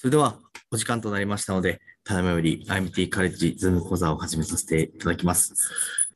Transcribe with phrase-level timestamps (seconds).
[0.00, 0.38] それでは
[0.70, 5.54] お時間となりましたので、ただいまより IMT カレッジズーム講座を始めさせていただきます。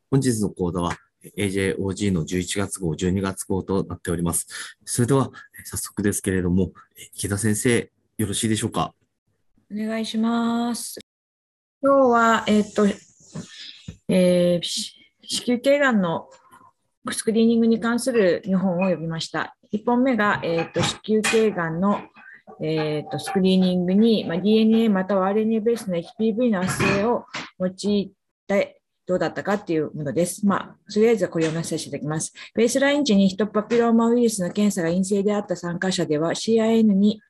[0.09, 0.93] 本日の講座は
[1.37, 4.47] AJOG の11月号、12月号となっております。
[4.85, 5.33] それでは
[5.65, 6.71] 早速ですけれども、
[7.17, 8.95] 池田先生、よろしいでしょうか？
[9.69, 11.01] お願いします。
[11.83, 12.87] 今日は、えっ、と、
[14.09, 16.31] えー子宮頸がんの
[17.11, 19.57] スクリーニングに関する2本を読みました。
[19.73, 22.01] 1本目が、えっ、と、子宮頸がんの、
[22.61, 27.25] えっ、と、スクリーニングに、まあ、DNA または RNA ベースの HPV の圧生を
[27.59, 28.13] 用い
[28.47, 30.47] て、どうだったかっていうものです。
[30.47, 32.33] まあ、とりあえずはこれを読ませていただきます。
[32.55, 37.21] ベースライン時にヒトパピローマウイルスの検査が陰性であった参加者では CIN に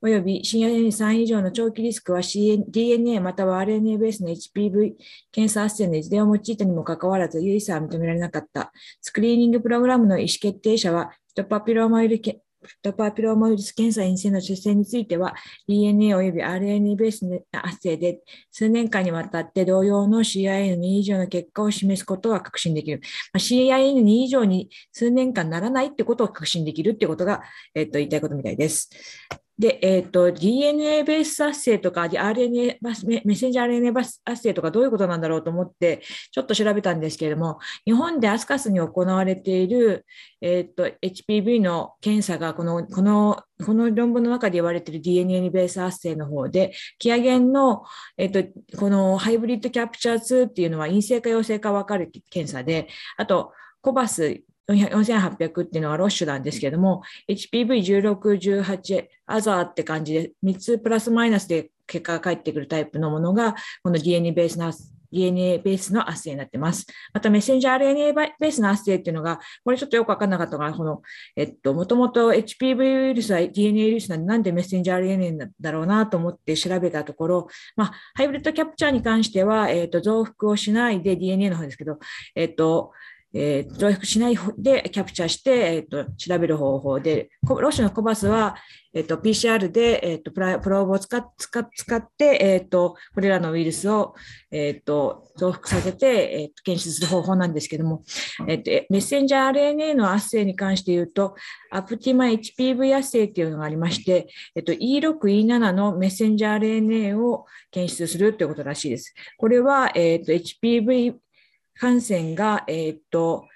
[0.00, 4.92] および CIN3 以上の長期リスクは CN DNA または RNA ベースの HPV
[5.32, 8.72] 検査圧生のいずれを用いたにもかかわらず、有意差は認められなかった。
[9.00, 12.20] スクリーニングプログラムの意思決定者は、ヒトパピローマウイル
[12.64, 15.34] スヒトパピローマウイルス検査陰性の出生については、
[15.68, 23.00] DNA および RNA ベースの発生で数年間にわたって同様の CIN2 以上の結果を示すことは確信できる。
[23.32, 27.42] まあ CIN2 以上に数年間ならないってことを確信できるってことが、
[27.74, 28.90] えっと、言いたいことみたいです。
[29.58, 36.00] で、えっ、と、DNA ベース圧生とか、RNA バス、メッセンジャー RNA バス圧生とかどういうことなんだろうと思って、
[36.30, 40.06] ちょっと調べたんですけれども、日本でアスカスに行われている、
[40.40, 47.82] えっ、と、HPV の検査が、この、この、この論文の中で言われている DNA ベース圧生の方で、キアゲンの、
[48.16, 48.44] えっ、と、
[48.78, 64.72] このハイブリッドキャプチャー2っていうのは陰性か陽性か分かる検査で、あと、コバス4800っていうのはロッシュなんですけども、HPV16、18、アザーって感じで、3つプラスマイナスで結果が返ってくるタイプのものが、この DNA ベースの
[65.10, 66.86] DNA ベースの圧生になってます。
[67.14, 71.02] また、メッセンジャー RNA ベースの圧生っていうのが、これちょっとよくわかんなかったのが、この、
[71.36, 81.98] えっと、もともと HPV ウイルスは DNA ウイルスなんで、なんでメッセンジャー RNA だろうなと思って調べたところ、まあ、ハイブリッドキャプチャーに関しては、えっと、増幅をしないで DNA の方ですけど、
[82.34, 82.92] えっと、
[83.34, 88.56] えー、増幅しないでキャプチャーして、えーと、調べる方法で、ロシアのコバスは、
[88.94, 94.14] えーと、PCR で、えーと、プラプローブを使っ使使って、えーと、これらのウイルスを、
[94.50, 98.02] えー、と増幅させて、えー、と検出する方法なんですけども、
[98.46, 101.34] えー、とメッセンジャー RNA の圧生に関して言うと、
[101.70, 109.14] アプティマ HPV 圧生っていうのがありまして、えー、と E6、E7 のメッセンジャー RNA を検出するということらしいです。
[109.36, 111.14] これは、えー、と HPV
[111.78, 113.46] 感染が、えー、っと、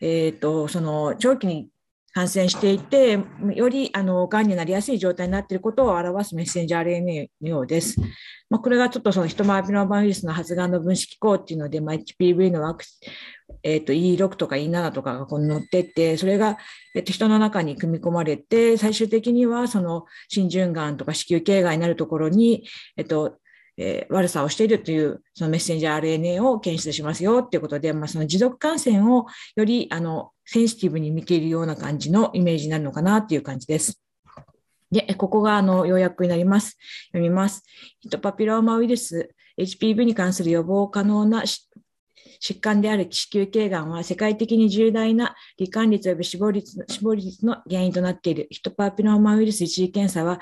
[0.00, 1.68] えー、っと、その長期に
[2.12, 3.18] 感染していて、
[3.54, 8.00] よりあの癌になりやすい状態になっていることを表すメッセンジャー RNA のようです。
[8.48, 12.84] まあ、これがちょっとそのヒトマーピノバウイルスの発がんの分子機構っていうので、まあ、HPV のワク
[13.62, 16.58] えー、と E6 とか E7 とかがこう載ってて、それが、
[16.94, 22.66] えー、と人の中に組み込まれて、最終的にはその心循環とか子宮頸がんになるところに、
[22.96, 23.36] えっ、と、
[23.82, 29.24] えー、悪さをしているというそのメッセンジャー RNA を検出しますよということで、まあ、その持続感染を
[29.56, 34.02] よりあのセンシティブに見ているような感じのイメージになるのかなという感じです。
[34.90, 36.76] で、ここがあの要約になります。
[37.12, 37.62] 読みます。
[38.00, 41.44] ヒトパピローマウイルス、HPV に関する予防可能な
[42.40, 50.40] 疾患である子宮頸がんは世界的に重大な罹患率及び死亡率死亡率の原因となっているヒトパピローマウイルス一時検査は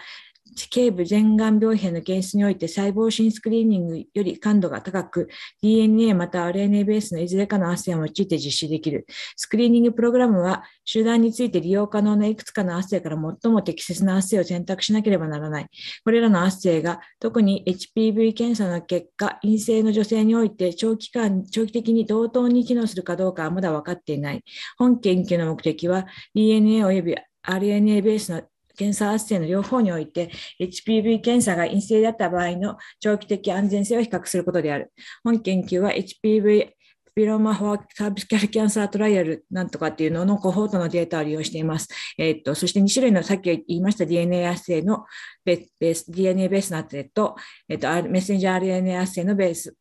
[0.70, 5.28] 頸部全癌病変の検出において細胞診スクリーニングより感度が高く、
[5.62, 9.06] DNA また RNA ベースのいずれかの圧生を用いて実施できる。
[9.36, 15.66] スクリーニングプログラムは集団について利用可能ないくつかの圧生から最も適切な圧生を選択しなければならない。
[16.04, 24.42] これらの圧生が特に HPV 検査の結果、陰性の女性において長期間、長期的に同等に機能するかどうかはまだ分かっていない。
[24.76, 27.16] 本研究の目的は DNA 及び
[27.46, 28.42] RNA ベースの
[28.78, 30.30] 検査圧生の両方において
[30.60, 34.92] HPV 検査が陰性だった場合の長期的安全性を比較することである。
[35.24, 36.70] 本研究は HPV
[37.18, 41.88] ピローマ・フォーサービスキャルキャンサートライアルなんとかっていうののコホートのデータを利用しています。
[42.16, 45.04] えっと、そして2種類のさっき言いました DNA 圧生の
[45.44, 47.34] ベース、DNA ベースの圧生と、
[47.68, 49.74] えっと、メッセンジャー RNA 圧生のベース、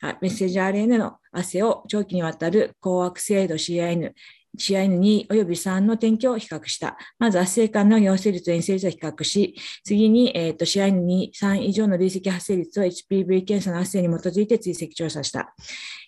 [0.00, 4.12] メッセンジャー RNA の圧生を長期にわたる高悪性度 CIN、
[4.56, 6.96] CIN2 および3の点挙を比較した。
[7.18, 9.54] まず、圧生間の陽性率と陰性率を比較し、
[9.84, 15.54] 次に、えー、と試合2、3以上の累積発生率を HPV 検査の圧生に基づいて追跡調査した。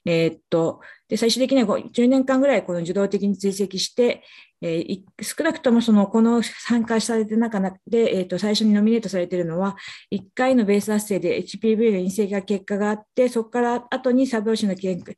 [0.05, 4.23] えー、っとで最終的には10年間ぐらいこの受動的に追跡して、
[4.61, 9.77] えー、少なくともそのこの参加されてる中で、えー、と最初にノミネートされているのは、
[10.13, 15.17] 1回のベース発生で HPV の陰性が結果があって、そこから後にサブ子の検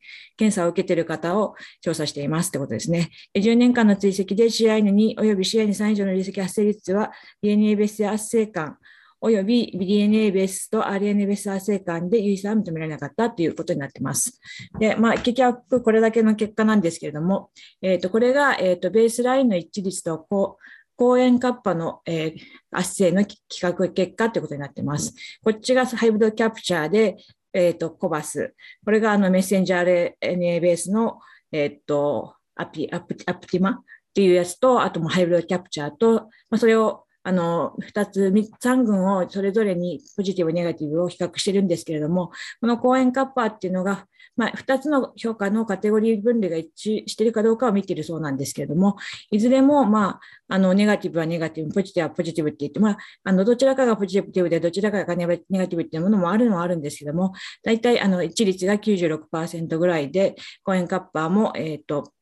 [0.51, 3.11] 査を受けている方を調査していますということですね。
[3.35, 7.11] 10年間の追跡で CIN2 および CIN3 以上の累積発生率は
[7.43, 8.77] DNA ベース圧生間
[9.21, 14.41] および DNA ベースと RNA ベース生間で有意差は認められなかったということになっています。
[14.79, 17.51] で、まあ、結局これだけの結果なんですけれども、
[17.83, 20.63] えー、とこれが、えー、とベースラインの一致率とこう
[20.97, 22.39] 抗塩カッパの、えー、
[22.71, 25.15] 圧生の企画結果ということになっています。
[25.43, 27.17] こっちがハイブドキャプチャーで、
[27.53, 28.55] えっ、ー、と、コバス。
[28.85, 31.19] これがあのメッセンジャー RNA ベースの、
[31.53, 33.83] えっ、ー、と、アピアプアプティマっ
[34.13, 38.33] ていうやつと、あともハイブドキャプチャーと、まあ、それをあの、2つ、
[38.63, 44.07] 3群をそれぞれにポジティブ、ネガティブを比較してるんですけれども、この公園カッパーっていうのが、
[44.37, 48.97] まあ、2つの評価のカテゴリー分類が一致しているかどうかを見ているそうなんですけれども、
[49.31, 57.33] いずれも、まあ、あのネガティブはネガティブ、ポジティブはポジティブって言って、まあ、あのどちらかがポジティブで、どちらかがネガティブっていうものもあるのはあるんですけども、
[57.63, 62.13] 大体あの一致率が96%ぐらいで、コインカッパーも、えっ、ー、と、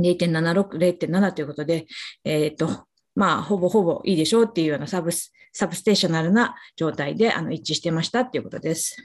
[0.00, 1.86] 0.76、0.7ということで、
[2.24, 2.86] えっ、ー、と、
[3.20, 8.96] まあ、ほぼほぼいいでしょうっていうようなサブスサブステーショナルな状態であの一致してましたっていうことです。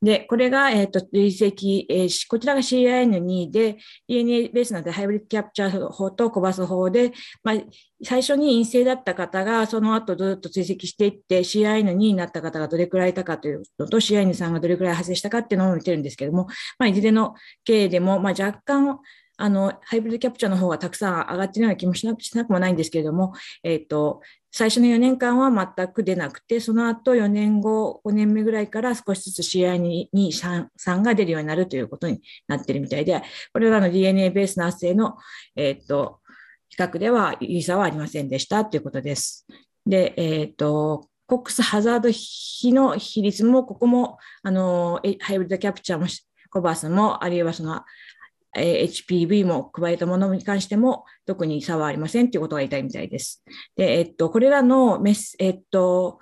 [0.00, 7.12] で、これが、えっ、ー、と、累積、えー、こちらが CIN2 で、DNA ベースなので、ハイブリッドキャプチャー法とコバス法で、
[7.42, 7.56] まあ、
[8.04, 16.46] 最初に陰性だった方が、その後ずっと追跡していって、CIN2 になった方がどれくらいいたかというのと、CIN3 がどれくらい発生したかっていうのを見てるんですけども、
[16.78, 17.34] まあ、いずれの
[17.64, 19.00] 経緯でも、まあ、若干、
[19.38, 23.32] あの、ハイブリッドキャプチャーの方がたくさん上がっているような気もしなくもないんですけれども、
[23.62, 24.20] えっ、ー、と、
[24.50, 35.16] 最初の4年間は全く出なくて、その後4年後、5年目ぐらいから少しずつ CI2、3が出るようになるということになっているみたいで、これらの DNA ベースの圧生の、
[35.54, 36.18] えっ、ー、と、
[36.68, 39.46] 比較では有意差はありませんでしたということです。
[39.86, 46.06] で、えっ、ー、と、コックスハザード比の比率も、ここも、あの、ハイブリッドキャプチャーも、
[46.50, 47.84] コバースも、あるいはその
[48.56, 53.42] え HPV も加えたものに関しても特に差はありませんということが言いたいみたいです。
[53.76, 56.18] で、えっと、これらのメス、えっと、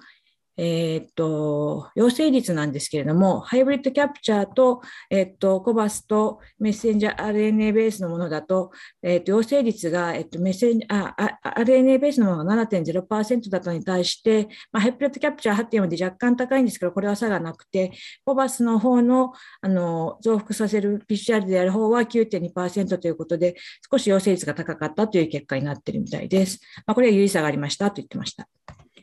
[0.56, 4.80] えっと、陽性率なんですけれども、ハイブリッドキャプチャーと、
[5.10, 8.70] えっと、コバスとメッセンジャー RNA ベースのものだと、
[9.02, 17.92] えっと、陽性率が、えっと、メッセンああ RNA ベースのものが7.0%だったのに対して、まあ、ハイブリッドキャプチャー8.4で若干高いんですけど、これは差がなくて、
[18.24, 23.56] コバスの方のあの増幅させる PCR である方は9.2%ということで、
[23.90, 26.60] 少し陽性率が高かったという結果になっているみたいです。
[26.86, 28.48] まあ、これは有意差がありましたと言ってました。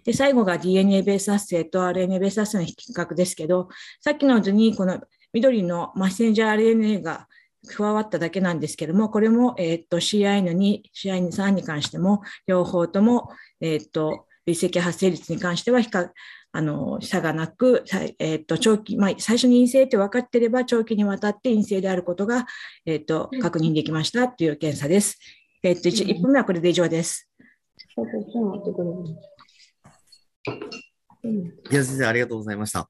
[0.03, 3.69] で、最後が DNA ベース発生と RNA ベース発生の比較ですけど、
[4.01, 4.99] さっきの図にこの
[5.33, 7.27] 緑のマッセンジャー RNA が
[7.67, 13.29] 加わっただけなんですけども、これも、えっ、と CI の2、CI の3に関しても、両方とも、
[13.61, 16.09] えっ、と、累積発生率に関しては比較、
[16.55, 17.83] あの差がなく、
[18.19, 22.45] えーと長期まあ、最初に陰性って分かっていれば、長期にわたって陰性であることが、
[22.85, 25.17] えーと、確認できましたという検査です。
[25.63, 27.27] えーと、1, 1分目はこれで以上です。
[30.45, 32.89] いや、先生、ありがとうございました。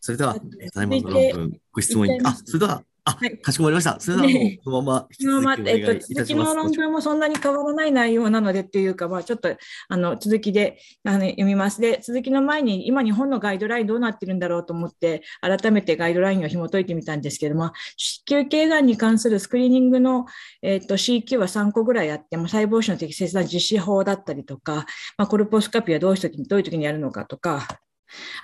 [0.00, 0.36] それでは、
[0.72, 3.98] タイムの論文、ご質問に、あ、それでは、あ、はい、かしこまりました。
[3.98, 6.14] それではもう、このまま引き続きお願いいたします。
[6.14, 9.56] 続きの論文もそんなに変わらない内容なのでっていうか、まあ、ちょっと
[9.88, 11.80] あの続きであの読みます。
[11.80, 20.26] で、続きの前に、今、日本のガイドラインどうなってるんだろうと思って、改めてガイドラインを紐解いてみたんですけれども、子宮頸がんに関するスクリーニングの、
[20.62, 27.66] えーと、CQ は3個ぐらいあって、も細胞腫の適切な実施法だったりとか、まあ、コルポスカピはどういう時にどういう時にやるのかとか、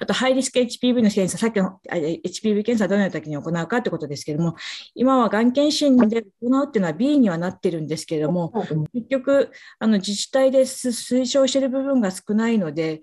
[0.00, 4.56] あと、ハイリスク HPV の検査、さっきの HPV 検査はどのような時に行うかということですけれども、
[4.94, 8.52] 今はがん検診で行うっていうのは B にはなってるんですけれども、
[8.92, 13.00] 結局、あの自治体で推奨している部分が少ないので、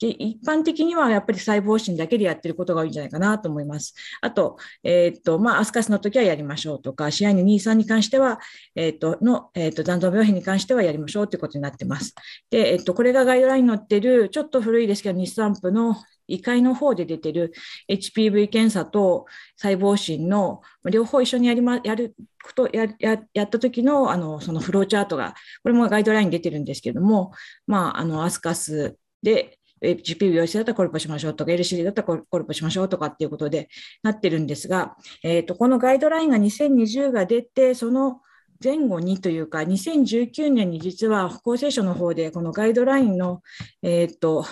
[0.00, 3.94] 一般的にはやっぱり細胞診だけでやってることが多いんじゃないかなと思います。
[4.20, 8.40] あと、えっ、と、まあ、アスカスの時はやりましょうとか、試合の23に関しては、
[8.74, 12.14] えっ、と、の、えっ、と、残存病変に関してはやりましょうということになってます。
[12.50, 15.96] で、えっ、と、これがガイドラインに載ってる、ちょっと古いですけど、日産プの
[16.26, 17.52] 胃会の方で出てる
[17.90, 27.32] HPV 検査と細胞診の両方一緒にやり、ま、やることやややった時のあのそのフローチャートがこれもガイドラインに出てるんですけども、
[27.66, 33.68] まあ、あのアスカスで HPV 陽性だったらコルポしましょうとか LCD だったらコルポしましょうとかっていうことで
[34.02, 38.20] なってるんですが、えーと、このガイドラインが2020が出てその
[38.62, 43.42] 前後にというか、2019年に実は厚生省の方で、このガイドラインの、
[43.82, 44.46] えーと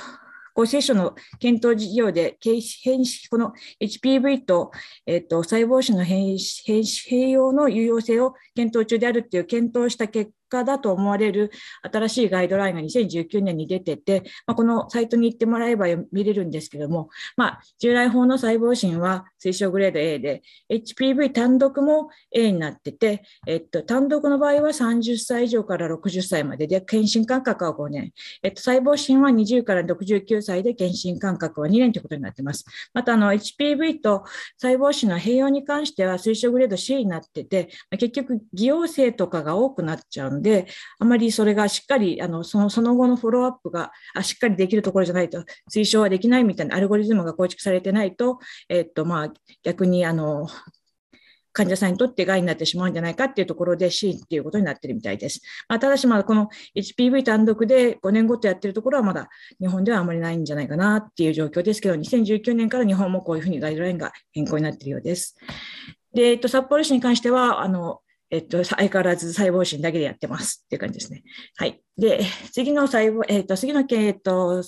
[0.55, 2.37] 厚生省の検討事業で、
[3.31, 4.71] この HPV と,、
[5.07, 11.51] えーと、細胞腫の併用の有用性を検討中であるという検討した結果化だと思われる
[11.91, 32.65] 新しいガイドラインが2019年に出てて、まあ、このサイトに行ってもらえば見れるんですけども、まあ、従来法の細胞診は推奨グレード A で、HPV 単独も A になってて、えっと、単独の場合は30歳以上から60歳までで、検診間隔は5年、えっと、細胞診は20から69歳で検診間隔は2年ということになっています。
[32.93, 34.25] また、あの、HPV と
[34.59, 40.67] 細胞診の併用に関しては推奨グレード C になってて、結局、偽陽性とかが多くなっちゃうんで、
[40.99, 49.33] あまりそれがしっかり、あのそのその後のフォローアップがあしっかりできるところじゃないと推奨はできないみたいなアルゴリズムが構築されてないと、えっとまあ、
[49.63, 50.49] 逆にあの
[51.53, 55.41] 患者さんにとって害になってしまうんじゃないかっていうところで C っていうことになってるみたいです。
[55.69, 59.29] まあ、ただし、まだこの HPV 単独で5年ごとやってるところはまだ
[59.61, 65.37] 日本ではあまりないんじゃないかなっていう状況ですけど、2019年から日本もこういうふうにガイドラインが変更になっているようです。
[66.15, 68.01] で、えっと、札幌市に関しては、あの、
[68.33, 71.23] えっと、相変わらず細胞診だけでやってますっていう感じですね。
[71.57, 71.83] はい。
[71.99, 74.63] で、次の細胞、えっと、次の、えっと、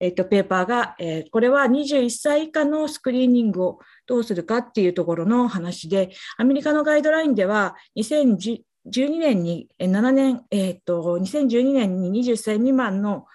[0.00, 8.62] えっと、ペーパーが、えー、これは21歳以下のスクリーニングをどうするかっていうところの話で、アメリカのガイドラインでは、2012
[9.18, 13.26] 年に、7年、えっと、2012年に20歳未満の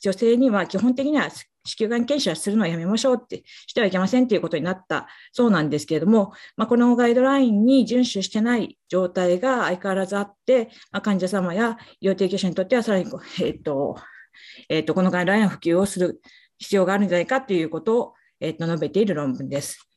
[0.00, 1.30] 女性には基本的には
[1.64, 13.06] 子宮がん検診はするのはやめましょうってしてはいけませんということになったそうなんですけれども、まあ、このガイドラインに遵守してない状態が相変わらずあって、まあ、患者様や医療提供者にとってはさらに、
[13.42, 13.96] えっと、
[14.68, 16.20] えーと、このガイドラインを普及をする
[16.58, 19.88] 必要があるんじゃないかということを、えーと、述べている論文です。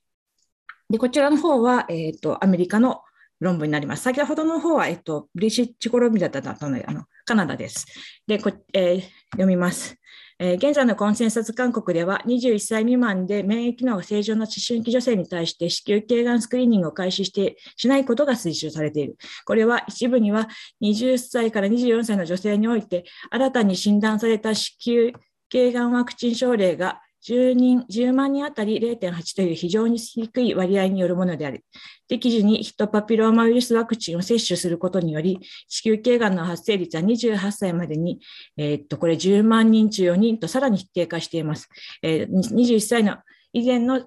[0.90, 3.02] でこちらの方は、えーと、アメリカの
[3.40, 4.04] 論文になります。
[4.04, 7.86] 先ほどの方は、えっ、と、ブリシッチコロビだったのあのカナダです。
[8.26, 9.98] でこ、えー、読みます。
[10.40, 19.18] えー、現在のコンセンサス勧告では、21歳未満で免疫の正常な思春期女性に対して子宮頸がんスクリーニングを開始してしないことが推奨されている。
[19.46, 20.48] これは一部には
[20.82, 25.12] 20歳から24歳の女性において、新たに診断された子宮
[25.50, 31.66] 頸がんワクチン症例が10人、10万人当たり0.8という非常に低い割合によるものである。
[32.08, 38.22] 適時にヒトパピローマウイルスワクチンを接種することにより、子宮頸がんの発生率は28歳までに、
[38.56, 41.68] えー、っと、これ10万人中4人とさらに低下しています。
[42.02, 43.18] えー、21歳の
[43.54, 44.02] 以前の、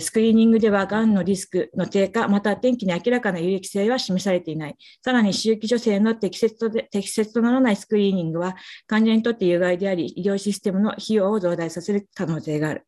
[0.00, 4.76] スクリーニングでは、がんのリスクの低下、また天気に明らかな有益性は示されていない。
[5.02, 12.86] さらに、周期女性の適切と適切とならないスクリーニングは、患者にとって有害であり、医療システムの費用を増大させる可能性がある。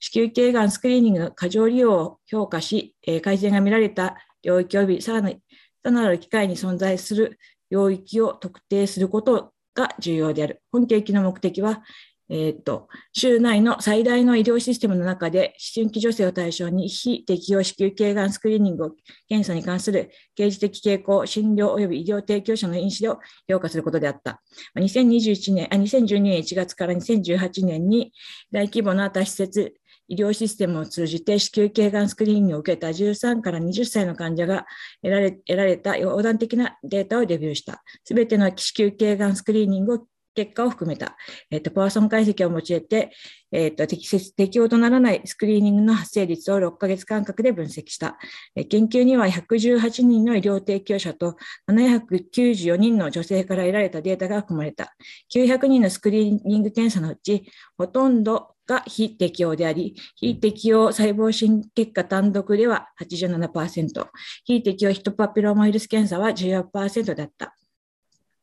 [0.00, 5.40] 子宮頸がんスクリーニングの過剰利用を評価し、改善が見られた領域及びさらにさ
[5.84, 7.38] らなる機会に存在する
[7.70, 10.62] 領域を特定することが重要である。
[10.70, 11.82] 本研究の目的は、
[12.30, 18.90] えー、っと、州内の最大の医療システムの中で、思春期女性を対象に非適用子宮頸がんスクリーニングを
[19.28, 23.18] 検査に関する刑事的傾向、診療及び医療提供者の因子を
[23.48, 24.42] 評価することであった。
[24.78, 28.12] 2021年、あ2012年1月から2018年に
[28.52, 29.74] 大規模な多施設
[30.08, 34.66] 医療システムを通じて子宮頸がんスクリーニングを受けた13から20歳の患者が
[35.02, 37.82] 得られ得られた横断的なデータをレビューした。
[38.04, 40.06] すべての子宮頸がんスクリーニングを
[40.38, 41.16] 結果を含めた、
[41.50, 43.10] えっと、パワーソン解析を用いて、
[43.50, 48.18] えっと、適切、適用とならないスクリーニングの発生率を6ヶ月間隔で分析した。
[48.54, 51.36] え研究には118人の医療提供者と
[51.68, 54.94] 794人の女性から得られたデータが含まれた。
[55.34, 64.06] 900人のスクリーニング検査のうち、ほとんどが非適用であり、非適用細胞診結果単独では87%、
[64.44, 67.57] 非適用ヒトパピローマウイルス検査は14%だった。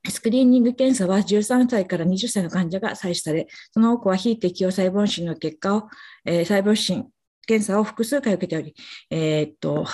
[0.10, 5.90] スクリーニング検査は13歳から20歳の患者が採取され、その多くは非適用細胞診の結果を、
[6.26, 7.08] えー、細胞診
[7.46, 8.76] 検査を複数回受けており、
[9.10, 9.86] えー、っと、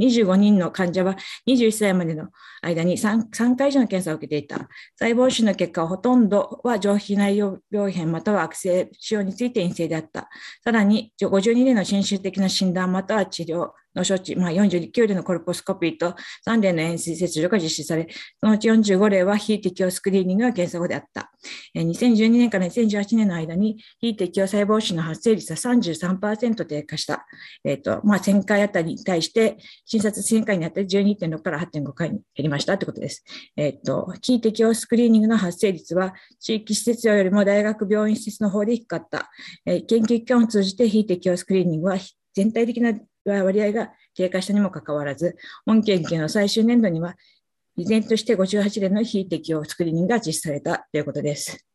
[0.00, 2.28] 25人の患者は21歳までの
[2.62, 4.68] 間に 3, 3回以上の検査を受けていた。
[4.98, 10.28] 細胞診の結果はほとんどは上皮内容病変または悪性腫瘍について陰性であった。
[10.64, 16.14] さらに、52年の侵襲的な診断または治療、の処置、まあ、49例のコルポスコピーと
[16.46, 18.06] 3例の塩水切除が実施され、
[18.38, 21.32] そのうち45例は非適応スクリーニングが検査後であった。
[21.74, 27.26] 2012年から2018年の間に非適応細胞腫の発生率は33%低下した。
[27.64, 33.24] え、ー、と、まあ、1000回あたりに対して、診察1000回にあたり12.6から8.5回に減りましたということです。
[33.56, 39.30] え、ー、と、非適応スクリーニングの発生率は、地域施設よりも大学病院施設の方で低かった。
[39.64, 41.98] えー、研究機関を通じて非適応スクリーニングは
[42.34, 42.92] 全体的な
[43.30, 47.16] 割合が低下したにもかかわらず、本研究の最終年度には、
[47.76, 51.66] 依然として58例の非適用スクリーニングが実施されたということです。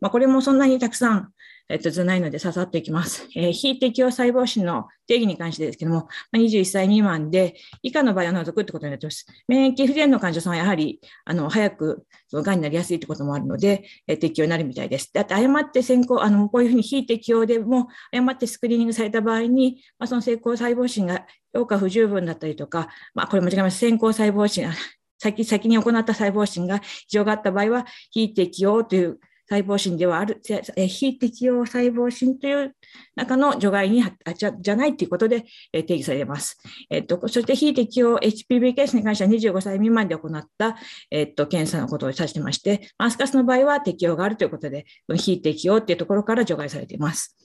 [0.00, 1.32] まあ、これもそんなにたくさん、
[1.68, 3.28] えっと、図ないので刺さっていきます。
[3.36, 9.26] えー、非適応細胞診の定義に関してですけども、21歳未満で以下の場合は除くってことになってます。
[9.48, 15.10] 免疫不全の患者さんはやはり、あの、早くがんになりやすいってこともあるので、えー、適用になるみたいです。
[15.12, 23.78] だって誤って先行、あの、こういうふうに非適応でも誤ってスクリーニングされた場合に、まあ、その成功細胞診が評価不十分だったりとか、まあ、これ間違います。
[23.78, 24.70] 先行細胞診、
[25.20, 29.18] 先先に行った細胞診が異常があった場合は、非適応という
[29.50, 30.40] 細胞診ではある、
[30.88, 32.76] 非適応細胞診という
[33.16, 36.58] 中の除外にあじゃじゃないということで定義されます。
[36.90, 40.76] えっと、そして非適応 HPV ケースに関しては25歳未満で行った、
[41.10, 44.84] えっと、検査のことを指してまして、マスカスの場合は適用があるということで、
[45.16, 47.36] 非適応というところから除外されています。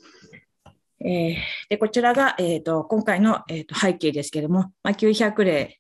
[1.05, 1.35] えー、
[1.69, 5.79] でこちらが、えーと、今回の、えーと、背景ですけれども、まあ、900例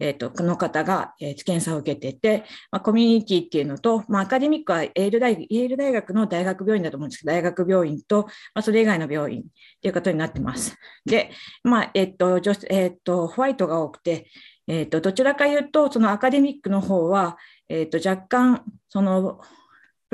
[0.00, 8.24] えっ、ー、と、この方が、えー、検査を受けてて、まあ、コミュニティっていうのと、まあ、アカデミックはエール大イェール大学の大学病院だと思うんですけど、大学病院と、
[8.54, 9.44] まあ、それ以外の病院っ
[9.80, 10.76] ていうことになってます。
[11.04, 11.30] で、
[11.62, 12.36] まあ、えっ、ー、と、
[12.68, 14.26] えっ、ー、と、ホワイトが多くて、
[14.66, 17.36] えっ、と、どちらかいうと、そのアカデミックの方は、
[17.68, 19.40] えっ、と、若干、その、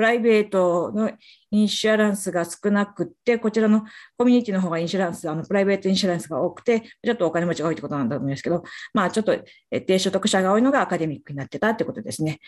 [0.01, 1.11] プライベートの
[1.51, 3.83] インシュアランスが少なくて、こちらの
[4.17, 8.63] コミュニティの方がインシュランス、あのプライベートインシュランスが多くて、ちょっとお金持ちが多いってことなんだと思うんですけど、
[8.95, 9.37] まあちょっと
[9.69, 12.39] 低所得者が多いのがアカデミックになってたってことですね。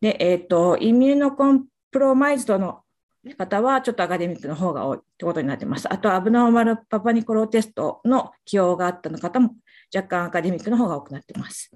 [0.00, 2.80] で、えっ、ー、と、イミューノコンプロマイズドの
[3.36, 5.92] 方はちょっとアカデミックの方が多いってことになってます。
[5.92, 9.54] あと、アブノーマルパパニコロテストの起用があったの方も
[9.94, 11.70] 若干アカデミックの方が多くなってます。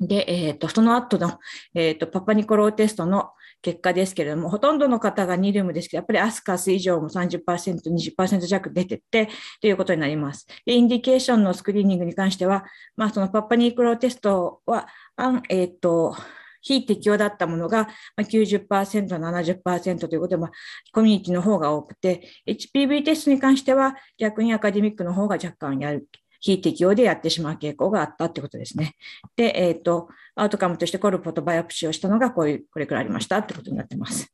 [0.00, 1.38] で、えっ、ー、と、その後の、
[1.74, 3.30] えっ、ー、と、パパニコロテストの
[3.62, 9.28] 結果ですけれども、ほとんどの方が2ルームですけど、やっぱりアスカス以上も30%、20%弱出てって
[9.60, 10.46] ということになります。
[10.64, 12.64] で、インディケーションのスクリーニングに関しては、
[12.96, 14.86] まあ、そのパパニコロテストは、
[15.48, 16.16] えっ、ー、と、
[16.66, 18.66] 非適用だったものが90%、
[19.06, 20.50] 70%ということで、まあ、
[20.92, 26.08] コミュニティの方が多くて、HPV テストに関しては逆にアカデミックの方が若干やる
[26.46, 28.94] 非適応でやってしまう傾向があったってことですね。
[29.34, 34.32] で、えっ、ー、と、 outcome としてコルポと biopsy をしたのがこういう、これくらいありましたってことになってます。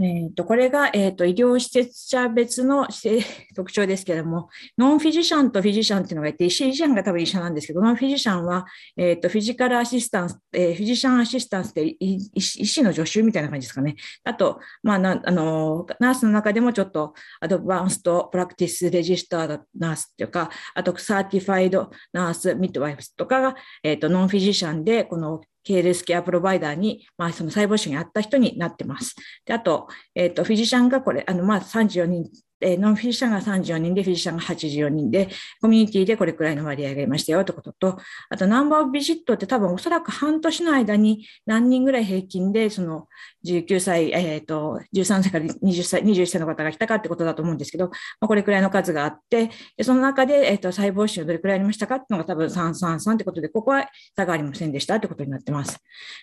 [0.00, 2.86] えーと、これが、えーと、医療施設者別の
[3.56, 8.64] 特徴ですけれども、 non-physician と physician っていうのがいて、 physician が多分医者なんですけど、 non-physician は、
[8.96, 13.96] えーと、 physical assistants、えー、 physician assistants って医師の助手みたいな感じですかね。
[14.22, 29.14] あと、まあ、なあのナースの中でもちょっとadvanced practice registered nurse っていうか、あと certified nurse、midwives とかが、えー、と non-physician で、この系列 care provider に、まあ、その細胞腫にあった人になってます。
[29.44, 35.28] であと、えっ、ー、と、 physician がこれ、あの、まあ、34人え non-physician が34人で、 physician が84人で、
[35.60, 43.08] コミュニティでこれくらいの割合がいましたよということと、あと number of visit って多分おそらく半年の間に何人ぐらい平均で、その
[43.46, 47.92] 19歳、えっ、ー、と、13歳から20歳、21歳の方が来たかってことだと思うんですけど、ま
[48.22, 49.50] あ、これくらいの数があって、
[49.82, 55.78] その中で、え、ー、と、細胞腫どれくらいありましたかっていうのが多分333ってことで、ここは差がありませんでしたってことになってます。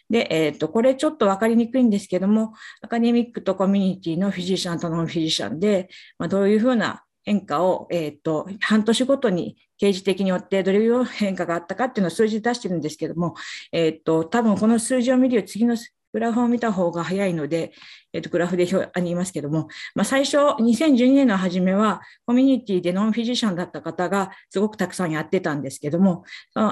[0.09, 13.35] で、えっ、ー、と、これちょっとわかりにくいんですけども、アカデミックとコミュニティのフィジシャンとノンフィジシャンで、まあ、まどういうふうな変化を、えー、と、半年ごとに刑事的によってどれぐらい変化があったかっていうのを数字で出してるんですけども、
[13.71, 15.75] えっ、と、多分この数字を見るより次の
[16.15, 17.73] グラフを見た方が早いので、
[18.13, 26.23] えっと、グラフで表ありますけども、まあ、最初、2012年の初めは、コミュニティでノンフィジシャンだった方がすごくたくさんやってたんですけども、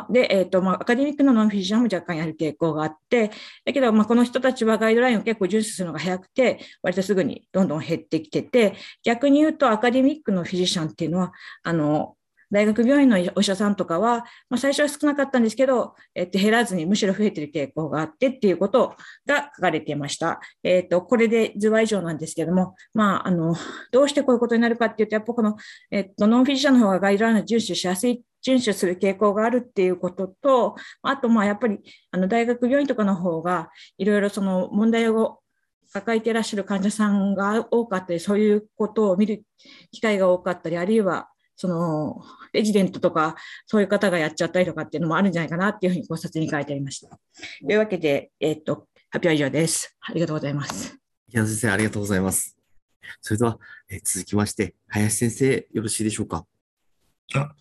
[0.10, 3.32] で、えっと、まあ、アカデミックのノンフィジシャンも若干やる傾向があって、
[3.66, 12.16] だけど、まあ、この人たちはガイドラインを結構重視するのが早くて、割とすぐにどんどん減ってきてて、逆に言うとアカデミックのフィジシャンっていうのは、あの、
[12.54, 20.40] 大学病院のお医者さんとかは、まあ、最初は少なかったんですけど、えっと、減らずにむしろ増えてる傾向があってっていうことが書かれていました。
[20.62, 23.56] えっと、これで図は以上なんですけども、まあ、あの、
[23.92, 25.58] どうしてこういうことになるかっていうと、やっぱこの、
[25.90, 31.80] えっと、ノンフィジシャンの方がガイドラインを遵守しやすい遵守する傾向があるっていうことと、あと、まあ、やっぱり、
[32.12, 35.40] あの、大学病院とかの方が、いろいろその問題を
[35.94, 39.44] 抱えていらっしゃる患者さんが多かったり、そういうことを見る
[39.92, 43.36] 機会が多かったり、あるいは、その、レジデントとか、
[43.66, 47.10] そういう方がやっちゃったりとかっていうのもあるんじゃないかなっていうふうに考察に書いてありました。
[47.10, 49.96] というわけで、えー、っと、発表は以上です。
[50.02, 50.98] ありがとうございます。
[51.30, 52.58] 池田先生、ありがとうございます。
[53.22, 56.46] それでは、えー、続きまして、林先生、よろしいでしょうか？
[57.36, 57.54] あ、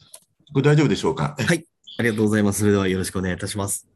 [0.53, 1.37] これ大丈夫でしょうか？
[1.39, 1.67] はい、
[1.99, 2.61] ありがとうございます。
[2.61, 3.89] それではよろしくお願いいたします。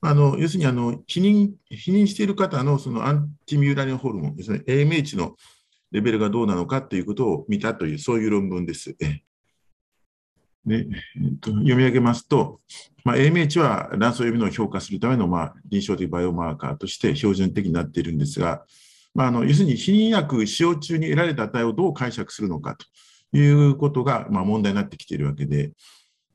[0.00, 5.34] あの要するにあの否認否認している方のそのアンティミューラリンホルモンですね、AMH の
[5.90, 8.96] レベルがどうなのかということを見たという、そういう論文です。
[10.68, 12.60] で、えー、と読み上げますと、
[13.04, 18.64] まあ、AMH は卵巣予備能を評価するための、まあ、臨床的バイオマーカーとして標準的になっているんですが、
[19.14, 25.72] まあ、あの要するに避妊薬使用中に得られた値をどう解釈するのかということが、まあ、問題になってきているわけで、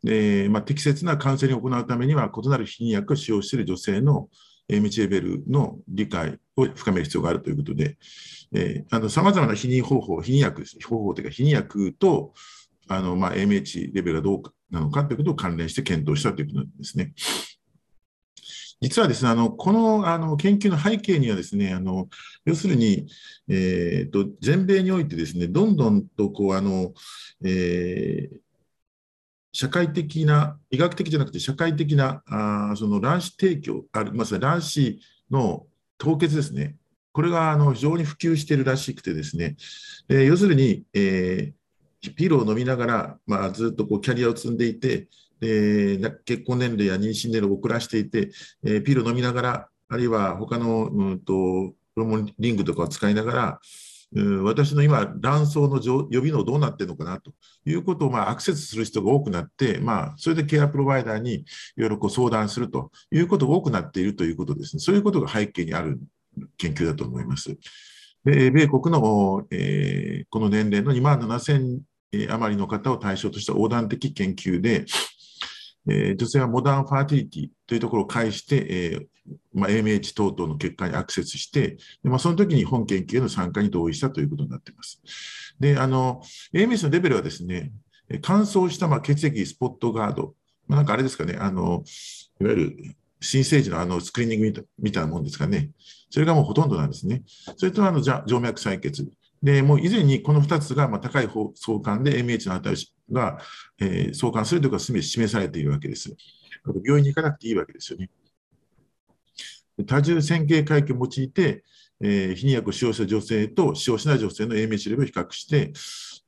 [0.03, 4.27] でまあ、適切なカウンセリングを行うためには、異なる避妊薬を使用している女性の
[4.69, 7.97] AMH レベルの理解を深める必要があるということで、
[9.09, 12.33] さまざまな避妊方法、避妊薬、方法というか、避妊薬と
[12.87, 14.41] あの、まあ、AMH レベルがどう
[14.71, 17.13] なのかということを関連して検討したということなんですね。
[18.83, 22.09] 実はですね、あのこのあの研究の背景にはですね、あの
[22.43, 23.07] 要するに、
[23.47, 26.91] えーと、全米においてですね、どんどんとこうあの、
[27.45, 28.37] えー、
[29.53, 34.99] 社会的な、医学的じゃなくて社会的なあその卵子提供、あまず卵子
[35.31, 35.65] の
[35.97, 36.75] 凍結ですね、
[37.13, 39.55] これがあの非常に普及しているらしくてですね、
[40.09, 41.62] えー、要するに、えー、
[42.11, 45.07] ピルを飲みながら、まあ、ずっとこうキャリアを積んでいて、
[45.41, 48.31] えー、結婚年齢や妊娠年齢を遅らしていて、
[48.63, 53.59] えー、ピルを飲みながら、あるいは他の、うんと、ホルモンリングとかを使いながら、
[54.15, 57.33] う私の今、卵巣の予備能どうなってるのかなと
[57.65, 61.45] いうことを、まあ、アクセスする人が多くなって、まあ、それでケアプロバイダーにい
[61.77, 64.79] ろいろこう相談するということが多くなっているということですね。
[64.81, 65.99] そういうことが背景にある
[66.57, 67.57] 研究だと思います。
[68.23, 71.79] で米国の、えー、この年齢の2万7000
[72.29, 74.85] 余りの方を対象とした横断的研究で、
[75.87, 79.05] えー、女性はモダンファーティリティというところを介して、えー
[79.53, 85.01] まあ、AMH 等々の結果にアクセスして、でまあ、その時に本研究への参加に同意したということになっています。
[85.59, 86.21] で、あの、
[86.53, 87.71] AMH のレベルはですね、
[88.21, 90.35] 乾燥したまあ血液スポットガード、
[90.67, 91.83] まあ、なんかあれですかね、あの、
[92.41, 95.71] いわゆる新生児のあのスクリーニングみたいなもんですかね。
[96.09, 97.23] それがもうほとんどなんですね。
[97.57, 99.09] それとあの静脈採血。
[99.43, 103.37] で、もう以前にこの2つがまあ高い相関で AMH の値が、
[103.77, 106.15] えー、相関するということが示されているわけです。
[106.85, 108.09] 病院に行かなくていいわけですよね。
[109.85, 111.63] 多重線形回帰を用いて、
[111.99, 115.73] えー、避妊薬を使用した女性と使用しない女性の AMH レベルを比較して、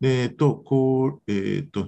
[0.02, 1.88] でえーとこうえーと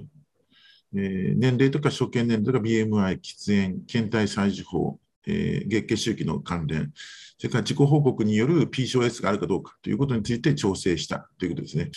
[0.94, 6.92] えー、年齢とか所見年齢とか BMI、喫煙、検体採取法、えー、月経周期の関連、
[7.38, 11.90] それから自己報告による PCOS があるかどうかということについて調整したということですね。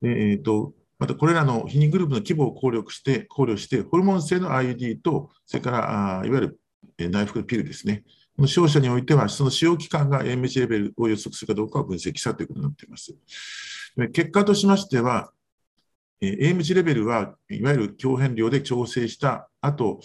[0.00, 6.58] でえーとまたこれらの避妊グループの規模を考慮して考慮して、ホルモン性の IUD と、それからあいわゆ
[6.98, 8.02] る内服ピルですね、
[8.36, 13.14] この商社においては、その使用期間が AMH レベルを予測するかどうかを分析したということになっています。
[14.12, 15.32] 結果としましては、
[16.22, 20.00] AMH レベルはいわゆる共変量で調整した後、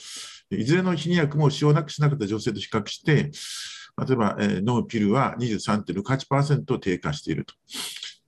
[0.50, 3.32] いずれの避妊薬も使用なくしなかった女性と比較して、
[4.06, 7.54] 例えば、えー、飲むピルは23.68%低下していると。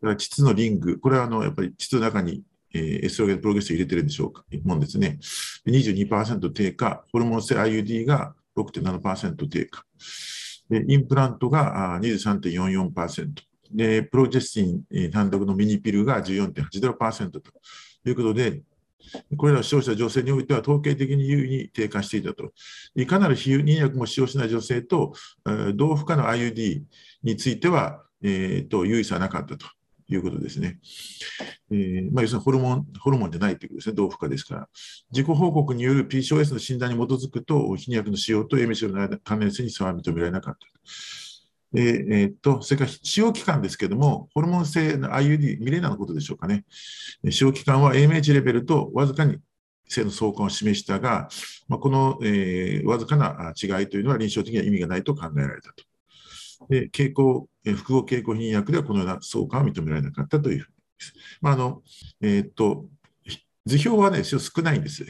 [0.02, 2.44] だから膣のリング、これはあのやっぱり膣の中に、
[2.74, 5.20] えー、エストロゲンプログレス入れてるんでしょうか、もんですね。
[5.68, 9.86] 22%低下、ホルモン性 IUD が6.7%低下。
[10.72, 13.53] インプラントが23.44%。
[13.74, 17.42] で、プロジェスティン単独のミニピルが14.80%と
[18.06, 18.62] いうことで、
[19.38, 22.54] これらを使用した女性においては統計的に優位に低下していたと。
[22.96, 25.14] いかなる避妊薬も使用しない女性と、
[25.76, 26.84] 同負荷の IUD
[27.24, 29.66] については、えー、と優位さはなかったと
[30.08, 30.80] いうことですね。
[31.72, 34.70] えーまあ、要するにホルモンホルモンじゃないということですね、同負荷ですから。
[35.12, 40.68] 自己報告による PCOS の診断に基づくと、避妊薬の使用と AMC の関連性に差は認められなかったと。
[41.76, 46.66] えー、っと、それから使用期間ですけれども、ホルモン性の IUD、ミレーナのことでしょうかね。
[47.30, 49.38] 使用期間は AMH レベルとわずかに
[49.88, 51.30] 正の相関を示したが、
[51.68, 55.84] まあ、この、えー、わずかな違いというのは臨床的には意味がないと考えられたと。
[56.70, 61.14] で傾向、複合経口避妊薬ではこのような相関は認められなかったというふうです。
[61.42, 61.82] まああの
[62.22, 62.86] えー、っと
[63.66, 65.06] 図表はね、少ないんです。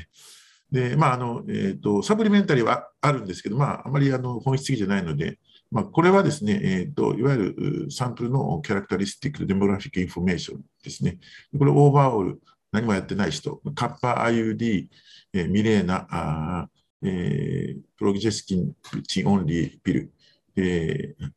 [0.71, 5.39] で、まああのえー、っと supplementary はあるんですけど、まあ、あまりあの本質的じゃないので、
[5.73, 11.17] まあ、これはですね、えーと、いわゆるサンプルの characteristic demographic information ですね。
[11.57, 14.87] これオーバーオール、何もやってない人、カッパ IUD、
[15.33, 16.69] えー、ミレーナ、あ
[17.01, 18.75] えー、プロギジェスキン
[19.07, 20.13] チンオンリーピル、
[20.55, 21.31] えー、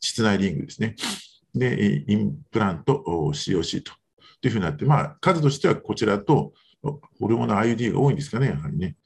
[0.00, 0.96] 室内リングですね。
[1.54, 3.92] で、インプラント COC と
[4.40, 8.96] というふうになって、まあ、数としてはこちらとホルモンの IUD が多いんですかね、やはりね。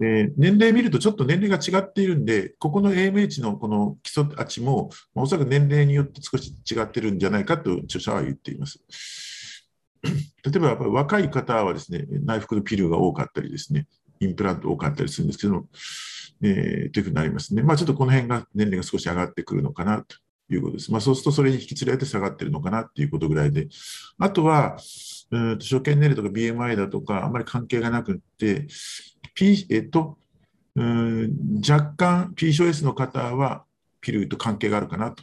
[0.00, 8.80] で年齢見るとちょっと年齢が違っているんで、ここの AMH のこの基礎値も、おそらく年齢によって少し違ってるんじゃないかと著者は言っています。
[10.02, 10.10] 例
[10.56, 13.88] えばやっぱ若い方はですね、内服のピルが多かったりですね、
[14.20, 15.66] インプラント多かったりするんですけども、
[16.42, 17.62] えー、というふうになりますね。
[17.62, 20.16] まあ、ちょっとこの辺が年齢が少し上がってくるのかなと
[20.48, 20.90] いうことです。
[20.90, 23.68] まあ、そうするとそれに引き連れて下がってるのかなということぐらいで、
[24.18, 24.78] あとは、
[25.32, 28.66] うん初見年齢とか BMI だとか、あんまり関係がなくって、
[29.34, 30.18] P えっと、
[30.76, 33.64] 若干 PCOS の方は
[34.00, 35.22] ピルと関係があるかなと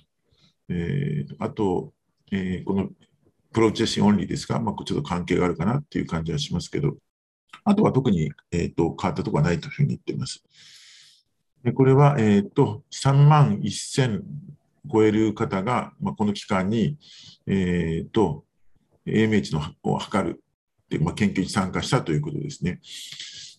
[0.70, 1.93] えー、あと、
[2.32, 2.89] えー、この
[3.54, 6.96] プロチェシンオンリーですが、まあ、ちょっと関係があるかなっていう感じはしますけど、
[7.63, 10.43] あとは特に、えーと、変わったところはないというふうに言っています。
[11.63, 14.22] でこれは、えーと、3万1000
[14.91, 16.98] 超える方が、まあ、この期間に、
[17.48, 18.43] えーと、
[19.06, 20.43] AMH のを測る
[20.89, 22.80] で、まあ、研究に参加したということですね。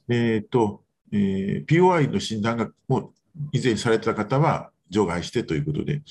[0.09, 3.11] えーとえー、POI の診断がもう
[3.53, 6.03] 以前された方は除外してということで、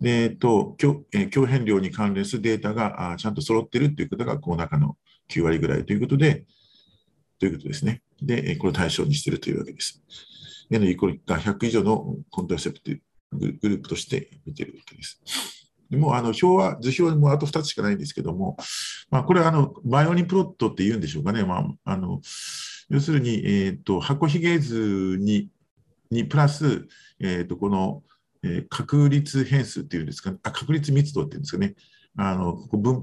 [0.00, 4.96] でえーと強えー、強変量に関連するデータがあちゃんと揃っているという方がこの中の
[5.30, 6.44] 9割ぐらいということで、
[7.38, 8.02] ということですね。
[8.20, 10.02] で、これを対象にしているというわけです。
[10.70, 12.90] N イコールが100以上のコントラセプト
[13.32, 15.20] グループとして見ているわけです。
[15.90, 18.56] でもあの表は、図表もあと2つしかないんですけども、
[19.10, 21.44] まあ、これはあのバイオニンプロットって言うんでしょうかね。
[21.44, 22.20] まあ、あの
[22.90, 25.50] 要するに、えーと、箱ひげ図に
[26.10, 26.86] にプラス、
[27.20, 28.02] えーと、この、
[28.42, 31.74] えー、確率変数っていうんですか、あ確率密度っていうんですかね。
[32.20, 32.58] あの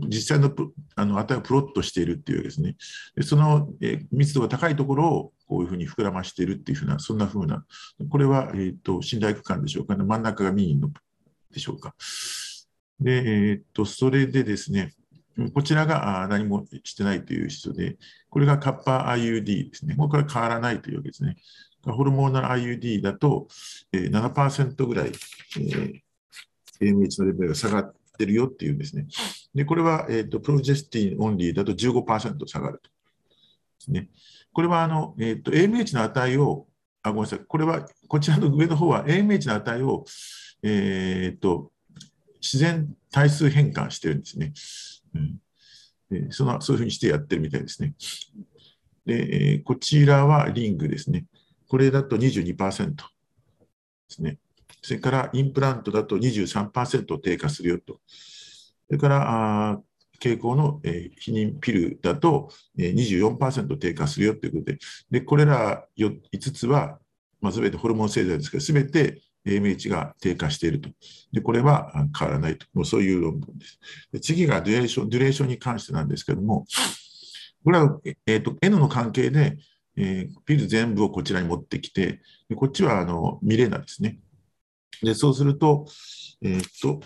[0.09, 0.51] 実際の
[0.95, 2.75] あの値をプロットしているっていうですね、
[3.15, 7.65] でその、えー、密度が高いところをこういうふうに膨らましているっていうふうな、そんなふうな、
[8.09, 10.89] これは、えーと、信頼区間でしょうかね、真ん中がミーンの
[11.51, 11.95] でしょうか。
[12.99, 14.93] で、えーと、それでですね、
[15.53, 17.97] こちらが何もしてないという人で、
[18.29, 19.95] これがカッパー IUD ですね。
[19.95, 21.35] これは変わらないというわけですね。
[21.83, 23.47] ホルモーナル IUD だと
[23.93, 25.11] 7%ぐらい、
[25.59, 26.01] えー、
[26.81, 29.07] AMH のレベルが下がってるよっていうんですね。
[29.53, 32.89] で、これは、えーと、プロジェスティンオンリーだと15%下がると。
[32.89, 32.91] で
[33.79, 34.09] すね、
[34.53, 36.65] これはあの、えーと、AMH の値を、
[37.03, 40.05] あ、ごめんなさい、これは、こちらの上の方は AMH の値を、
[40.63, 41.71] えーと、
[42.41, 44.53] 自然対数変換してるんですね。
[46.12, 47.93] うん、そのそういうふうにしてやってるみたいですね。
[49.06, 51.25] で、こちらはリングですね。
[51.67, 53.04] これだと22%で
[54.10, 54.38] すね。
[54.82, 57.99] それからインプラントだと23%低下するよと。
[58.08, 59.82] それからあ
[60.19, 64.78] 傾向の、えー、避妊ピルだと、えー、24%低下するよということで、
[65.12, 66.19] でこれら5
[66.54, 66.99] つは、
[67.41, 70.89] まあ、全てホルモン製剤ですけど、全て AMH が低下していると。
[71.31, 72.65] で、これは変わらないと。
[72.73, 73.79] もうそういう論文です。
[74.12, 76.65] で次がデュレーション、デュレーションに関してなんですけども、
[77.63, 79.58] これは、えーと、N の関係で、
[79.97, 84.19] えー、ピル全部をこちらに持ってきて、でこっちはあのミレーナですね。
[85.01, 85.86] で、そうすると、
[86.41, 87.01] えっ、と、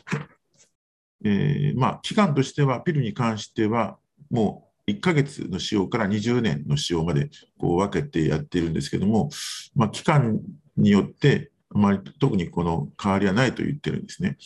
[1.23, 3.97] えー、まあ、期間としては、ピルに関しては、
[4.29, 9.29] もう1ヶ月の使用から20年の使用までこう分けてやっているんですけども、
[9.75, 10.39] まあ、期間
[10.77, 14.37] によって、あまり特にこの変わりはないと言ってるんですね。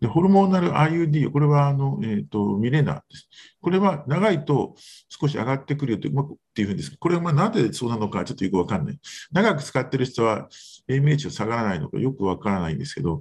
[0.00, 3.28] でホルモナル IUD、これはあの、えーと、ミレナです。
[3.60, 4.74] これは長いと
[5.08, 8.98] 少し上がってくるよとうまくっていうんですこれはまあなぜそうなのかちょっとよくわかんない。
[9.30, 10.48] 長く使ってる人は
[10.88, 13.20] AMH が下がらないのかよくわからないんですけど、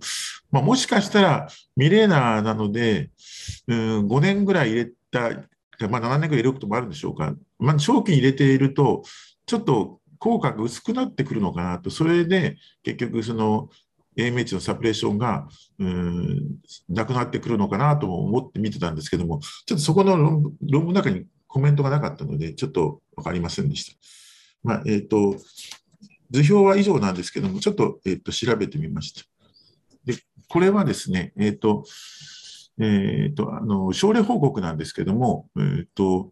[0.52, 3.10] まあ、もしかしたらミレーナなので、
[3.68, 5.30] うん、5年ぐらい入れた、
[5.90, 7.34] まあ、7年ぐらい入れることもあるんでしょうか。
[7.60, 9.04] まあ、長期に入れていると、
[9.46, 13.70] ちょっと効果が薄くなってくるのかなと、それで結局その
[14.18, 15.48] AMH のサプレーションが
[15.80, 16.58] うん
[16.90, 23.98] なくなってくるのかなと思って見てたんですけども、ちょっとそこの論文の中にコメントがなかったので、ちょっと分かりませんでした。
[24.64, 25.36] まあ、えーと、
[26.32, 29.22] 図表は以上なんですけども、ちょっと,、えーと、調べてみました。
[30.06, 30.16] で
[30.48, 31.86] これはですね、えっ、ー、と、
[32.80, 36.32] えーと、あの症例報告なんですけども、えーと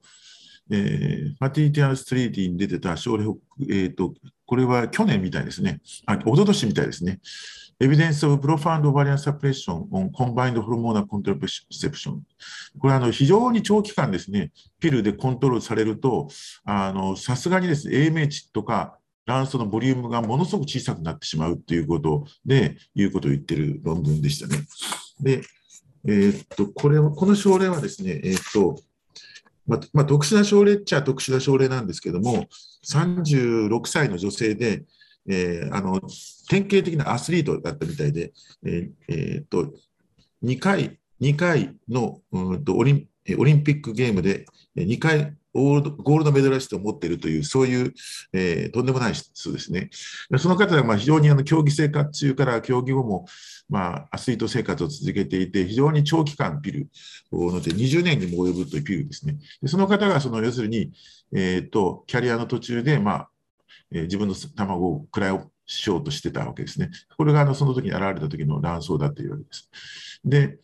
[0.71, 4.13] えー、ファティティアルストリーティに出てた症例報告、えーと、
[4.45, 7.19] これは去年みたいですね、あ、一昨年みたいですね。
[7.79, 12.21] Evidence of Profound Ovarian Suppression on Combined Hormonal Contraception。
[12.79, 16.27] これはあの非常に長期間ですね、ピルでコントロールされると、
[17.17, 24.63] さすがにですね、AMH とか卵巣のボリュームがものすごく小さくなってしまうということで、いうことを言ってる論文でしたね。
[25.19, 25.43] で、
[26.07, 28.79] えー、っと、これこの症例はですね、えー、っと、
[29.67, 32.47] まあ、まあ、特殊な症例っちゃ特殊な症例なんですけども、
[32.85, 34.85] 36歳の女性で、
[35.29, 35.99] えー、あの
[36.49, 38.31] 典型的なアスリートだったみたいで、
[38.65, 39.73] えーえー、と
[40.43, 44.45] 2回 ,2 回のうんとオリンオリンピックゲームで
[44.77, 47.93] 2回ゴールドメダリストを持っているという、そういう、
[48.33, 49.89] えー、とんでもない人ですね。
[50.37, 53.25] その方はまあ非常にあの競技生活中から競技後も、
[53.69, 56.87] まあ、アスリート生活を続けていて、非常に長期間ピル
[57.31, 59.37] ので20年にも及ぶというピルですね。
[59.61, 60.91] でその方がその要するに、
[61.33, 63.29] えーと、キャリアの途中で、まあ
[63.91, 66.89] えー、自分の卵をくらいしようとしてたわけですね。
[67.17, 69.69] これがあのその時に現れた時の卵巣だというわけです。
[70.23, 70.57] で、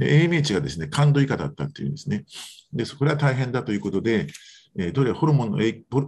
[0.00, 2.24] AMH がですね、感度以下だったっていうんですね。
[2.72, 4.26] で、それは大変だということで、
[4.78, 5.58] えー、どれホルモンの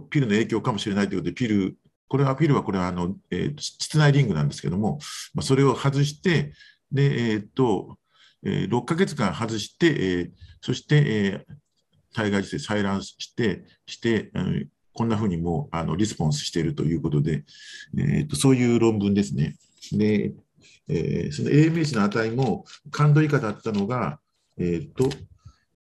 [0.09, 1.75] ピルの影響かもしれないということで、ピル、
[2.07, 4.99] これはピルはこれはあの、えー、室内リングなんですけども、
[5.33, 6.53] まあ、それを外して、
[6.91, 7.97] で、えー、っと、
[8.43, 17.43] えー、6ヶ月間外して、えー、そして、えー、体外受精採卵して、して、うん、こんなふうにもあのリスポンスしているということで、
[17.97, 19.55] えーと、そういう論文ですね。
[19.91, 20.33] で、
[20.89, 24.19] えー、その AMH の値も感度以下だったのが、
[24.57, 25.09] えっ、と、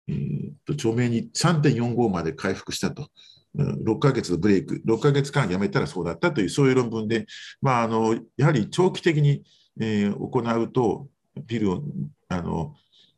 [0.08, 3.08] えーと、著名に3.45まで回復したと。
[3.56, 7.26] 6ヶ月のブレイク、6ヶ月間やめたらそうだったという、そういう論文で、
[7.62, 9.44] まあ、あのやはり長期的に、
[9.80, 11.08] えー、行うと、
[11.46, 11.82] ピルを、
[12.28, 12.74] あの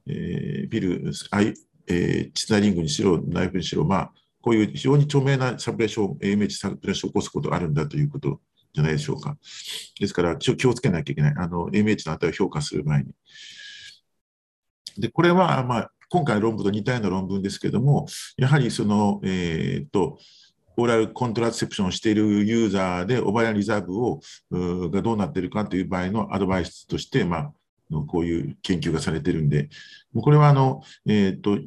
[0.06, 1.54] えー、ピル、アイ
[1.88, 4.12] えー、チタリングにしろ、ナイフにしろ、まあ、
[4.42, 8.40] こういう非常に著名なサプレーション、AMH サプレーションを起こすことがあるんだということ
[8.78, 9.36] じゃないでしょうか。
[9.98, 11.34] ですから、気をつけなきゃいけない。
[11.36, 13.10] あの、MH の値を評価する前に。
[14.96, 20.18] で、これは、まあ、今回の論文と似たような論文ですけども、やはりその、えー、っと、
[20.76, 24.20] オーラルコントラセプションをしているユーザーで、オバリアンリザーブを
[24.90, 27.52] がどうなっているかという場合のアドバイスとして、まあ、
[28.06, 29.68] こういう研究がされているんで、
[30.14, 31.58] これはあの、えーと、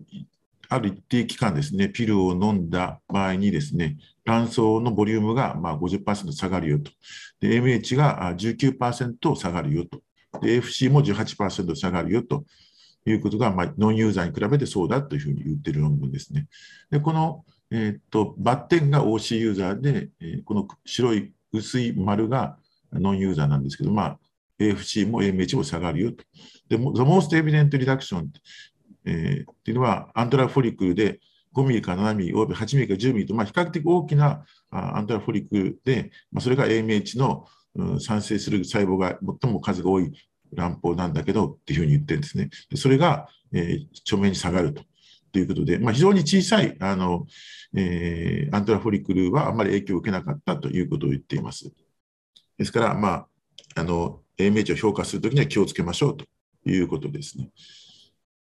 [0.70, 6.92] ある一定期間ですね、ピルを飲んだ場合にですね、卵巣のボリュームがまあ50%下がるよと。
[7.42, 10.02] MH が19%下がるよと。
[10.42, 12.46] で、FC も18%下がるよと
[13.06, 16.48] いうことが、まあ、ノンユーザーに比べてそうだというふうに言ってる論文ですね。
[16.90, 22.58] で、この、えーと、バッテンが OC ユーザーで、えー、この白い薄い丸が
[22.94, 24.20] ノンユーザーなんですけど、まあ、
[24.60, 26.24] AFC も AMH も下がるよと。
[26.70, 28.28] で、The most evident reduction、
[29.06, 31.20] えー、っていうのは、アントラフォリクルで
[31.54, 40.12] 5ミリから7ミリ、および8ミリから10ミリと、まあ、比較的大きなアントラフォリクで、まあ、それが AMH の、うん、産生する細胞が最も数が多い
[40.56, 42.50] 卵胞なんだけどっていうふうに言ってるんですね。
[42.76, 44.84] それが、えー、著名に下がると。
[45.32, 47.26] ということで、まあ、非常に小さいあの、
[47.74, 51.72] えー、アントラフォリクルはあまり影響を受けなかったということを言っています。
[52.58, 53.28] ですから、まあ、
[53.76, 56.26] あの AMH を評価するときには気をつけましょうと
[56.70, 57.50] いうことですね。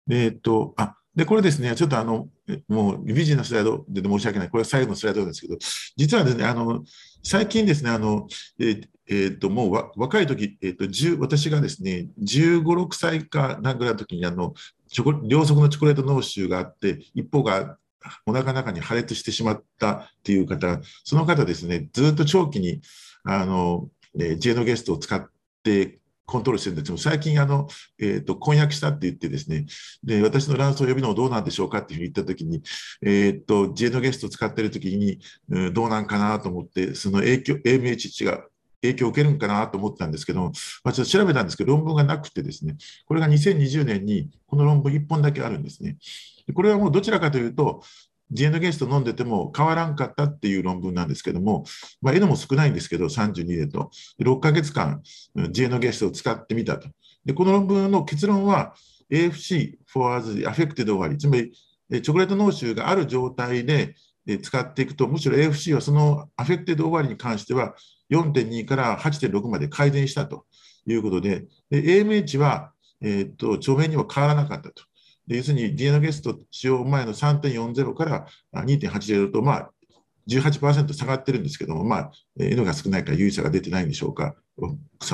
[0.09, 2.29] えっと、あ、で、これですね、ちょっとあの、
[2.69, 4.49] もう美人なスライドで申し訳ない。
[4.49, 5.57] これは最後のスライドですけど、
[5.97, 6.83] 実はですね、あの、
[7.23, 8.27] 最近ですね、あの、
[8.59, 10.85] ええっと、もう若い時、えっと、
[11.19, 14.53] 私がですね、15、6歳かなんぐらいの時に、あの、
[14.87, 17.77] チョコ両側のチョコレート脳腫があって、一方が
[18.25, 22.81] お腹の中に破裂してしまったっていう方、その方ですね、ずっと長期に、
[23.23, 25.29] あの、えー、ジェノゲストを使っ
[25.63, 25.99] て
[26.31, 27.67] コントロールしてるんですけど、最近あの、
[27.99, 29.65] えーと、婚約したって言ってですね、
[30.01, 32.63] で私の卵巣を呼びのどうなんでしょうかっていうふうに言ったときに、
[33.01, 38.45] えーと、ジェノゲストを使ってるときに、うん、どうなんかなと思って、その影響、AMH 値が
[38.81, 40.51] 影響を受けるんかなと思ってたんですけど、
[40.85, 45.97] まあ、ちょっと調べたんですけど、論文がなくてですね、これが2020年にこの論文1本だけあるんですね。
[46.53, 47.83] これはもうどちらかというと、
[48.31, 51.65] ジエノゲスト飲んでても変わらんかったっていう論文なんですけども、
[52.01, 53.91] まあ、N も少ないんですけど、32でと、
[54.21, 55.01] 6ヶ月間、
[55.51, 56.89] ジエノゲストを使ってみたと。
[57.25, 58.73] で、この論文の結論は、
[59.11, 61.51] AFC for the affected 終わり、つまり、
[61.91, 63.95] チョコレート嚢腫がある状態で
[64.41, 67.75] 使っていくと、むしろ AFC はそのアフェクテッド終わりに関しては
[68.11, 70.45] 4.2から8.6まで改善したと
[70.85, 74.83] いうことで、で AMH は、えー、っと著明には変わらなかったと。
[75.37, 79.71] 要するに DNA ゲスト使用前の3.40から2.80と、まあ、
[80.27, 84.35] 18%下がってるんですけども、まあ、N が少ないから有意差が出てないんでしょうか、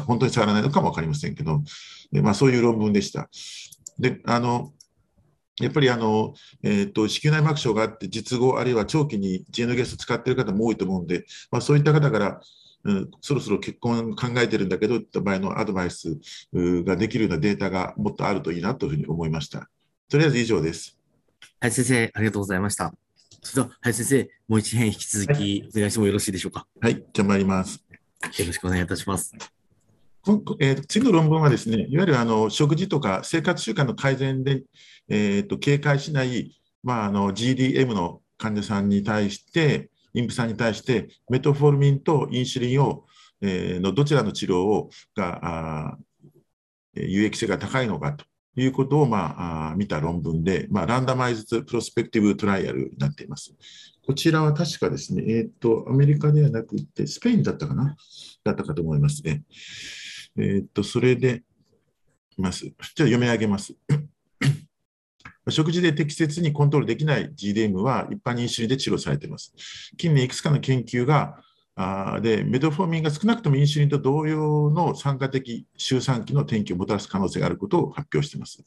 [0.06, 1.62] 本当に下がらないのかも分かりませんけど、
[2.12, 3.30] でまあ、そういう論文でした。
[4.00, 4.74] であの
[5.60, 12.40] やっぱりあの、えーと、子宮内膜症があって、術後、あるいは長期に GN ゲスト使っている方も多いと思うんで、まあ、そういった方から、
[12.84, 16.20] うん、そろそろ結婚考えてるんだけどって場合のアドバイス
[16.54, 19.68] ができるようなデータがもっとあるといいなというふうに思いました。
[20.10, 20.98] とりあえず以上です。
[21.60, 22.94] はい、先生、ありがとうございました。
[23.44, 26.66] それでは、はい、先生、もう一編引き続きお願いしてもよろしいでしょうか？
[26.80, 27.84] はい、じゃあ参ります。
[28.40, 29.34] よろしくお願いいたします。
[30.60, 34.64] えー、次の論文はですね、いわゆるあの食事とか生活習慣の改善で、
[35.10, 43.06] えーと、警戒しない、まあ、あの GDM の患者さんに対して、妊婦さんに対して、メトフォルミンとインシュリンを、
[43.42, 45.98] えー、のどちらの治療をがあ
[46.94, 48.26] 有益性が高いのかと
[48.62, 53.54] いうことを、まあ、見た論文で、まあ、ランダマイズプロスペクティブトライアルになっています。
[54.06, 57.96] こちらは確かですね、えっ、ー、と、アメリカではなくて、スペインだったかな？
[58.44, 59.44] だったかと思いますね。
[60.38, 61.44] えっ、ー、と、それで、
[62.38, 62.66] ます。
[62.66, 63.76] じゃあ読み上げます。
[65.50, 69.54] 食事で適切にコントロールできない GDM は一般にインシュリンで治療されています。
[69.98, 71.42] 近年いくつかの研究が
[72.22, 78.64] で、メドフォーミンが少なくともインシュリンと同様の酸化的周産期の転機をもたらす可能性があることを発表しています。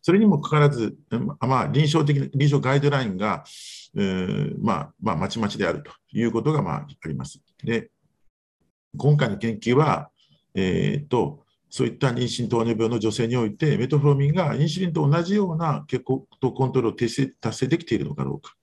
[0.00, 0.96] それにもかかわらず、
[1.40, 3.44] まあ、臨床的臨床ガイドラインが、
[3.96, 7.40] えー、まあ、まあ、まちまちであるということが、まあ、あります。
[7.62, 7.90] で、
[8.96, 10.10] 今回の研究は、
[10.54, 18.54] えー、と、そういった妊娠糖尿病の女性において、メトフロミンがインシュリンと同じような血糖コントロールを達成できているのかどうか、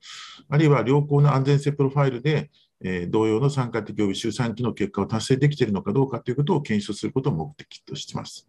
[0.49, 2.49] あるいは良好な安全性プロファイルで、
[2.83, 8.47] えー、同様の参加的及び周産期の結果を達成できているのかどうかということを検証することを目的としています。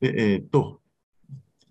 [0.00, 0.80] でえーと、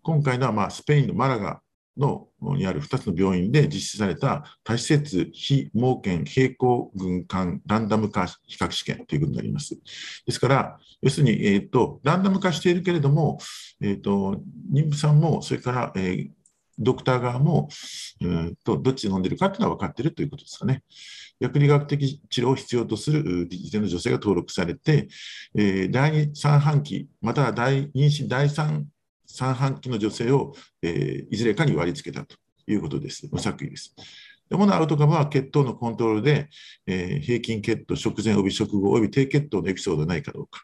[0.02, 1.62] 今回のは、まあ、スペインのマラガ
[1.98, 9.78] のにある2つの病院で実施された多施設非盲検並行軍艦ランダム化比較試験ということになります。
[10.26, 13.40] ですから、要するに、えーと、ランダム化しているけれども、
[13.82, 14.40] えーと、
[14.72, 16.30] 妊婦さんも、それから、えー、
[16.78, 17.70] ドクター側も、
[18.22, 20.84] えーと、どっち飲んでるかというのは分かっているということですかね。
[21.40, 25.08] 薬理学的治療を必要とする時点の女性が登録されて、
[25.56, 28.86] えー、第2、3半期、または第妊娠第3
[29.28, 33.28] 三半期の女性を、えー、いずれかに割り付けたということです。
[33.32, 33.94] 無作為です。
[34.50, 36.50] 主なアウトカムは血糖のコントロールで、
[36.88, 40.64] えー、平均血糖、食前及び食後及び低血糖のエピソードがないかどうか。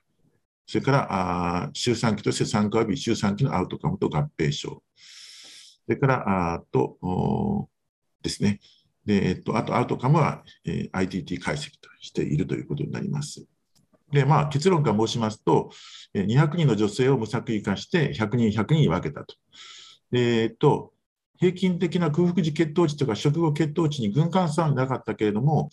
[0.66, 1.08] それから
[1.66, 4.82] あ周産期として参加及び周産期のアウトカムと合併症。
[5.86, 6.98] それからあと
[8.22, 8.60] ですね。
[9.06, 13.46] で、えっと、あとアウトカムは、えー、ITT 解析としているということになります。
[14.12, 15.72] で、まあ、結論から申しますと、
[16.14, 19.36] 200人の女性を無作為化して、100人、100人分けたと。
[20.14, 20.94] えっと、
[21.40, 25.70] 平均的な空腹時血糖値とか食後血糖値に軍艦差はなかったけれども、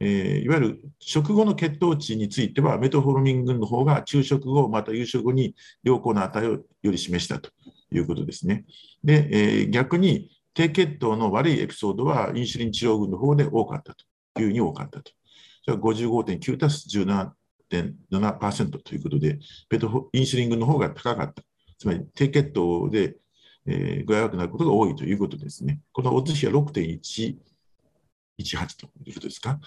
[0.00, 5.54] えー、いわゆる食後の血糖値については、メトフォルミン群の方が昼食後、また夕食後に
[5.84, 7.50] 良好な値をより示したと
[7.96, 8.64] いうことですね。
[9.02, 15.12] で、えー、逆に低血糖の悪いエピソードはインシュリン治療群の方で多かったというに多かったと。
[15.64, 19.38] それは55.9たす17.7%ということで、
[19.68, 21.42] ペトインシュリン群の方が高かった。
[21.78, 23.16] つまり低血糖で、
[23.66, 25.80] えー、具合悪くなることが多いということですね。
[25.92, 27.36] このオッズ比は6.118
[28.78, 29.58] ということですか。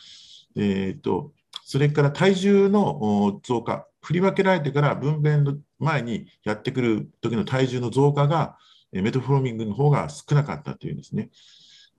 [0.56, 1.34] えーと、
[1.66, 8.58] それから体重の増加、振り分けられてから分娩の前にやってくる時の体重の増加が、
[8.92, 11.30] メトフローミングの方が少なかったというんですね。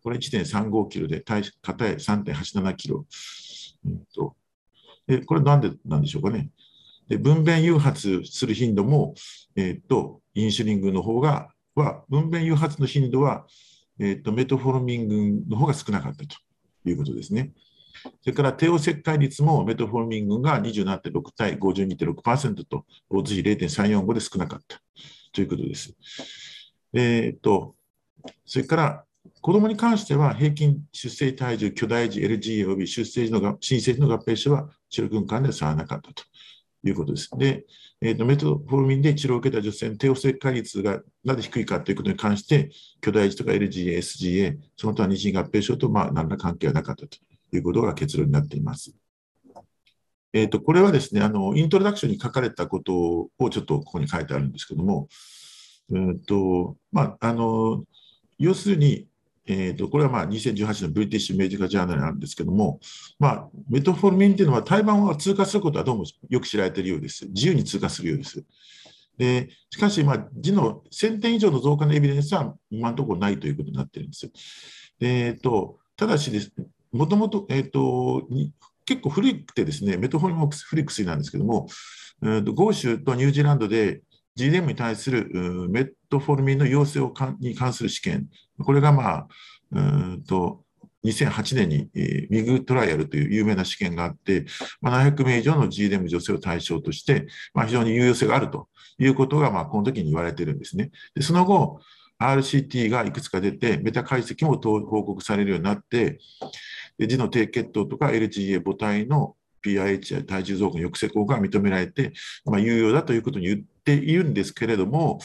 [0.02, 3.06] これ1.35キロで、体硬い3.87キロ。
[3.86, 4.34] うんと
[5.08, 6.50] でこれなんでなんでしょうかね。
[7.08, 9.14] で分娩誘発する頻度も、
[9.56, 13.46] えーと、インシュリン群の方がは分娩誘発の頻度は、
[13.98, 16.36] えーと、メトフォルミン群の方が少なかったと
[16.84, 17.52] いうことですね。
[18.02, 24.80] それから帝王切開率もメトフォルミン群が27.6対52.6%と、大津比0.345で少なかった
[25.32, 25.94] ということです。
[26.92, 27.74] えーと
[28.44, 29.04] それから
[29.40, 36.24] 子どもに関しては、平均出生体重、巨大児、LGA 及び出生時の新生児の合併症は治療軍間で差はなかったと
[36.84, 37.30] いうことです。
[37.36, 37.64] で、
[38.00, 42.70] えーと、メトフォルミンで治療を受けた女性の帝王切開率がなぜ低いかということに関して、
[43.00, 47.18] 巨大児とか LGA、SGA、その他妊娠合併症とまあ何ら関係はなかったと
[47.52, 48.94] いうことが結論になっています。
[50.32, 55.08] えーと、これはですねあの、イントロダクションに書かれたことをちょっとここに書いてあるんですけども、
[55.90, 57.84] えーとまあ、あの
[58.38, 59.06] 要するに、
[59.46, 62.78] えーと、これはまあ2018のブリティッシュメディカジャーナルなんですけども、
[63.18, 67.26] まあ、メトフォルミンというのは胎盤を通過することはどうもよく知られているようです。
[67.28, 68.44] 自由に通過するようです。
[69.16, 74.30] でしかし、まあ、字の1000点以上の増加のエビデンスは今のところないということになっているんです。
[75.00, 76.52] えーと、ただしです、
[76.92, 78.26] もともと,、えーと、
[78.84, 81.68] 結構古くてですね、メトフォルミン古い薬なんですけども、
[82.22, 84.02] えーと、豪州とニュージーランドで
[84.36, 85.28] GDM に対する
[85.68, 88.26] メトフォルミンの陽性をかに関する試験、
[88.62, 89.28] これが、まあ、
[89.72, 90.64] うんと
[91.04, 94.46] 2008年に、えー、ミグトライアルという有名な試験があって、
[94.80, 98.68] まあ、700名以上の GDM 女性を対象として、まあ、非常に有用性があると
[98.98, 100.90] いうことが、まあ、この時に言われているんですね。
[101.14, 101.80] でその後、
[102.20, 106.18] RCT がいくつか出て、メタ解析も報告されるようになって、
[106.98, 112.12] で児の低血糖とか LGA 母体の PIH や体重増加抑制効果が認められて、
[112.44, 115.20] まあ、有用だということに言っているんですけれども、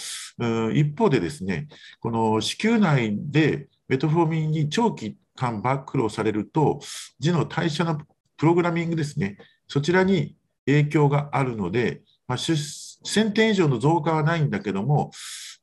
[0.73, 1.67] 一方でですね、
[1.99, 6.79] この子宮内でメトフォーミンに長期間バックロされると、
[7.19, 8.01] 児の代謝の
[8.37, 9.37] プログラミングですね、
[9.67, 10.35] そちらに
[10.65, 15.11] 影響があるので、まあ、1000点以上の増加はないんだけども、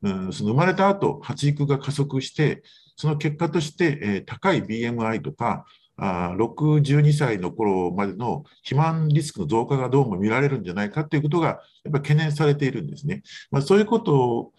[0.03, 2.63] うん、その生まれた後発育が加速して、
[2.97, 5.65] その結果として、えー、高い BMI とか、
[6.03, 13.23] あ62歳の頃までの肥満リスクの増加がどうも見られるんじゃないかということがやっぱ懸念されているんですね。
[13.51, 14.53] まあ、そういうこと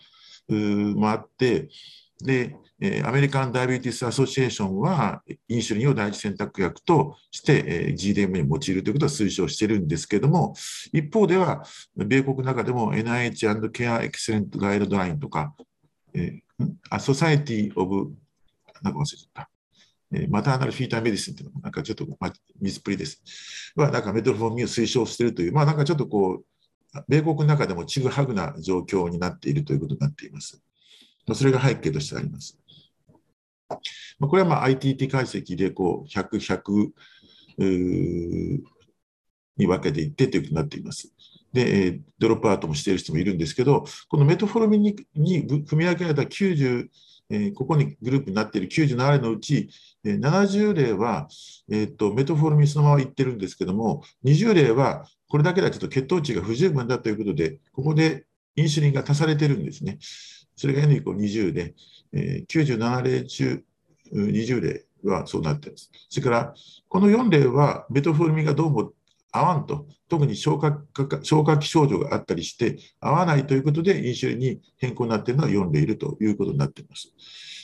[0.49, 1.69] もあって、
[2.23, 10.55] で、えアメリカン・ダイビティス・アソシエーションは、インシュリンを第一選択薬として、え GDM に用いるということを推奨しているんですけれども、
[10.91, 11.63] 一方では、
[11.95, 15.53] 米国の中でも NIH& ケア・エクセレント・ガイドラインとか、
[16.13, 18.11] えー、ソサエティ・オブ、
[18.81, 19.49] なんか忘れちゃった。
[20.13, 21.69] えマターナルフィーターメディスンっていうのも、な？
[21.69, 23.21] んかちょっと、まあ、ミスプリです。
[23.75, 26.45] は、なんかメトロフォーミンを推奨しているという、まあなんかちょっとこう、
[27.07, 30.61] 米国の中でもちぐはぐな状況になっているということになっています。
[31.27, 32.57] まあそれが背景としてあります。
[34.19, 36.91] まあこれはまあ ITT 解析でこう100、
[37.57, 38.61] 100
[39.57, 41.11] に分けていってということになっています。
[41.53, 46.87] で、ドロップアウトもしている人もいるんですけど、このメトフォロミンにに組み分けられた90、
[47.29, 49.69] えー、ここにグループになっている97例のうち、
[50.03, 51.27] えー、70例は、
[51.69, 59.97] えーと、メトフォロミンそのままいってるんですけども、20例はこれだけではちょっと血糖値が不十分だということで、ここでインシュリンが足されてるんですね。
[60.61, 61.73] それが N イコール20で、
[62.13, 63.63] えー、97例中
[64.13, 65.89] 20例はそうなっています。
[66.07, 66.53] それから、
[66.87, 68.93] この4例はメトフォルミンがどうも
[69.31, 70.79] 合わんと、特に消化
[71.23, 77.11] 消化器症状があったりして、合わないということで、インシュリンに変更になっているのは4例いるということになっています。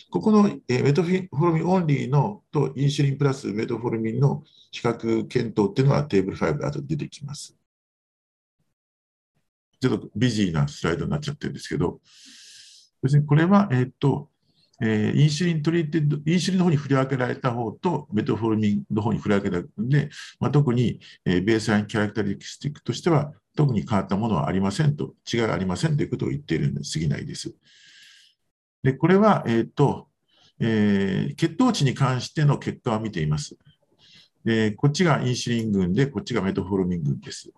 [0.10, 7.56] ここのメトフォルミンオンリーのとインシュリンプラスメトフォルミンの比較検討っていうのはテーブル5で後で出てきます。
[9.80, 12.00] ちょっと busy なスライドになっちゃってるんですけど、
[13.02, 14.30] 別にこれは、えっ、と、
[14.82, 27.56] えー、 insulin treated、インシュリンの方に振り分けられた方とメトフォルミンの方に振り分けられたので、まあ、特に、えー、 baseline characteristic としては、特に変わったものはありませんと、違いありませんということを言っているに過ぎないです。
[28.84, 30.10] で、これは、えっ、ー、と、
[30.60, 33.58] えー、血糖値に関しての結果を見ています。
[34.46, 37.50] で、こっちがインシュリン群で、こっちがメトフォルミン群です。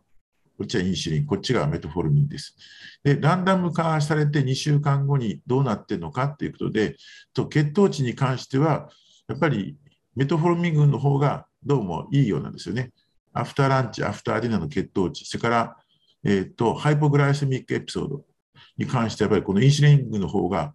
[0.59, 2.53] こっちはインシュリン、こっちがメトフォルミンです。
[3.01, 6.97] で、ランダム化されて2週間後にどうなっているのかということで、
[7.33, 8.89] と血糖値に関しては、
[9.29, 9.77] やっぱり
[10.17, 12.91] メトフォルミン群の方がどうもいいようなんですよね。
[13.31, 15.77] after lunch、アフターディナーの血糖値、それから、
[16.25, 18.25] えーと、 hypoglycemic episode
[18.77, 20.73] に関して、やっぱりこのインシュリン群の方が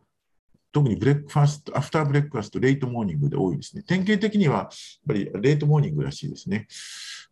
[0.73, 3.83] 特に breakfast、after breakfast、late morning で多いですね。
[3.83, 4.69] 典型的には、やっ
[5.07, 6.69] ぱり late morning らしいですね。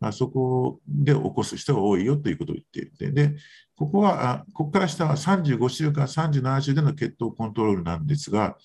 [0.03, 3.36] あそこで起こす人が多いよということを言っていて、で、
[3.76, 8.57] ここはあ、ここから下は35週間、37週での血糖コントロールなんですが、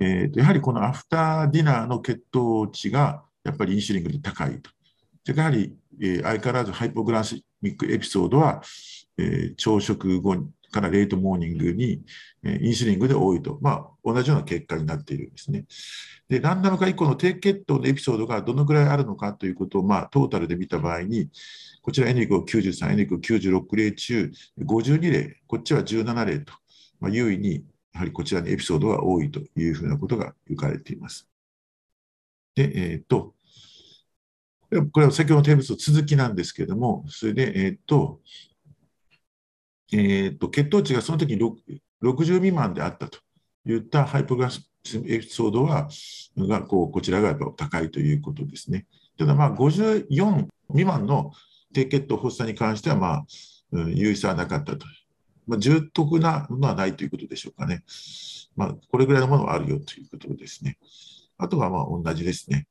[0.00, 4.70] えー、とやはりこのアフターディナーの血糖値がやっぱりインシュリンで高いと。
[5.24, 8.62] でやはり、えー、相変わらず hypoglycemic episode は、
[9.16, 10.36] えー、朝食後
[10.74, 12.02] から late morning に、
[12.42, 15.64] えインシュリン群で多いと、まあ、同じような結果になっているんですね。
[16.28, 21.30] で、ランダム化以降の低血糖のエピソードがどのくらいあるのかということを、まあ、トータルで見た場合に、
[21.80, 26.52] こちら N イコ93、N イコ96例中52例、こっちは17例と、
[26.98, 31.28] まあ、優位にやはりこちらにエピソードが多いというふうなことが言われています。
[32.56, 33.34] で、えっ、と、
[34.92, 38.20] これは先ほどのテーブルの続きなんですけれども、それで、えっ、と、
[39.92, 41.42] えーと、血糖値がその時に
[42.02, 43.18] 60未満であったと
[43.66, 44.68] いったハイポグラス
[45.06, 45.88] エピソードは
[46.36, 48.86] がこうこちらがやっぱ高いということですね。
[49.18, 51.32] ただ、まあ、54未満の
[51.72, 53.26] 低血糖発作に関しては、まあ、
[53.72, 54.86] うん、有意差はなかったと。
[55.46, 57.82] まあ、重篤なものはないということでしょうかね。
[58.56, 60.78] まあ、これぐらいのものはあるよということですね。
[61.36, 62.66] あとはまあ同じですね。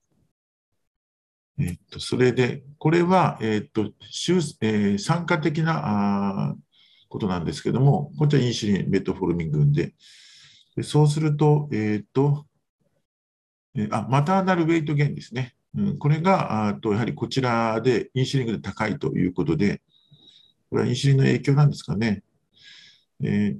[1.59, 3.91] えっと、それで、これは、えっと、
[4.61, 6.55] えー、酸化的なあ
[7.13, 9.93] ことなんですけども、こちはインシュリン、メトフォルミン群で、
[10.75, 12.47] でそうすると、えっ、と、
[13.75, 15.53] えあ、マターナルウェイトゲンですね。
[15.75, 19.83] うん、これが、あとやはりこちらでインシュリン群で高いということで、
[20.71, 22.23] これはインシュリンの影響なんですかね。
[23.21, 23.55] え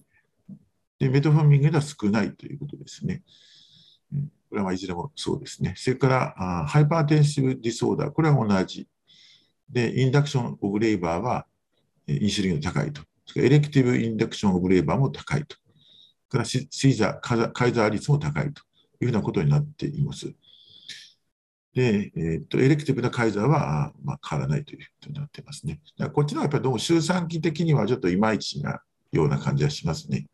[0.49, 0.55] ー、
[0.97, 3.21] でメトフォルミングでは少ないということですね。
[4.49, 5.75] これはいずれもそうですね。
[5.77, 8.87] それからあハイパーテンシブディソーダー、これは同じ。
[9.69, 11.45] で、 induction of labor は
[12.07, 13.03] インシュリンが高いと。
[13.35, 15.57] elective induction of labor も高いと。
[16.33, 18.61] からシーザー、カイザー率も高いと
[18.99, 20.33] いうふうなことになっています。
[21.73, 25.79] で、えー、っと elective なカイザーは、まあ、変わらないということになっていますね。
[25.97, 30.27] だからこっちのはやっぱりどうも周産期的にはちょっといまいちなような感じがしますね。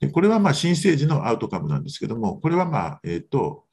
[0.00, 3.64] でこれはまあ新生児のアウトカムなんですけども、これはまあ、えっ、と、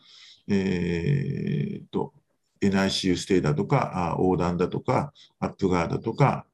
[0.48, 2.14] えっ、と、
[2.62, 6.46] NICU ステイだとか、横断だとか、アップガーだとか、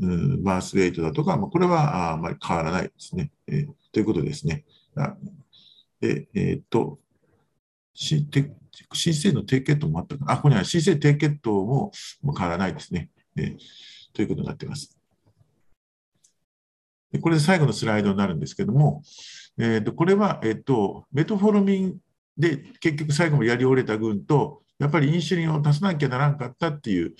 [0.00, 3.30] うん、バースレートだとか、まあ、これはあまり変わらないですね。
[3.46, 4.64] えー、ということですね。
[6.00, 6.98] で、えー、っと、
[7.92, 8.26] 新
[9.14, 10.32] 生の低血糖もあったかな。
[10.32, 11.92] あ、ここには新生低血糖も
[12.22, 13.56] もう変わらないですね、えー。
[14.14, 14.96] ということになっています。
[17.12, 19.02] でこれで最後のスライドになるんですけども、
[19.58, 21.98] えー、とこれは、えーと、メトフォルミン
[22.38, 27.14] で結局最後もやり折れた群と、やっぱりインシュリンを足さなきゃならんかったっていう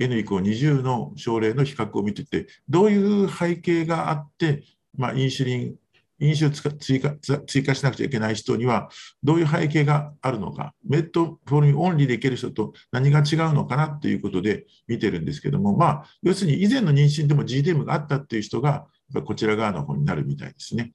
[0.00, 4.64] N 以降20の症例の比較を見てて、どういう背景があって、
[4.96, 5.74] まあ、インシュリン
[6.20, 7.14] 飲酒を追加
[7.46, 8.88] 追加しなくちゃいけない人には、
[9.22, 18.86] どういう背景があるのか、メットフォルミオンリーでいける人と何が違うのかなということで見てるんですけども、まあ、要するに以前の妊娠でも GDM があったっていう人が、
[19.24, 20.92] こちら側の方になるみたいですね。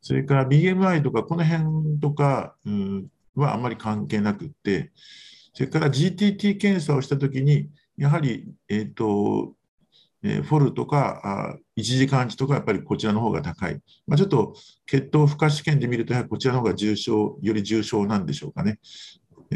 [0.00, 2.54] それから BMI とか、この辺とか、
[3.34, 4.92] はあんまり関係なくって、
[5.52, 9.54] それから GTT 検査をしたときに、やはり、えーと
[10.22, 11.20] えー、フォルとか
[11.54, 13.80] あ一時間値とかやっぱりこちらの方が高い。
[14.06, 14.54] まあ、ちょっと
[14.86, 18.78] 血糖負荷試験で見ると、やはりこちらの方が重症、より重症なんでしょうかね。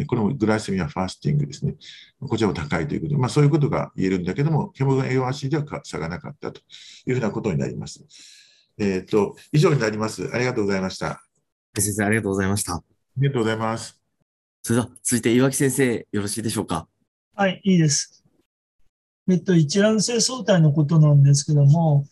[0.06, 1.74] これもグライセミアファースティングですね。
[2.20, 6.60] こちらも高いということで、まあ、そういうことが言えるんだけども、ヘモグラ A1C では差がなかったと
[7.06, 8.04] いうふうなことになります。
[8.78, 10.30] えっ、ー、と、以上になります。
[10.32, 11.22] ありがとうございました。
[11.76, 12.74] 先生、ありがとうございました。
[12.74, 12.82] あ
[13.16, 14.00] りがとうございます。
[14.62, 16.86] それでは、続いて岩木先生、よろしいでしょうか？
[17.34, 18.19] はい、いいです。
[19.30, 22.04] えっと、一卵性相対のことなんですけども、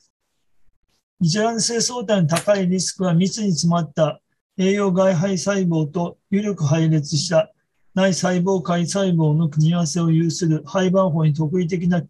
[1.20, 4.20] 一卵性相対の高いリスクは密に詰まった
[4.56, 7.52] 栄養外胚細胞と緩く配列した
[7.94, 12.04] 内細胞界細胞の組み合わせを有する胚盤法に特異的な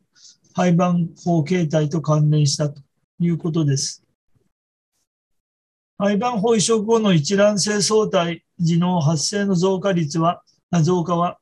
[0.54, 2.82] 胚盤法形態と関連したと
[3.18, 4.04] いうことです。
[5.98, 10.42] 胚盤法移植後の一卵性相対時の発生の増加率は、
[10.82, 11.38] 増加は、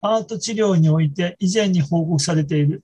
[0.00, 2.83] アート治療において以前に報告されている。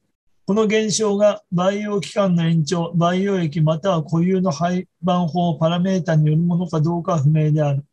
[0.51, 7.85] この現象が培養期間の延長、培養液または固有の廃盤法パラメータによるものかどうかは不明である。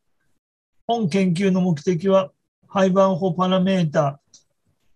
[0.87, 2.31] 本研究の目的は、
[2.67, 4.19] 廃盤法パラメータ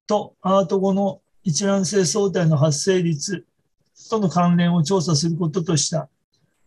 [0.08, 3.46] とアート後の一卵性相対の発生率
[4.10, 6.10] との関連を調査することとした。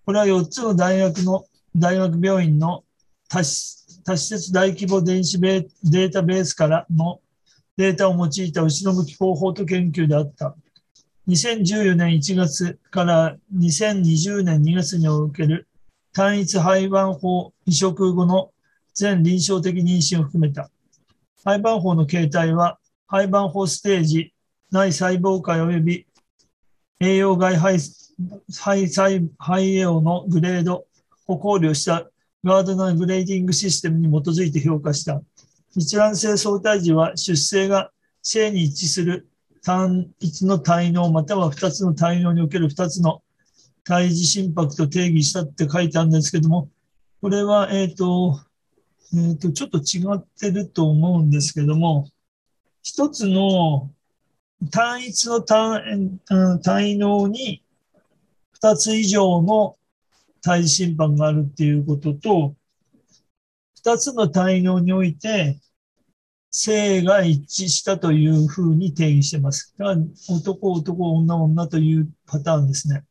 [0.06, 2.84] これは4つの大学の大学病院の
[3.28, 7.18] 多施設大規模電子データベースからの
[7.76, 10.54] データを用いた後ろ向き方法と研究であった。
[11.26, 15.66] 2014年1月から2020年2月における
[16.12, 18.50] 単一廃盤法移植後の
[18.92, 20.70] 全臨床的妊娠を含めた。
[21.44, 24.34] 廃盤法の形態は、廃盤法ステージ、
[24.70, 26.06] 内細胞界及び
[27.00, 27.90] 栄養外肺
[28.48, 29.28] 肺
[29.60, 30.86] 栄養のグレード
[31.26, 32.08] を考慮した
[32.44, 35.22] ガードナーグレーディングシステムに基づいて評価した。
[35.74, 37.90] 一卵性相対時は出生が
[38.22, 39.26] 性に一致する
[39.64, 43.22] 単一の体能または2つの体能における2つの
[43.82, 46.70] 胎児心拍と定義したって書いてあるんですけども、
[47.20, 48.40] これは、えっ、と、
[49.14, 52.08] えっ、と、ちょっと違ってると思うんですけども、
[52.82, 53.90] 一つの
[54.70, 56.20] 単一の単
[56.62, 57.62] 体能に
[58.62, 59.76] 2つ以上の
[60.42, 62.54] 胎児心拍があるっていうことと、
[63.82, 65.58] 2つの体能において
[66.56, 69.74] 性が一致したというふうに定義してます。
[69.76, 69.98] だから
[70.28, 73.02] 男、男、女、女というパターンですね。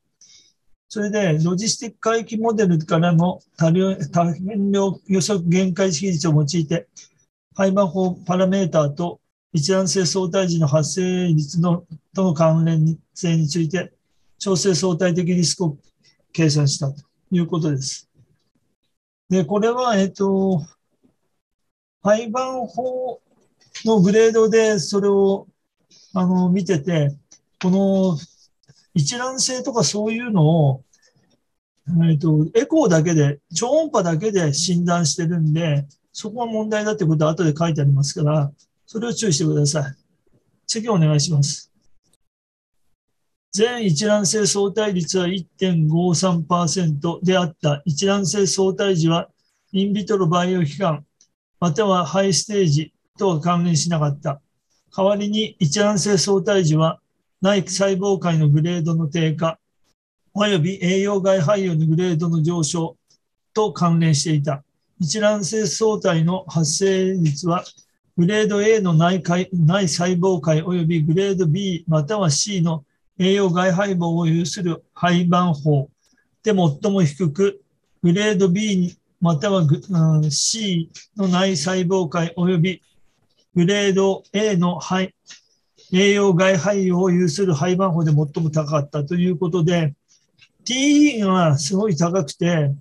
[0.88, 6.88] それで、ロジスティック回帰モデルからの多量多変量予測限界式率を用いて、
[7.54, 9.20] 廃盤法パラメーターと
[9.52, 11.84] 一覧性相対時の発生率の
[12.16, 13.92] との関連性について、
[14.40, 15.78] 調整相対的リスクを
[16.32, 18.10] 計算したということです。
[19.30, 20.62] で、これは、えっと、
[22.04, 23.23] 廃盤法
[23.86, 25.48] のグレードでそれを
[26.14, 27.16] あの見てて、
[27.62, 28.18] この
[28.94, 30.84] 一覧性とかそういうのを、
[32.10, 38.52] えっと、エコーだけで、超音波だけで診断してるんで、そこが問題だってことは後で書いてありますから、
[38.86, 39.96] それを注意してください。
[40.68, 41.72] 次お願いします。
[43.52, 47.82] 全一覧性相対率は1.53%であった。
[47.86, 49.30] 一覧性相対時は、
[49.72, 51.06] インビトロバイオ期間、
[51.60, 54.42] またはハイステージ、とは関連しなかった。
[54.96, 57.00] 代わりに一覧性相対時は
[57.42, 59.60] 内細胞界のグレードの低下、
[60.36, 62.98] 及び栄養外肺葉のグレードの上昇
[63.54, 64.64] と関連していた。
[65.00, 67.64] 一覧性相対の発生率は、
[68.18, 69.50] グレード A の内細
[70.14, 72.84] 胞界及びグレード B または C の
[73.20, 75.90] 栄養外細胞を有する胚盤法
[76.44, 76.56] で最
[76.92, 77.62] も低く、
[78.02, 79.68] グレード B または
[80.30, 82.82] C の内細胞界及び
[83.56, 85.14] グレード A の肺、
[85.92, 89.94] 栄養外肺葉を有する肺盤法で最も高かったということで、
[90.66, 92.72] TE がすごい高くて、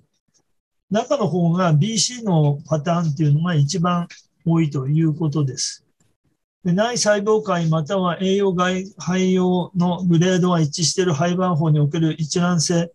[0.89, 4.07] 中の方が BC のパターンっていうのが一番
[4.45, 5.85] 多いということです。
[6.63, 12.91] で内細胞界または栄養外肺葉のグレードが一致している肺盤法における一卵性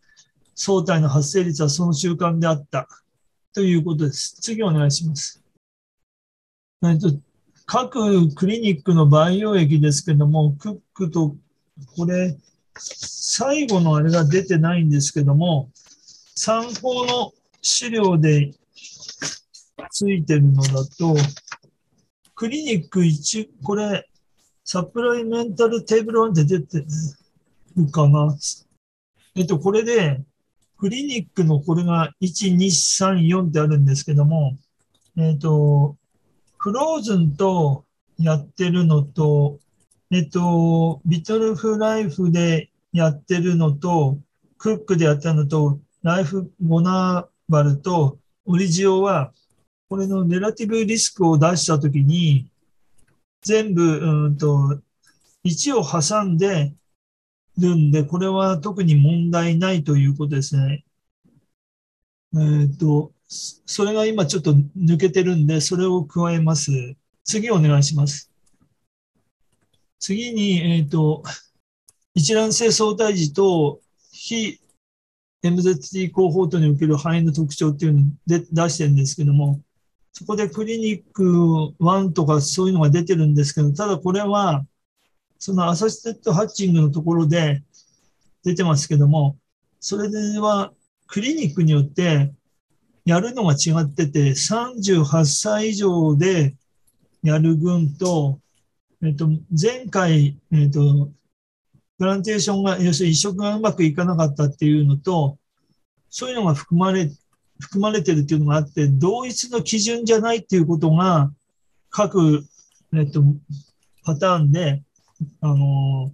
[0.55, 2.89] 相対の発生率はその習慣であった
[3.53, 4.37] ということです。
[4.41, 5.43] 次お願いします。
[6.85, 7.11] えっと
[7.71, 11.37] 各クリニックの培養液ですけども、クックと、
[11.99, 12.35] これ、
[12.79, 15.69] 最後のあれが出てないんですけども、
[16.35, 18.55] 参考の資料で
[19.91, 21.15] ついてるのだと、
[22.35, 24.09] クリニック1、これ、
[24.65, 26.87] サプライメンタルテーブル1で出て
[27.77, 28.35] るかな。
[29.35, 30.23] えっと、これで、
[30.79, 34.57] クリニックのこれが1、2、3、4ってあるんですけども、
[35.19, 35.98] えっと、
[36.69, 37.87] フローズンと
[38.19, 39.59] やってるのと、
[40.11, 44.19] えっと、ビトルフライフでやってるのと、
[44.59, 49.33] クックでやったのと、ライフボナーバルとオリジオは、
[49.89, 52.51] これのネラティブリスクを出したときに、
[53.41, 54.79] 全部、うんと、
[55.47, 56.75] 1を挟んで
[57.57, 60.85] るんで、これは特に問題ないということですね。
[62.35, 66.71] えっ、ー、と、それが今ちょっと抜けてるんで、それを加えます。
[67.25, 68.31] 次お願いします。
[69.99, 71.23] 次に、えっ、ー、と、
[72.15, 74.59] 一覧性相対時と非
[75.45, 79.61] MZT コーホートにおける範囲の特徴っていうので出してるんですけども、
[80.13, 84.67] そこでクリニック1とかそういうのが出てるんですけど、ただこれは、
[85.39, 87.63] そのアサシテッドハッチングのところで
[88.43, 89.39] 出てますけども、
[89.79, 90.73] それでは
[91.07, 92.33] クリニックによって
[93.09, 96.55] やるのが違ってて、38歳以上で
[97.23, 98.39] やる群と、
[99.03, 101.09] えっと、前回、えっと、
[101.97, 105.39] プランテーションが、要するに移植がうまくいかなかったっていうのと、
[106.11, 107.11] そういうのが含まれ、
[107.59, 111.33] 含まれてるっていうのがあって、同一の基準じゃないっていうことが、
[111.89, 112.45] 各、
[112.95, 113.23] えっと、
[114.05, 114.83] パターンで、
[115.41, 116.13] あの、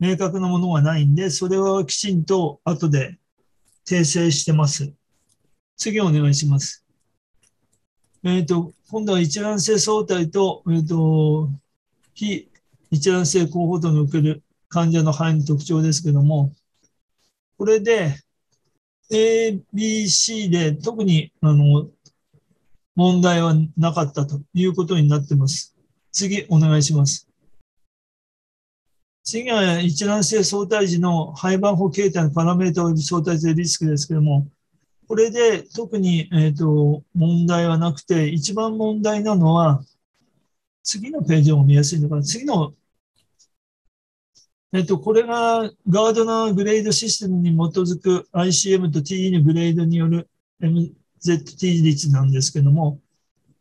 [0.00, 3.16] 明確なものがないんで、それはきちんと後で
[3.86, 4.92] 訂正してます。
[5.76, 6.84] 次お願いします。
[8.24, 11.50] えっ、ー、と、今度は一覧性相対と、えっ、ー、と、
[12.14, 12.48] 非
[12.90, 16.52] 一覧性候補度における患者の範囲の特徴ですけども、
[17.58, 18.14] これで
[19.10, 21.88] A、B、C で特にあの
[22.94, 25.74] 問題はなかったということになってます。
[26.12, 27.28] 次、お願いします。
[29.24, 34.48] 次は一覧性相対時の廃盤法形態のパラメータ及び相対性リスクですけども、
[35.12, 39.84] これで特に、えーと、問題はなくて、一番問題なのは、
[40.82, 42.22] 次のページも見やすいのかな。
[42.22, 42.72] 次の、
[44.72, 50.30] えっ、ー、と、これがガードナーグレードシステムに基づく ICM と TE のグレードによる
[50.62, 52.98] MZT 率なんですけども、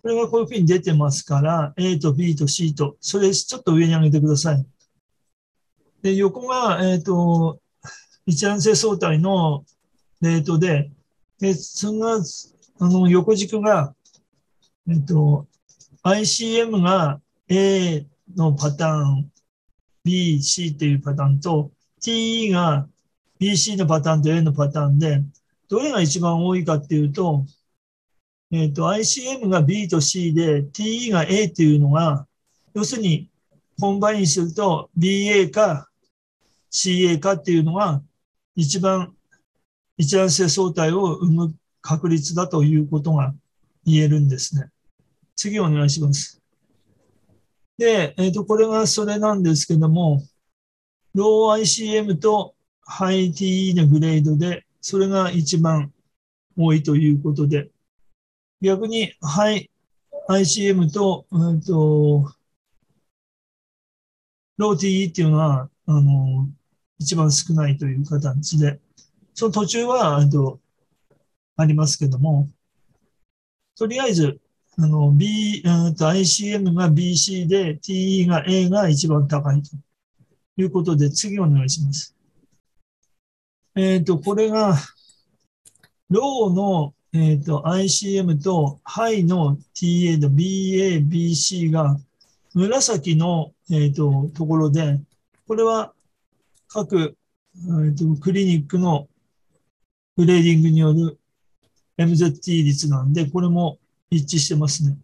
[0.03, 4.65] これがこういうふうに出てますから、A と B と C と、それちょっと上に上げてください。
[6.01, 7.59] で、横が、えっ、ー、と、
[8.25, 9.65] 一覧性相対の
[10.21, 10.89] レートで、
[11.41, 12.23] で、その、
[12.79, 13.95] あの、横軸が、
[14.87, 15.47] えっ、と、
[16.03, 17.19] ICM が
[17.49, 19.31] A のパターン、
[20.03, 22.87] B、C っていうパターンと、TE が
[23.39, 25.23] BC のパターンと A のパターンで、
[25.67, 27.43] どれが一番多いかっていうと、
[28.51, 32.27] えっ、と、ICM が B と C で、TE が A っていうのが、
[32.75, 33.31] 要するに、
[33.79, 35.89] combine すると BA か
[36.71, 38.03] CA かっていうのが
[38.55, 39.15] 一番
[40.01, 43.35] 一覧性相対を生む確率だということが
[43.85, 44.71] 言えるんですね。
[45.35, 46.41] 次お願いします。
[47.77, 50.23] で、えっ、ー、と、これがそれなんですけども、
[51.13, 55.93] ロー ICM とハイ TE のグレードで、それが一番
[56.57, 57.69] 多いということで、
[58.59, 59.69] 逆にハイ
[60.29, 62.33] ICM と、うんと、
[64.57, 66.49] ロー TE っていうのは、あの、
[66.97, 68.79] 一番少ないという形で、
[69.33, 70.59] その途中は、と、
[71.57, 72.49] ありますけども、
[73.77, 74.39] とりあえず、
[74.77, 79.75] あの、B、うんと ICM が BC で TE が A が一番高いと
[80.57, 82.15] いうことで、次お願いします。
[83.75, 84.75] えっ、ー、と、これが、
[86.09, 91.97] ローの、えっ、ー、と、ICM とハイの TA の BA、BC が
[92.53, 94.99] 紫の、えっ、ー、と、ところで、
[95.47, 95.93] これは
[96.67, 97.17] 各、
[97.55, 99.07] えーと、クリニックの
[100.17, 101.19] グレーディングによる
[101.97, 104.97] MZT 率なんで、これも一致してますね。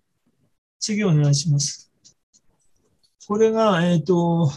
[0.80, 1.92] 次お願いします。
[3.28, 4.52] これが、えっ、ー、と、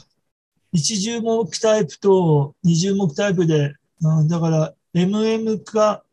[0.72, 3.74] 一重目タイプと二重目タイプで、
[4.28, 6.04] だから MM か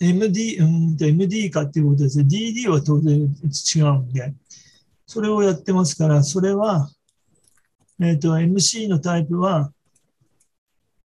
[0.00, 2.24] MD、うん、MD かっていうことですね。
[2.24, 4.32] DD は当然違うんで、
[5.06, 6.88] それをやってますから、それは、
[8.00, 9.72] えっ、ー、と、MC のタイプは、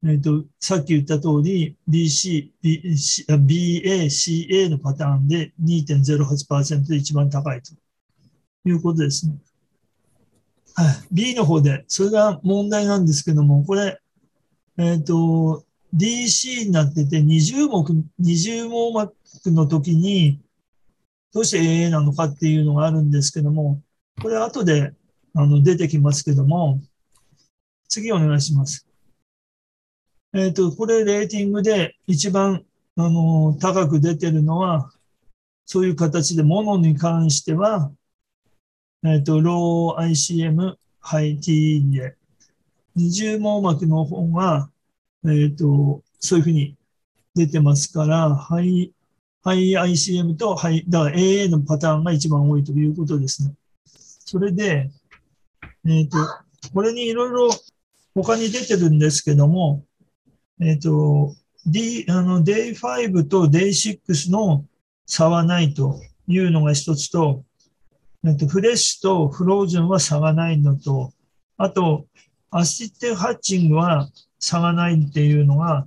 [0.06, 2.82] えっ、と、さっき言った通り、BC、B、
[3.28, 7.74] BA、CA のパターンで2.08%で一番高いと
[8.64, 9.36] いうことですね。
[10.74, 10.94] はい。
[11.12, 14.00] B の方で、それが問題なんですけども、これ、
[14.78, 19.12] えっ、ー、と、DC になってて20目、20網膜
[19.46, 20.40] の時に、
[21.32, 23.82] どうして AA なのかっていうのがあるんですけども、
[24.22, 24.92] これ後で
[25.34, 26.80] あの出てきますけども、
[27.88, 28.89] 次お願いします。
[30.32, 32.64] えっ、ー、と、これレーティングで一番
[32.96, 34.92] あの高く出てるのは、
[35.66, 37.90] そういう形で物に関しては、
[39.04, 42.16] えっ、ー、と、ロー ICM、ハイ T で、
[42.94, 44.70] 二重網膜の方が、
[45.26, 46.76] えっ、と、そういうふうに
[47.34, 48.92] 出てますから、ハイ、
[49.42, 53.54] ハイ ICM とハイ、だから AA のパターンが一番多いということですね。
[53.86, 54.90] それで、
[55.86, 56.18] えっ、と、
[56.72, 57.50] これにいろいろ
[58.14, 59.84] 他に出てるんですけども、
[60.60, 61.34] えっ、ー、と、
[61.66, 64.64] D、あの、Day5 と Day6 の
[65.06, 67.44] 差はないというのが一つと、
[68.24, 71.12] えっと、フレッシュとフローズンは差がないのと、
[71.56, 72.06] あと、
[72.50, 74.08] アシティハッチングは
[74.38, 75.86] 差がないっていうのが、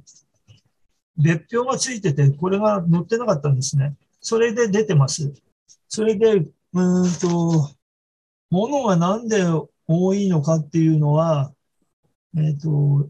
[1.18, 3.96] 別表がついてて、これが載ってなかったんですね。
[4.22, 5.32] それで出てます。
[5.88, 7.70] それで、うんと、
[8.50, 9.44] ものがなんで
[9.88, 11.52] 多いのかっていうのは、
[12.36, 13.10] えっ、と、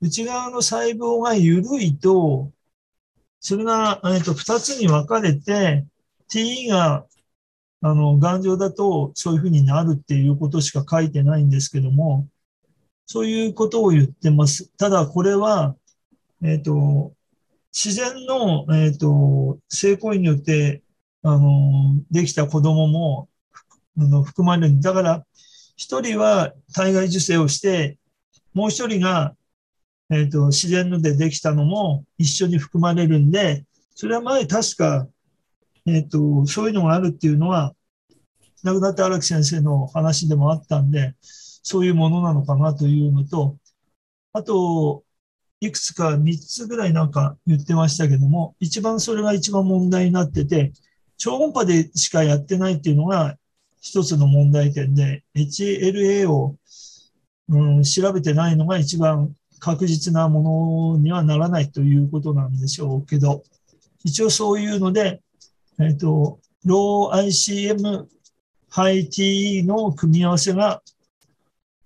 [0.00, 2.52] 内側の細胞が緩いと、
[3.38, 5.86] それが、えっ、と、二つに分かれて、
[6.28, 7.06] T が、
[7.82, 12.28] あの、頑丈だとそういうふうになるっていうことしか書いてないんですけども、
[13.06, 14.68] そういうことを言ってます。
[14.76, 15.76] ただ、これは、
[16.42, 17.12] えっ、と、
[17.72, 20.82] 自然の、えっ、と、性行為によって、
[21.22, 23.28] あの、できた子供も、
[23.98, 24.80] あの、含まれる。
[24.80, 25.26] だから、
[25.76, 27.98] 一人は体外受精をして、
[28.54, 29.34] もう一人が
[30.10, 35.06] えっ、ー、と、自然のでできたのも一緒に含まれるんで、それは前確か、
[35.86, 37.74] えっ、ー、と、そういうのがあるっていうのは、
[38.62, 43.56] 亡くなった荒木先生の話でもあったんで、そういうものなのかなというのと、
[44.32, 45.04] あと、
[45.60, 50.72] いくつか3つぐらいなんか言ってましたけども、一番それが一番問題になってて、
[51.18, 53.36] 超音波でしかやってないっていうのが
[53.80, 56.56] 一つの問題点で、HLA を、
[57.48, 63.44] うん、調べてないのが一番確実なものにはならないということなんでしょうけど、
[64.04, 65.20] 一応そういうので、
[65.78, 68.06] えっ、ー、と、ロー ICM
[68.68, 70.82] ハイ TE の組み合わせが、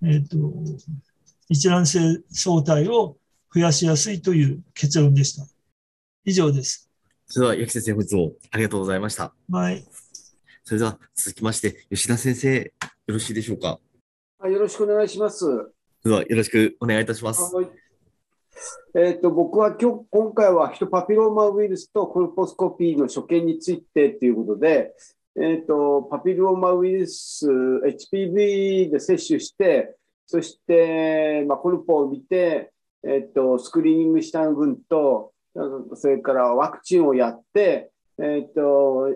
[0.03, 0.37] えっ、ー、と、
[1.49, 1.99] 一覧性
[2.31, 3.17] 相対を
[3.53, 5.45] 増やしやすいという結論でした。
[6.23, 6.89] 以上です。
[7.27, 9.33] それでは、八木先生、本日もありがとうございました。
[9.49, 9.83] はい。
[10.63, 12.73] それでは、続きまして、吉田先生、
[13.07, 13.79] よろしいでしょうか？
[14.47, 15.74] よろしくお願いします。
[16.05, 17.51] ではよろしくお願いいたします。
[18.93, 24.93] えーと、僕は今日今回はヒトパピローマウイルスとコルポスコピーの所見についてということで、
[25.35, 29.95] えーと、パピローマウイルス HPV で接種して、
[30.27, 32.71] そして、まあ、コルポを見て、
[33.03, 35.33] えーと、スクリーニングした群と、
[35.95, 37.89] それからワクチンをやって、
[38.19, 39.09] えー、と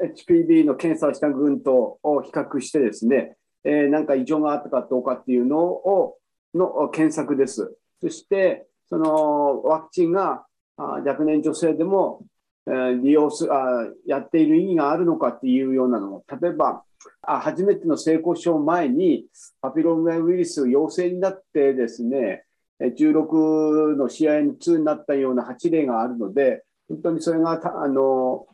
[0.00, 3.37] HPV の検査した群とを比較してですね、
[3.68, 6.16] えー、なんか異常があったかどうかっていうのを
[6.54, 7.76] の検索です。
[8.00, 10.46] そして、そのワクチンが
[10.78, 12.22] 若年女性でも、
[12.66, 16.82] えー、利用すあやっている意義があるのかっていうようなのも、例えば、
[17.20, 19.26] あ初めての性交渉前に
[19.60, 22.44] パピローマウイルス陽性になってですね、
[22.80, 28.46] 16の試合2になったような8例があるので、本当にそれがあの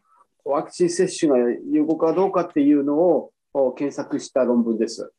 [0.45, 1.39] ワクチン接種が
[1.71, 5.13] 有効かどうかっていうのをを検索した論文です。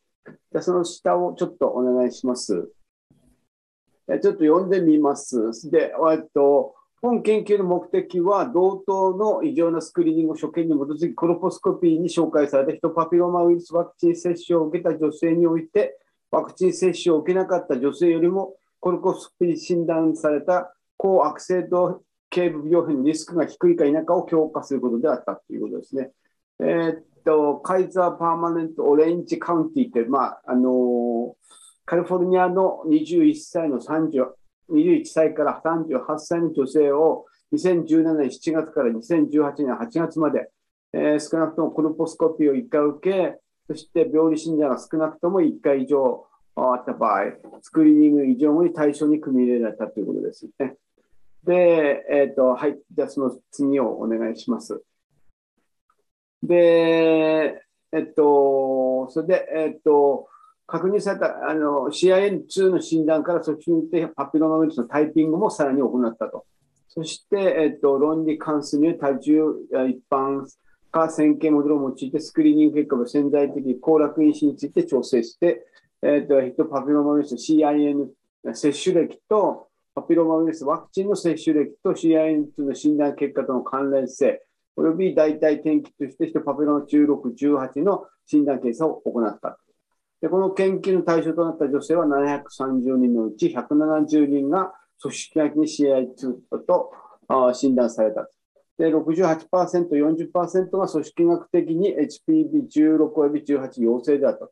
[0.51, 2.69] でその下をちょっとお願いします。
[4.07, 5.69] ちょっと読んでみます。
[5.71, 26.11] で、えっと、本研究の目的は、同等の異常なスクリーニングを所見に基づき、コロポスコピーに紹介されたヒトパピロマウイルスワクチン接種を受けた女性において、ワクチン接種を受けなかった女性よりも、コロポスコピーに診断された高悪性度頸部病変のリスクが低いか否かを強化することであったということですね。
[26.59, 31.35] えー、と、カイザーパーマネントオレンジカウンティって、まあ、あの
[31.85, 34.27] カリフォルニアの21歳の30、
[34.71, 40.49] 21歳から38歳の女性を2017年7月から2018年8月まで、
[40.93, 47.23] えー、少なくともコルポスコピーを1回受け、そして病理信者が少なくとも1回以上あった場合、
[47.61, 50.75] スクリーニング以上に対象に組み入れられたということですね。
[51.43, 52.79] で、えっ、ー、と、はい。
[52.91, 54.81] じゃあその次をお願いします。
[56.43, 57.61] で、
[57.91, 60.27] えっと、それで、えっと、
[60.67, 66.45] 確認されたあの CIN2 の診断からそっちに行ってパピロマウイルスのタイピングもさらに行ったと。
[66.87, 69.43] そして、えっと、論理関数に多重
[69.89, 70.45] 一般
[70.91, 75.65] 化線形モデルを用いてスクリーニング結果の潜在的行楽因子について調整して、
[76.01, 78.07] えっと、ヒトパピロマウイルス CIN
[78.53, 84.41] 接種歴とパピロマウイルスワクチンの接種歴と CIN2 の診断結果との関連性、
[84.75, 89.57] および代替転機としてパピローマ16、18の診断検査を行った。
[90.21, 96.91] でこの研究の対象となった女性は730人のうち170人が組織的に CI2 と
[97.53, 98.27] 診断された。
[98.77, 99.47] で、68%、
[99.89, 101.95] 40%が組織学的に
[102.27, 104.49] HPV16 および18陽性であった。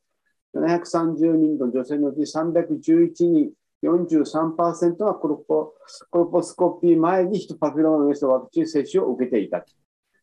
[0.57, 3.51] 730人の女性のうち311人、
[3.83, 5.73] 43%がコロポ
[6.09, 9.65] コロポスコピー前にヒトパピローマウイルスワクチン接種を受けていた。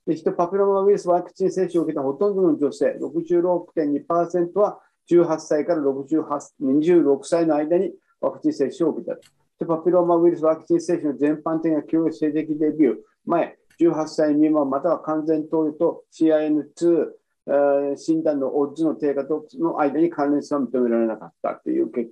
[0.06, 4.80] でヒトパピローマウイルスワクチン接種を受けたほとんどの女性、66.2%は
[5.10, 6.24] 18歳から68
[6.62, 9.16] 26歳の間にワクチン接種を受けた。
[9.58, 12.96] でパピローマウイルスワクチン接種の全般的な教育性的デビュー
[13.26, 22.10] 前、18歳未満または完全投与と CIN2 診断のオッズの低下との間に関連性は認められなかったという結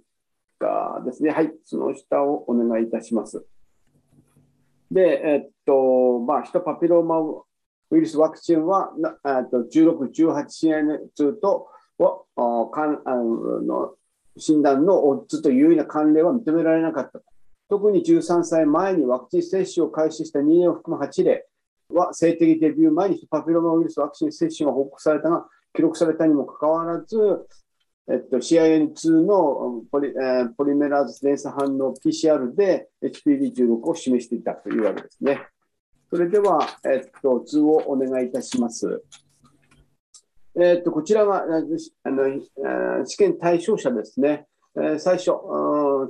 [0.58, 1.30] 果ですね。
[1.30, 3.44] はい、その下をお願いいたします。
[4.90, 7.20] で、えっと、まあ、ヒトパピローマ
[7.90, 8.90] ウイルスワクチンは、
[9.24, 10.46] えっと、16、18
[11.16, 11.68] CN2 と
[12.70, 13.94] かんあの
[14.36, 17.20] 診断のオッズというような関連は認められなかった。
[17.68, 21.46] 特に13歳前にワクチン接種を開始した2年を含む8例、
[21.90, 27.16] は性的デビュー前にパピロマウイルスワクチン接種が報告されたが、記録されたにもかかわらず、
[28.10, 35.46] えっと、CIN2 のポリ,、えー、ポリメラーズ連鎖反応 PCR で HPV16 を示していたというわけですね。
[36.10, 39.02] それでは、えっと、図をお願いいたします。
[40.60, 44.46] えっと、こちらがあの試験対象者ですね。
[44.98, 45.30] 最初、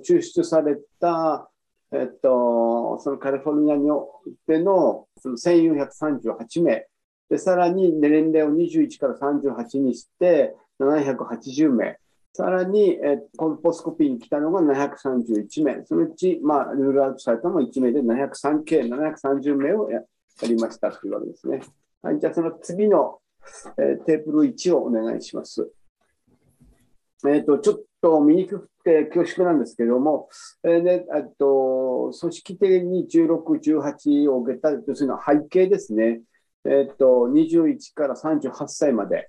[0.02, 1.50] 抽出された
[1.90, 6.86] えっと、そのカリフォルニアにおいてのその1438名、
[7.30, 11.98] でさらに年齢を21から38にして780名、
[12.38, 20.02] さらに、えコンポスコピーに来たのが731名、そのうち、まあ、ルールアウトされたのも1名で703計730名をや
[20.42, 21.60] りましたというわけですね。
[22.00, 23.18] はい、じゃあその次の、
[23.76, 25.68] え、テーブル1をお願いします。
[27.26, 30.28] えっ、ー、と、ちょっと見にくくて恐縮なんですけれども、
[30.62, 36.20] えーね、っと組織的に16、18を受けたというのは背景ですね。
[36.64, 39.28] えっと、21から38歳まで、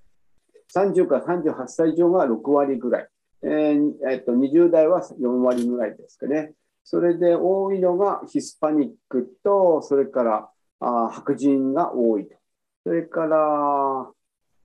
[0.74, 3.08] 30から38歳以上が6割ぐらい、
[3.44, 6.54] えーえっと、20代は4割ぐらいですかね。
[6.84, 10.50] それで多いのがヒスパニックと、それから
[10.80, 12.36] あ白人が多いと。
[12.84, 14.12] それから、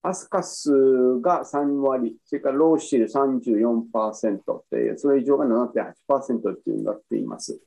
[0.03, 0.71] アスカス
[1.21, 7.59] が3割、それからローシル34%っていう、それ以上が7.8%っていうになっています。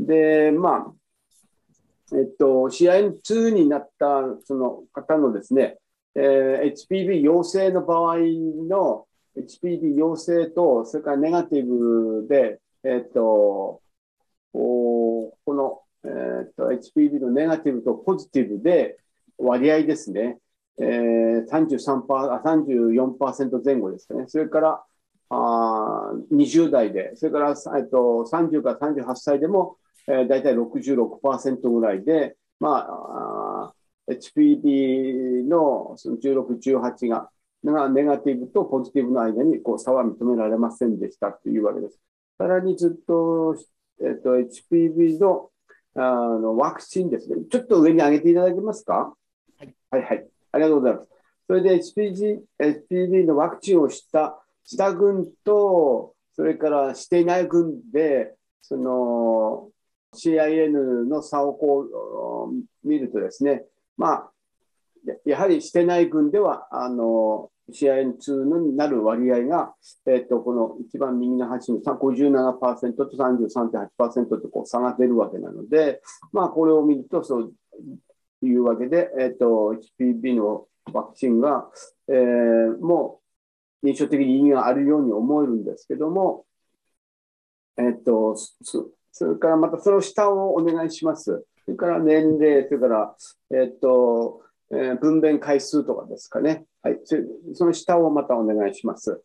[0.00, 0.92] で、まあ、
[2.16, 5.78] えっと、試合2になったその方のですね、
[6.14, 9.06] えー、HPV 陽性の場合の
[9.36, 13.80] HPV 陽性と、それからネガティブで、えっと、
[14.52, 18.98] この、えっと、HPV のネガティブとポジティブで
[19.38, 20.38] 割合ですね。
[20.78, 24.24] えー、33%あ34%前後ですね。
[24.28, 24.84] それから
[25.30, 33.33] あ20代で、それから、えっと、30から38歳でも、えー、大体66%ぐらいで、ま、あ
[34.10, 37.30] HPV のその16、18が
[37.64, 41.98] がネガティブとポジティブの間にこう差は認められませんでしたというわけです。
[42.36, 43.56] さらにずっと、
[44.02, 45.50] えっと、HPV の
[45.96, 47.36] あのワクチンですね。
[47.50, 49.14] ちょっと上に上げていただけますか、
[49.58, 51.08] はい、はいはいありがとうございます。
[51.46, 59.68] それで HPG HPV のワクチンをした、した群と、それからしていない群で、その
[60.14, 63.64] CIN の差をこう見るとですね、
[63.96, 64.30] まあ、
[65.24, 69.74] やはりしてない群では、あの、CIN2 になる割合が、
[70.06, 77.52] えっと、この一番右の端の57%と33.8%とこう差が出るわけなので、まあ、これを見ると、そう
[78.42, 81.70] いうわけで、えっ、ー、と、HPV のワクチンが、
[82.08, 83.20] えー、も
[83.82, 86.44] う印象的に意味があるように思えるんですけども、
[87.78, 88.36] えっ、ー、と、
[89.12, 91.44] それからまたその下をお願いします。
[91.64, 93.16] それから年齢、それから、
[93.50, 96.64] えっ、と、えー、分娩回数とかですかね。
[96.82, 97.00] はい。
[97.54, 99.22] その下をまたお願いします。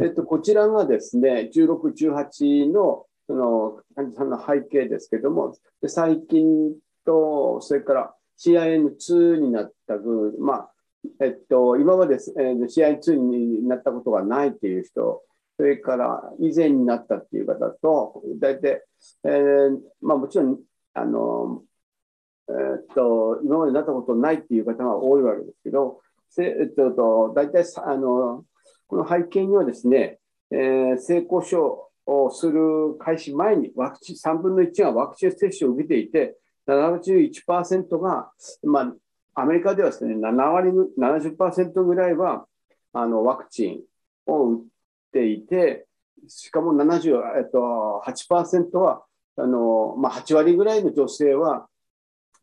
[0.00, 6.72] えっと、こちらがですね、16、18のその患者さんの背景ですけども、で最近
[7.04, 10.72] と、それから CIN2 になった分、まあ、
[11.20, 15.22] えっと、今まで、えー、CIN2 になったことがないっていう人、
[15.58, 18.82] それから以前になったっていう方と、大体、
[19.24, 20.58] えー、まあもちろん、
[20.94, 21.62] あの、
[22.48, 26.00] えー、っと、今までなったことないっていう方が多いわけですけど、
[26.38, 28.44] えっと、大体、あの、
[28.86, 30.18] この背景にはですね、
[30.50, 36.36] えー、性交渉をする開始前にワクチン3分の1がワクチン接種を受けていて、
[36.66, 38.30] 71%が、
[38.62, 38.92] ま
[39.34, 42.46] あ、アメリカではですね、7割、70%ぐらいは
[42.92, 43.80] あのワクチン
[44.26, 44.60] を打っ
[45.12, 45.86] ていて、
[46.26, 49.04] しかも78%、は
[49.38, 51.68] あの、まあ、8割ぐらいの女性は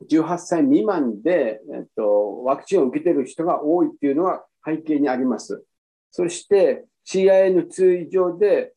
[0.09, 5.63] 18歳未満で、えっと、ワクチンを受けている人が多いっていうのは背景にあります。
[6.11, 8.73] そして CIN2 以上で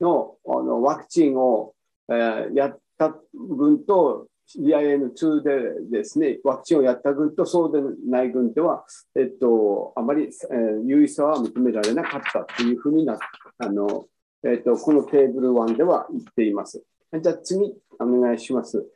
[0.00, 1.74] のあのワクチンを、
[2.08, 8.84] えー、やった分と CIN2 でですね、ワクチンをやった群とそうでない群では、
[9.16, 13.18] えっと、あまり、えー、有意差は認められなかったというふうにな
[13.58, 14.06] あの、
[14.44, 16.84] えっと、このテーブル1では言っています。
[17.20, 18.86] じゃあ次、お願いします。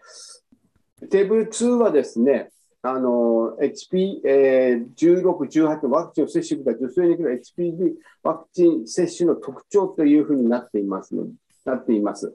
[1.10, 2.50] テーブル2はですね、
[2.82, 7.92] あの、HP、えー、16、18ワクチンを接種した女性に来る HPV
[8.22, 11.26] ワクチン接種の特徴というふうになっていますの
[11.66, 12.34] なっています。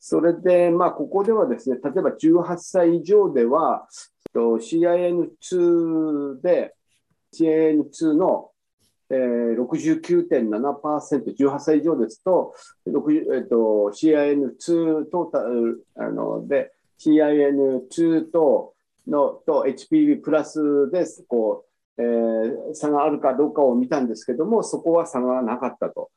[0.00, 3.86] それで、まあ、ここではですね、例えば18歳以上では、
[4.34, 6.74] CIN2 で、
[7.34, 8.50] CIN2 の、
[9.10, 12.54] えー、69.7%、18歳以上ですと、
[12.86, 12.92] えっ
[13.44, 18.74] と、CIN2 トータルあので、CIN2 と
[19.06, 21.64] のと HPV プラスで、こ
[21.98, 26.10] う、えー、差があるかどうかを見たんですけども、そこは差がなかったと。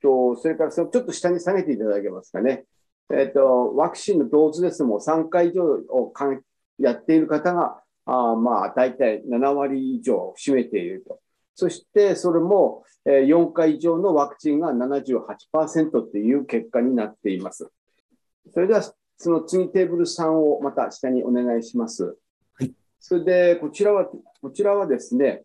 [0.00, 2.64] とそれからそのちょっと下に下げていただけますかね。
[3.10, 6.42] えっ、ー、と、ワクチンの同時ですも3回以上をかん
[6.78, 11.18] やっている方が、あまあ、大体7割以上を占めていると。
[11.58, 17.68] そして、それも4回以上のワクチンが78%っていう結果になっています。
[18.54, 18.82] それでは、
[19.16, 22.16] その次テーブル3をまた下にお願いします。
[22.54, 22.72] はい。
[23.00, 24.08] それで、こちらは、
[24.40, 25.42] こちらはですね、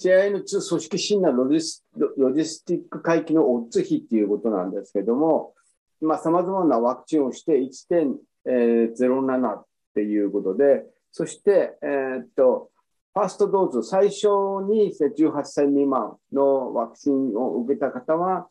[0.00, 5.54] CIN2 組織診断ロジスロジスティック回帰のオッズ比っていうことなんですけども、
[6.00, 9.66] まあ、様々なワクチンをして1.07っ
[9.96, 12.70] ていうことで、そして、えー、っと、
[13.14, 14.26] ファーストドーズ、最初
[14.70, 18.48] に18歳未満のワクチンを受けた方は、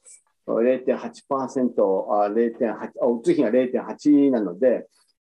[0.47, 4.87] 0.8%、0.8、あ、うつ比が0.8なので、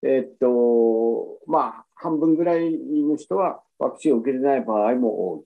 [0.03, 5.45] えっと、まあ、半分ぐらいの人はワクチンを受けてない場合も多い。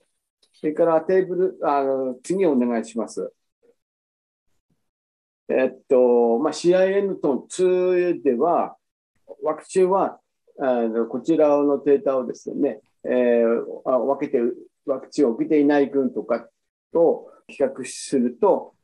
[0.52, 3.32] それからテーブル、あの次お願いします。
[5.48, 8.76] えっと、まあ、CIN と2では、
[9.42, 10.20] ワクチンは、
[10.58, 14.38] あのこちらのデータをですね、えー、分けて、
[14.86, 16.48] ワクチンを受けていない群とか
[16.92, 18.74] と比較すると、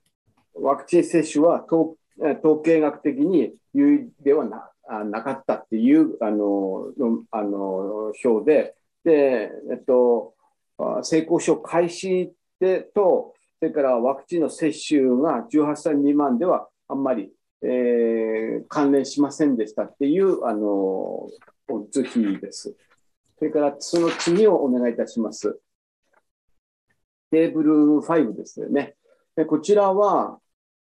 [0.55, 4.71] ワクチン接種は統統計学的に有意ではな
[5.05, 6.93] なかったっていうあの
[7.31, 10.35] あの表で、で、えっと、
[11.03, 17.31] 成功症開始でと、それからワクチンの接種が18歳未満ではあんまり、
[17.63, 21.29] えー、関連しませんでしたっていうあの
[21.91, 22.77] 図比です。
[23.39, 25.59] それからその次をお願いいたします。
[27.31, 28.95] テーブル5ですよね。
[29.47, 30.39] こちらは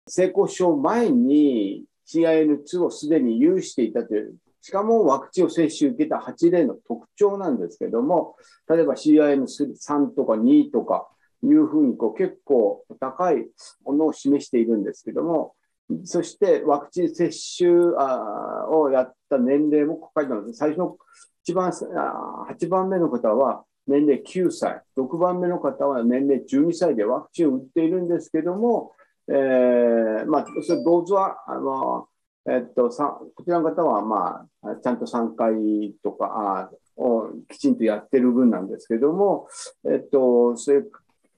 [0.08, 8.36] 成功症前に CIN2 をすでに有していたという、しかもワクチンを接種受けた8例の特徴なんですけども、
[8.70, 11.08] 例えば CIN3 とか2とか
[11.44, 13.48] いうふうにこう結構高い
[13.84, 15.56] ものを示しているんですけども、
[16.04, 20.54] そしてワクチン接種をやった年齢も書いてます。
[20.54, 20.98] 最初の
[21.46, 28.94] 一番8番目の方は年齢9歳、6番目の方は年齢12歳でワクチンを打っているんですけども、
[29.28, 32.08] えー、まあ、それ同図は、あの、
[32.50, 39.48] えっと、さこちらの方は、まあ、ちゃんと3回とか、あをきちんとやってる分なんですけども、
[39.84, 40.82] えっと、それ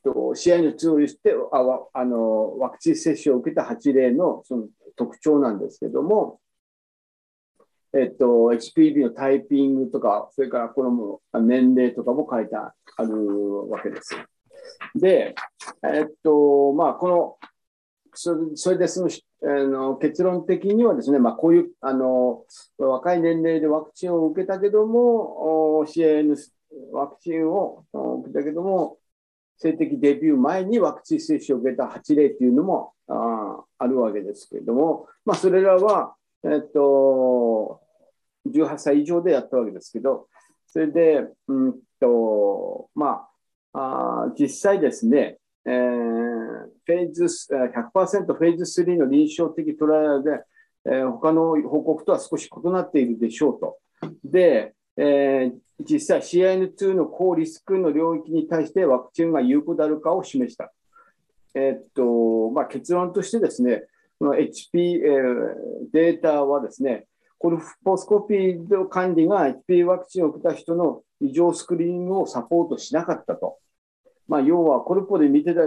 [0.04, 6.40] と試合の2をしてああのワクチン接種を受けた8例のその特徴なんですけども、
[7.98, 14.16] えっと、HPV のタイピングとか、それからこの年齢とかも書いてあるわけです。
[14.96, 15.34] で、
[15.84, 17.38] えっと、まあ、この
[18.14, 19.10] それそれでその
[19.44, 22.44] あの結論的にはですね、まあ、こういうあの
[22.78, 26.36] 若い年齢でワクチンを受けたけども、CAN
[26.92, 28.98] ワクチンを受けたけども、
[29.58, 37.82] 性的デビュー前にワクチン接種を受けた8例というのもああるわけですけれども、まあ、それらは、えっと、
[38.52, 40.28] 18歳以上でやったわけですけど、
[40.68, 43.28] それで、うんとま
[43.74, 50.30] あ、あ実際ですね、えー、フェーズ100%フェーズ3の臨床的トライアルで、
[50.86, 53.78] えー、他の報告とは少し異なっているでしょうと。
[54.24, 60.72] で、えー、実際 CIN2 の高リスクの領域に対してワクチンが有効であるかを示した。
[61.54, 63.84] えー、っとまあ、結論としてですね、
[64.22, 67.06] の HP、えー、データはですね、
[67.40, 73.58] コルポスコピーの管理が HP ワクチンを受けた人の異常スクリーニングをサポートしなかったと。
[74.28, 75.62] まあ、要はコルポで見てた、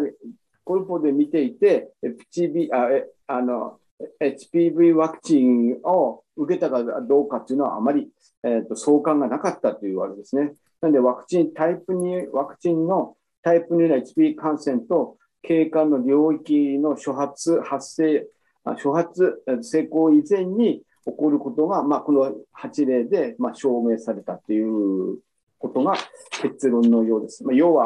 [0.65, 2.89] コルポで見ていて、HB あ
[3.27, 3.79] あの
[4.21, 8.09] HPV ワクチンを受けたかどうかっていうのはあまり、
[8.43, 10.53] えーと、相関がなかったというわけですね。
[10.81, 18.27] なので、ワクチン、タイプ2、ワクチンのタイプ2の HP 感染と経過の領域の初発、発生、
[18.65, 25.19] 初発成功以前に起こることが、まあ、この8例で、まあ、証明されたという
[25.59, 25.95] ことが
[26.43, 27.45] 結論のようです。
[27.45, 27.85] まあ、要は、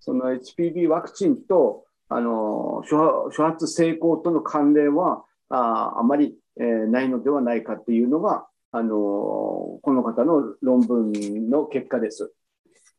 [0.00, 2.82] その HPV ワクチンとあの
[3.30, 12.32] 初発成功との関連はああまり、えー、ないのではないかというのが、あのこの方の論文の結果です。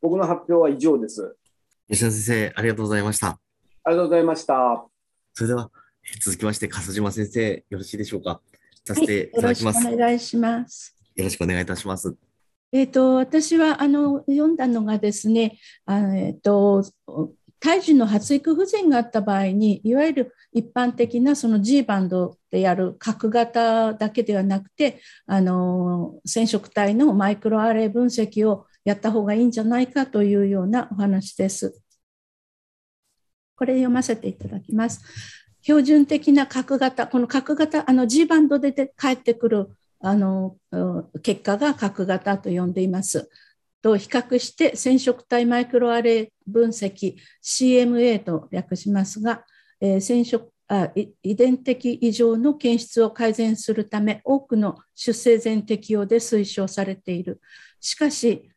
[0.00, 1.36] 僕の発表は以上です。
[1.88, 3.38] 吉田先生、ありがとうございました。
[3.84, 4.86] ありがとうございました。
[5.34, 5.70] それでは、
[6.22, 8.40] 続きまして、笠島先生、よろしいでしょうか。
[8.86, 9.84] させていただきます。
[9.84, 10.96] はい、お願いします。
[11.14, 12.14] よろしくお願いいたします。
[12.72, 16.84] えっ、ー、と、私は、あの、読んだのがですね、あえっ、ー、と、
[17.60, 31.80] 胎児の発育不全があった場合に、いわゆる一般的なその G バンドでやる核型だけではなくて、あの染色体のマイクロアレイ分析をやった方がいいんじゃないかというようなお話です。
[33.56, 35.00] これ読ませていただきます。
[35.64, 40.56] 標準的な核型、この核型、あの G バンドで返ってくるあの
[41.22, 43.30] 結果が核型と呼んでいます。
[43.80, 49.44] と比較して染色体マイクロアレイ分析 CMA と略しますが、
[49.80, 57.40] えー、染色あ遺伝的異常の検出を改善するため多くの出生前適用で推奨されている。
[57.80, 58.50] しかし、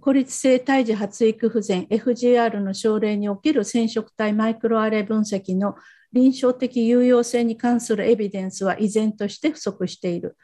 [0.00, 5.74] 孤立性胎児発育不全 FGR の症例における染色体マイクロアレイ分析の
[6.14, 10.36] 臨床的有用性に関するエビデンスは依然として不足している。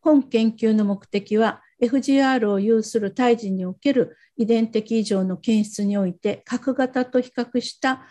[0.00, 8.06] 本研究の目的は FGR を有する胎児における遺伝的異常の検出において、核型と比較した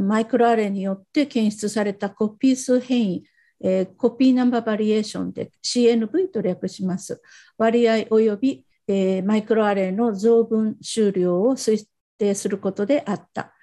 [0.00, 3.24] マイクロアレによって検出されたコピー数変異、
[3.60, 7.22] え、コピーナンバーバリエーションで CNV と略します。
[7.56, 11.86] 割合及び、え、マイクロアレの増分終了を推
[12.18, 13.54] 定することであった。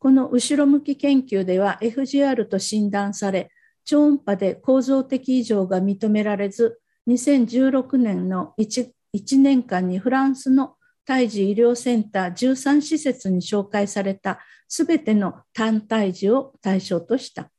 [0.00, 3.50] この後ろ向き研究では FGR と診断され、
[3.84, 17.50] 超音波で構造的異常が認められず、2016年の 1, 1年間にフランスの胎児医療センター13施設に紹介されたすべての単胎児を対象とした。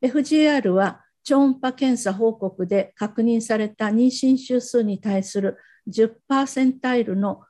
[0.00, 5.58] FGR は超音波検査報告で確認された妊娠週数に対する
[5.88, 7.40] 10%タイルの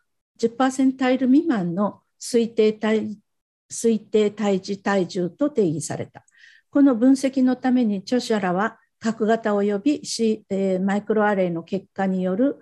[0.40, 3.18] 10%タイル未満の推定体
[3.70, 6.24] 推定胎児体重と定義された。
[6.70, 10.02] この分析のために著者らは核型及び、
[10.80, 12.58] マイクロアレイの結果による、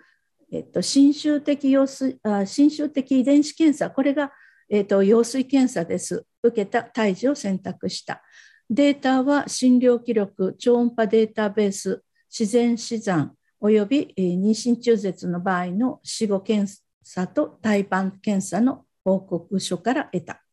[0.52, 4.32] えっと、侵襲的的遺伝子検査、これが、
[4.68, 6.24] えっと、羊水検査です。
[6.42, 8.22] 受けた胎児を選択した。
[8.70, 16.72] データは診療記録、超音波データベース、自然死産及び、妊娠中絶の場合の死後検
[17.02, 20.45] 査と胎盤検査の報告書から得た。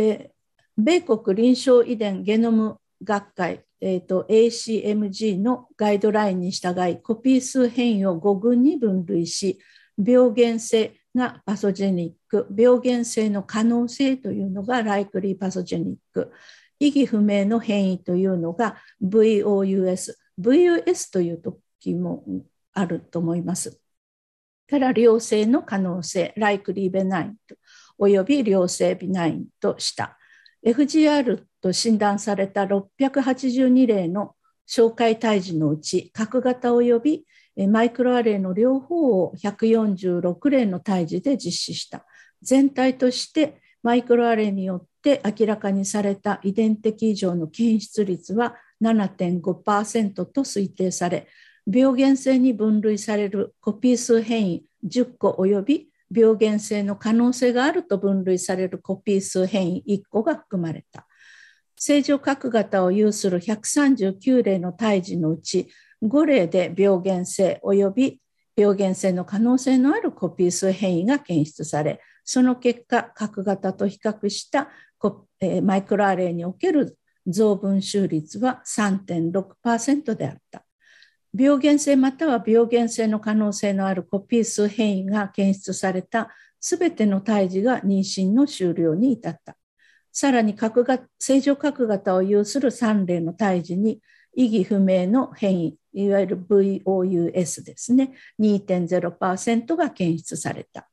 [0.00, 0.32] で
[0.78, 9.58] 米国臨床遺伝ゲノム学会えーと、ACMG のガイドラインに従いコピー数変異を5群に分類し
[9.96, 16.30] 病原性がパソジェニック病原性の可能性というのがライクリーパソジェニック
[16.78, 22.24] 意義不明の変異というのが VOUS VUS という時も
[22.74, 23.80] あると思います。
[24.68, 27.56] から良性の可能性ライクリーベナインお
[28.08, 30.18] よび良性ビナインとした。
[30.64, 34.34] FGR と診断された682例の
[34.68, 37.26] 紹介胎児のうち、核型及び
[37.68, 42.06] マイクロアレイの両方を146例の胎児で実施した。
[42.42, 51.26] 全体としてマイクロアレイによって明らかにされた遺伝的異常の検出率は7.5%と推定され、
[51.66, 61.06] 病原性に分類されるコピー数変異10個及び病原性の可能性があると分類されるコピー数変異1個が含まれた。
[61.76, 65.68] 正常核型を有する139例の胎児のうち
[66.02, 68.20] 5例で病原性及び
[68.56, 74.68] 病原性の可能性のあるコピー数変異が検出され、その結果、核型と比較した
[75.62, 80.64] マイクロアレイにおける増分集率は3.6%であった。
[81.32, 89.56] 病原性または病原性の可能性のあるコピー数変異が検出されたすべての胎児が妊娠の終了に至った。
[90.12, 94.02] さらに核が正常核型を有する3例の胎児に
[94.34, 100.88] 意義不明の変異、いわゆる VOUS ですね、2.0%が検出された。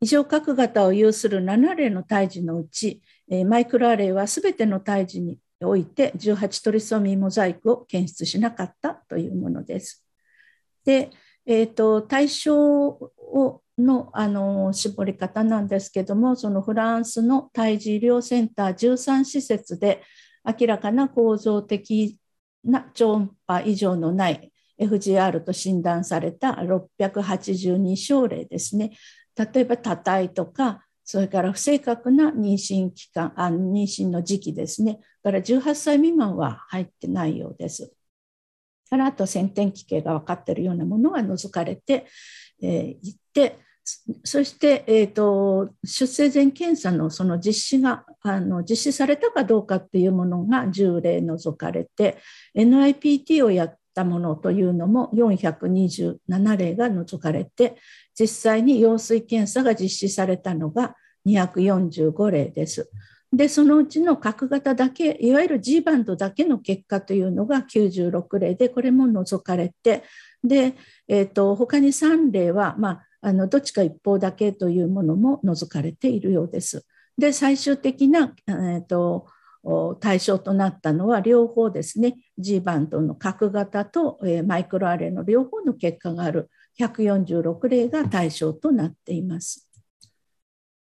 [0.00, 3.00] 異常核型を有する7例の胎児のうち、
[3.46, 10.04] マイクロアレイはすべての胎児において18トリソミーモザイクを検出しなかったというものです。
[10.84, 11.10] で、
[11.46, 20.02] えーと、対象をのあの絞り方なんですけどもそのフランスの胎児医療センター13施設で
[20.44, 22.18] 明らかな構造的
[22.64, 26.58] な超音波異常のない FGR と診断された
[26.98, 28.92] 682症例ですね
[29.36, 37.92] 例えば多体とかそれから不正確な妊娠期間あ妊娠の時期ですねから18歳未満は入ってないようです。
[38.90, 42.06] からあと先天奇形が分かっているようなものが除かれて
[42.60, 43.58] い、えー、って
[44.22, 52.18] そして、えーと、出生前検査のその実施があの実施されたかどうかっていうものが10例除かれて
[52.54, 57.76] NIPT をやったものというのも427例が除かれて
[58.18, 60.94] 実際に羊水検査が実施されたのが
[61.26, 62.90] 245例です。
[63.32, 70.04] で、そのうちの角型だけ、いわゆる G バンドだけの結果というのが96例で、これも除かれて、
[70.44, 70.74] で、
[71.08, 76.84] えーと、他に3例は、まあ、あのどっちか一方だけというものも除かれているようです。
[77.16, 79.26] で、最終的な、えーと、
[80.00, 89.70] 対象となったのは両方ですね、G バンドの角型と、えー、マイクロアレイの両方の結果がある146例が対象となっています。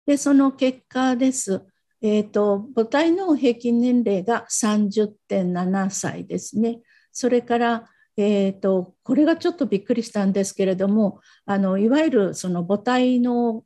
[0.05, 1.65] で、その結果です。
[2.05, 6.81] えーと、母体の平均年齢が30.7歳ですね。
[7.13, 13.65] それから、えーと、これがちょっとびっくりしたんですけれどもあのいわゆるその母体の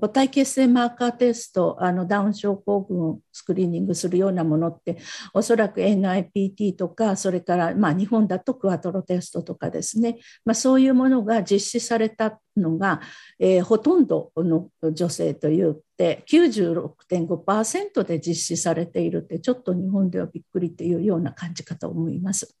[0.00, 4.98] 母体血清マーカーテストあのダウン症候群をスクリーニングするようなものって
[5.32, 13.00] おそらく NIPT とかそれから、まあ、日本だとクワトロテストとかですね、まあ、そういうものが実施されたのが、
[13.38, 22.56] えー、ほとんどの女性といって96.5%で実施されているってちょっと日本ではびっくりというような感じかと思います。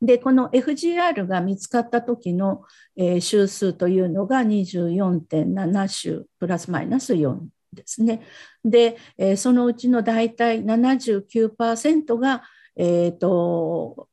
[0.00, 2.62] で、この FGR が見つかった時の、
[2.96, 7.38] えー、周数というのが24.7週プラスマイナス4
[7.72, 8.22] ですね。
[8.64, 12.44] で、えー、そのうちの大体79%が、
[12.76, 14.08] えーと、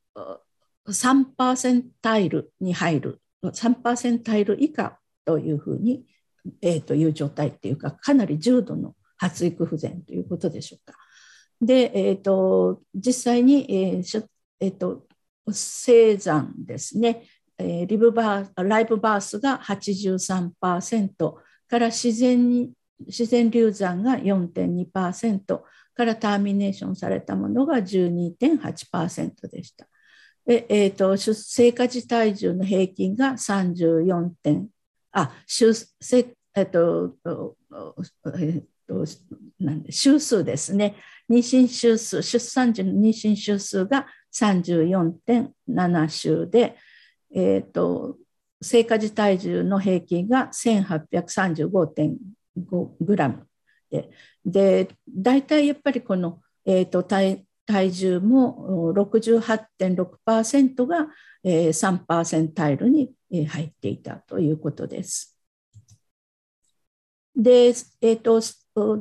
[0.88, 6.06] 3パーセンタイルに入る、3パーセンタイル以下というふうに、
[6.62, 10.98] えー、という状態っていうか、かなり重度の発育不全ということでしょうか。
[11.62, 14.28] で、えーと、実際に、えー
[14.60, 15.05] えーと
[15.52, 17.24] 生産ですね、
[17.58, 21.34] えー、リブバーライブバースが83%
[21.68, 25.62] から自然に自然流産が4.2%
[25.96, 29.88] からターミネーションされたものが12.8%でした。
[30.46, 34.70] でえーと、出生家事体重の平均が34点
[35.12, 37.16] あ出生えっと、
[38.40, 39.06] えっと、
[39.60, 40.96] なんで週数ですね
[41.30, 44.06] 妊娠週数出産時の妊娠週数が
[44.36, 46.76] 34.7週で、
[47.34, 48.18] えーと、
[48.62, 52.18] 生活体重の平均が1835.5
[53.00, 53.48] グラム
[53.90, 54.10] で
[54.46, 61.08] で大体やっぱりこの、えーと、体体重も68.6%が、
[61.44, 63.12] えー、3パーセンタイルに
[63.48, 65.36] 入っていたということです。
[67.36, 68.40] で、えーと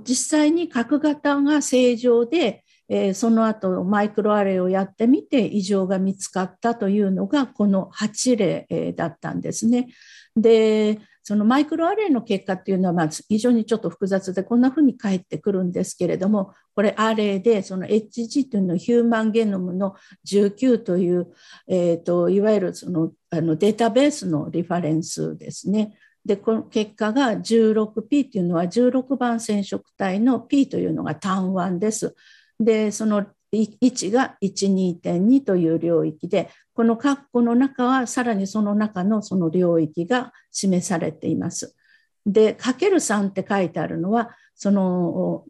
[0.05, 9.89] 実際に角型が正常で、えー、その後マイクロアレイをやってみて異常が見つかったというのがこの8例、えー、だったんですね。
[10.37, 19.95] でそのマイクロアレイの結果っていうのはまあ非常にちょっと複雑でこんなふうに返ってくるんですけれどもこれアレイでその HG というのはヒューマンゲノムの
[20.27, 21.29] 19という、
[21.67, 25.97] えーと、いわゆるそのあのデータベースのリファレンスですね。
[26.25, 32.15] で、この結果が 16P というのは16番染色体の P というのが単1です。
[32.61, 41.75] で、その1が12.2という領域で、この括弧の中はさらにその中のその領域が示されています。
[42.27, 45.45] で、かける3って書いてあるのは、その、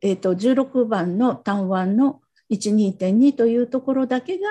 [0.00, 2.20] えー、と16番の単1の
[2.50, 4.48] 12.2というところだけが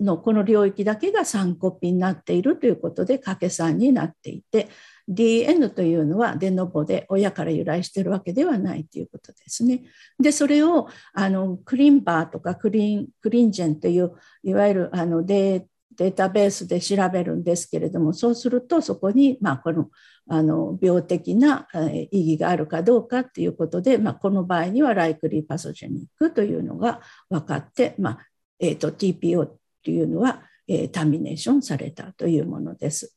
[0.00, 4.68] のこの領域だけが3コピーになっているということで掛け算になっていて
[5.14, 9.82] DN というのはデノボで親から由来してるわけではないということですね。
[10.18, 14.12] でそれをあのクリンバーとかクリンクリンジェンという
[14.42, 15.66] いわゆるあのデ
[15.96, 19.90] データベースで調べるんですけれどもそうするとそこに、まあ、この
[20.28, 21.66] あの病的な
[22.10, 28.18] 意義があるかどうかっていうことで、まあ、この場合にはライクリーパソジェニックというのが分かって、まあ
[28.60, 33.16] えーと、TPO っていうのは、えー、ターミネーションされたというものです。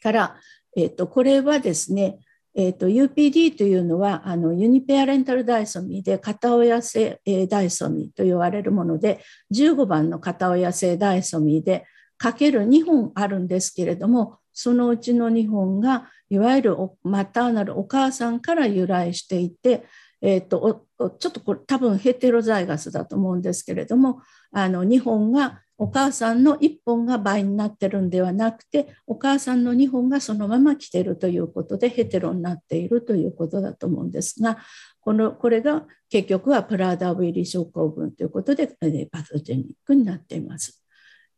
[0.00, 0.36] から、
[0.76, 2.18] えーとこれはですね
[2.54, 9.20] えーと、UPD というのはあのユニペアレンタルダイソミーで片親性、ダイソミーと言われるもので
[9.54, 11.86] 15番の片親性ダイソミーで
[12.18, 19.84] かける2本あるんですけれどもそのうちの2本がいわゆるマターナルお母さんから由来していて、
[20.20, 20.86] えー、と
[21.18, 24.20] ちょっとこれ多分ヘテロザイガスだと思うんですけれども
[24.52, 34.58] あの2本がお母さんの1本が倍になってるんではなくてお母さんの2本がそのまま来てるということでヘテロになっているということだと思うんですが
[35.00, 38.68] このこれが結局はプラーダウィリー症候群ということで
[39.10, 40.84] パソジェニックになっています。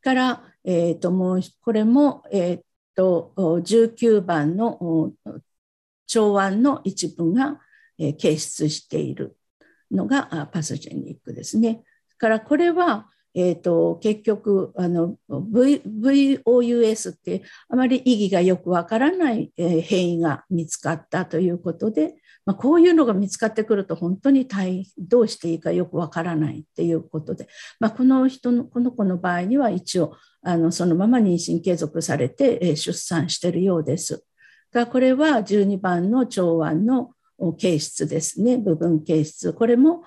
[0.02, 2.60] から、えー、ともうこれも、えー、
[2.94, 5.14] と19番の
[6.14, 7.60] 腸腕の一部が、
[7.96, 9.38] 形出している
[9.90, 11.82] のがパソジェニックですね。
[12.18, 22.15] からこれはえーと、結局あの、v、VOUS ってあまり意義がよくわからない、変異が見つかったということで、
[22.47, 24.47] まあ、こういうのが見つかってくると本当に
[24.98, 27.48] どうしていいかよくわからないっていうことで、
[27.81, 34.24] まあ、この人のこの子の場合には一応あのそのまま妊娠継続されて、出産しているようです。
[34.73, 37.12] がこれは12番の腸腕の
[37.59, 40.05] 形質ですね部分形質これも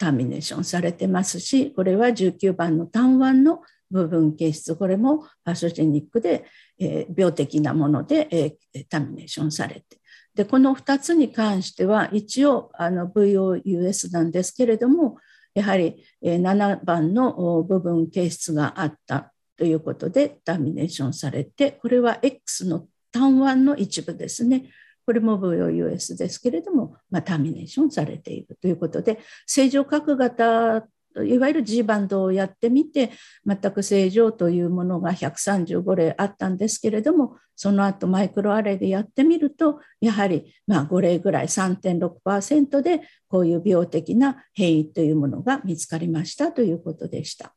[0.00, 3.60] ターミネーションされてますし、これは19番の単腕の
[3.90, 6.46] 部分形質、これもパソジェニックで、
[6.78, 9.98] えー、病的なもので、えー、ターミネーションされて。
[10.34, 15.18] で、この2つに関しては、一応あの VOUS なんですけれども、
[15.52, 24.70] やはり7番の部分形質があったということでターミネーションされて、これは X の単腕の一部ですね。
[25.06, 30.86] これも VOUS ですけれども、まあ、ターミネーションされているということで、正常角型
[31.24, 33.10] いわゆる G バンドをやってみて、
[33.44, 47.54] 全く正常というものが135例あったんですけれども、その後マイクロアレイでやってみると、やはりまあ5例ぐらい3.6%で、こういう病的な変異というものが見つかりましたということでした。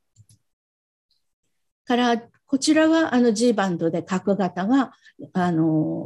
[1.85, 4.93] から、こちらはあの G バンドで角型が
[5.33, 6.05] あの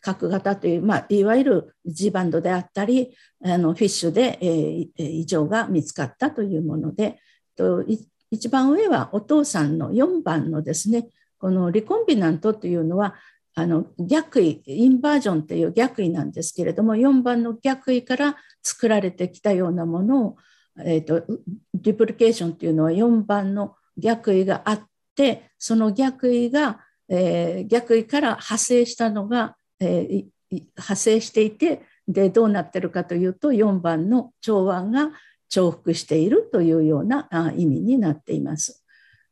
[0.00, 7.18] 角型という、まあ、いわゆる G バンドであったりあのフィッシュで、えー、異常が見つかったというもので
[7.56, 7.84] と
[8.30, 11.08] 一番上はお父さんの4番のですね
[11.38, 13.14] このリコンビナントというのは
[13.54, 20.36] あの逆位インバージョンという逆位なんですけれども4番の逆位から作られてきたようなものを、
[20.84, 21.38] えーと、と
[21.74, 24.82] デュプリケーションというのは4番の逆位があっ
[25.14, 29.56] てその逆位が、えー、逆位から派生したのが
[29.86, 35.10] えー、派生していてでどうなってるかというと4番の腸腕が
[35.48, 38.84] 重複しているというような意味になっています。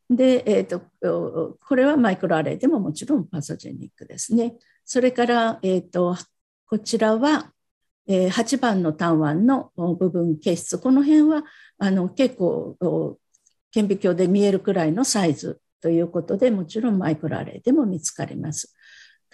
[0.09, 4.55] で、えーと、これはマイクロアレイでももちろんパソジェニックですね。
[4.85, 6.15] それから、えーと、
[6.65, 7.51] こちらは、
[8.05, 11.43] え、8番の単腕の部分形質この辺は
[11.77, 13.17] あの結構
[13.71, 18.75] 顕微鏡で見えるくらいのサイズということでもちろんマイクロアレイでも見つかります。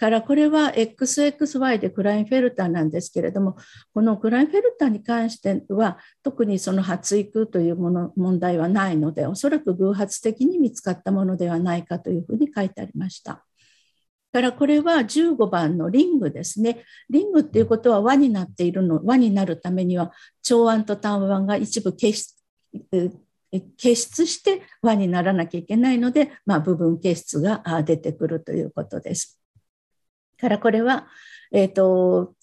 [0.00, 3.56] からこれは XXY でクラインフェルターなんですけれども
[3.92, 13.44] このクラインフェルターに関しては特にその発育というもの問題はないのでおそらく偶発的に見つかったものではないかというふうに書いてありました。
[14.32, 16.84] からこれは15番のリングですね。
[17.10, 22.36] リングっていうことは輪になっているの、輪になるためには長腕と短腕が一部消し
[23.76, 29.39] 消失して輪にならなきゃいけないので、まあ、部分形質が出てくるということです。
[30.40, 31.06] からこれは、
[31.52, 32.34] えーと、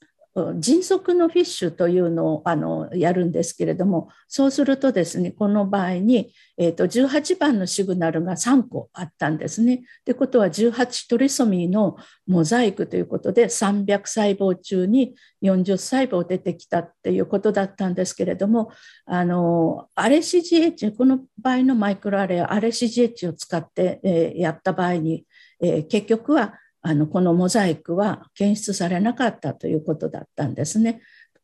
[0.60, 9.84] 迅速のフィッシュというのをあのやるんですけれどもそうするとですねこの場合に、えーと、18番のシグナルが3個あったんですね。
[10.06, 11.98] ということは18トリソミーの
[12.28, 18.72] モザイクということで300細胞中に40細胞出てきたっていうことだったんですけれども
[19.06, 25.26] あの RCGH この場合のマイクロアレイ RCGH を使って、え、やった場合に、
[25.60, 31.02] え、結局はあのこのモザイクは検出されなかったということだったんですね。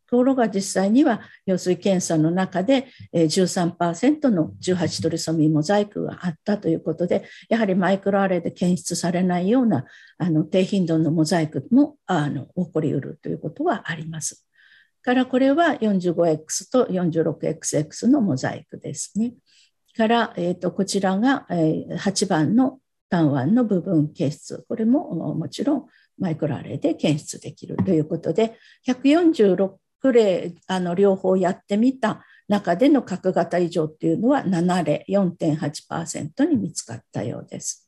[0.07, 9.85] ところが実際には羊水検査の中で13%の18トリソミーモザイクがあったということでやはりマイクロアレイで検出されないような
[10.19, 14.45] あの低頻度のモザイクもあの起こりうるということはあります。
[15.01, 19.33] からこれは 45X と 46XX のモザイクですね。
[19.95, 22.79] から、えと、こちらが、8番の
[23.13, 24.65] 単腕の部分検出。
[24.67, 25.85] これももちろん
[26.17, 28.57] マイクロアレイで検出できるということで、
[28.87, 29.77] 146
[30.11, 37.87] 例あの両方やってみた中での角型異常っていうのは7例4.8%に見つかったようです。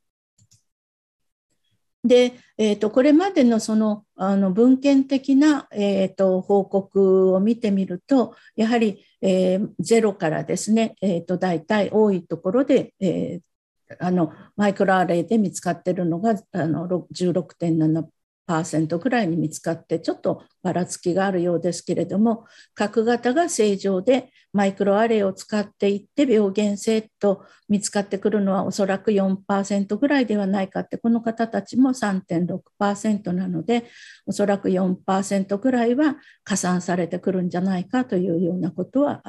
[2.04, 13.55] で、えーと、これまでのそのあの文献的な、えーと、報告を見てみるとやはり、えー、ゼロからですね、えーと、大体多いところで、えー、
[14.00, 18.10] あのマイクロアレイで見つかっているのがあの16.7%。
[18.48, 22.46] ーぐらいに見つかってちょっとばらつきがあるようですけれども
[22.76, 33.86] 角型が正常でマイクロアレイを使っていって病原性と見つかってくるのはおそらく4%ぐらいではないかってこの方たちも3.6%なので
[34.26, 39.24] おそらく4%ぐらいは加算されてくるんじゃないかというようなことは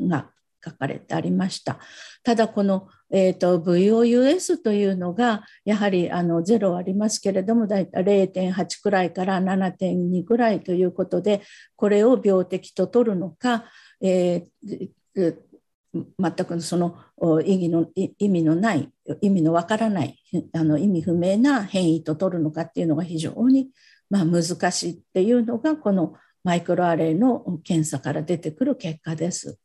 [0.00, 0.30] が
[0.68, 1.78] 書かれてありました。
[2.22, 11.42] ただこの、えーと、VOUS というのがやはりあの0ありますけれどもだいたい0.8くらいから7.2くらいということで
[11.76, 13.64] これを病的と取るのか、
[14.00, 14.90] えー、
[16.18, 16.96] 全くその
[17.44, 18.92] 意義の意味のない
[19.22, 20.18] 意味のわからない
[20.52, 23.70] あの意味不明な変異と取るのかっていうのが非常に
[24.10, 26.14] まあ難しいっていうのがこの
[26.44, 29.58] マイクロアレイの検査から出てくる結果です。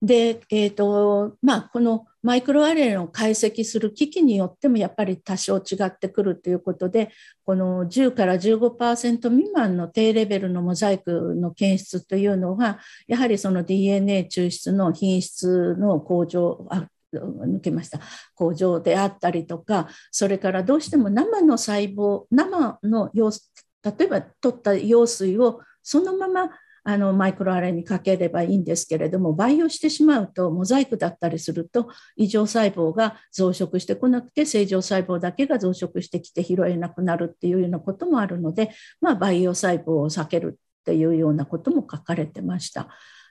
[0.00, 7.10] で、えーとまあ、このマイクロアレイを解析する機器によってもやっぱり多少違ってくるということで
[7.44, 18.00] この10から15%未満の低レベルのモザイクの検出というのはやはりその DNA 抽出の品質の向上あ抜けました。
[18.34, 23.50] 向上であったりとかそれからどうしても生の細胞生の様子
[23.82, 26.50] 例えば取った羊水をそのまま
[26.90, 38.70] あのマイクロアレにかければいいんですけれども培養してしまうとモザイクだったりすると異常細胞が増殖してこなくて正常細胞だけが増殖してきて拾えなくなるっていうようなこともあるので、
[39.02, 42.88] まあ、培養細胞を避けるっていうようなことも書かれてました。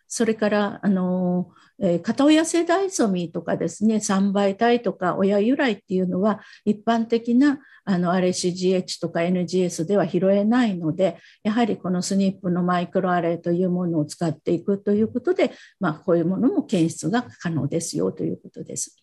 [0.07, 18.95] それからあの、えー、片親世代ソミとかですね3倍体とか親由来っていうのは一般的なあの RCGH とか NGS では拾えないのでやはりこのスニップのマイクロアレイというものを使っていくということで、まあ、こういうものも検出が可能ですよということです。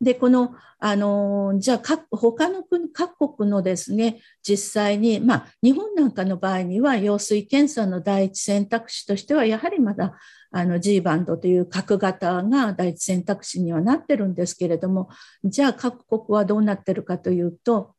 [0.00, 10.16] で、この、あの、じゃあ、各、他の国、各国のですね、実際に、まあ、日本なんかの場合には、羊水検査の第一選択肢としては、やはりまだ、
[10.52, 15.08] あの、G バンドという核型が第一選択肢にはなってるんですけれども、
[15.42, 17.96] じゃあ、各国はどうなってるかというと、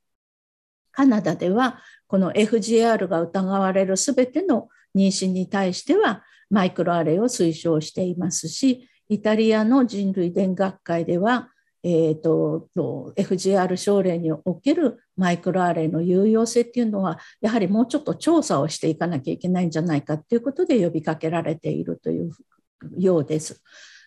[0.93, 11.49] カナダでは、この FGR が疑われるすべての妊娠に対しては、マイクロアレイを推奨していますし、イタリアの人類伝学会では、
[11.83, 12.67] えーと、
[13.15, 22.31] FGR 症例におけるマイクロアレイの有用性っていうのはやはりもうちょっと調査をしていかなきゃいけないんじゃないかということで呼びかけられているという
[22.97, 23.61] ようです。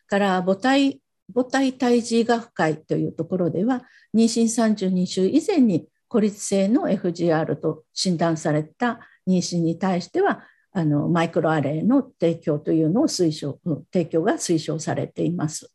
[0.06, 1.00] から母体
[1.34, 3.82] 母体胎児学会というところでは
[4.14, 4.42] 妊娠
[4.74, 13.58] 32週以前に孤立性の FGR と診断された妊娠に対してはあのマイクロアレイの提供というのを推奨
[13.92, 15.71] 提供が推奨されています。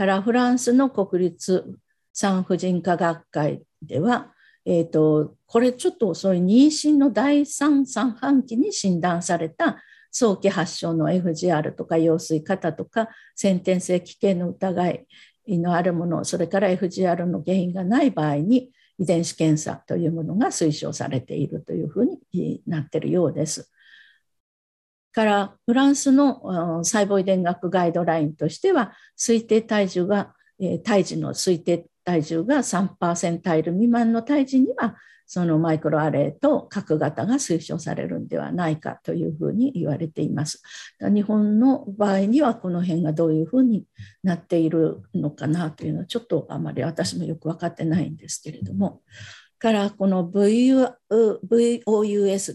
[0.00, 1.62] からフランスの国立
[2.14, 4.32] 産婦人科学会では、
[4.64, 9.76] えーと、これちょっと遅い妊娠の第3三半期に診断された
[10.10, 15.06] 早期発症の FGR とか羊水型とか先天性奇形の疑い
[15.58, 23.70] のあるものそれから FGR の原因がない場合に遺伝子検査というものが推奨されているというふうになっているようです。
[25.12, 30.34] からフランスの細胞遺伝学ガイドラインとしては推定体重が、
[30.84, 34.96] 胎児の推定体重が3%タイル未満の胎児には
[35.32, 40.60] そのマイクロアレイと核型が推奨されるんではないかというふうに言われています。
[41.00, 43.84] 日本の場合にはこの辺がどういうふうに
[44.24, 49.02] なっているのかなというのはちょっとあまり私もよく分かってないんですけれども。
[49.60, 50.98] からこの VOUS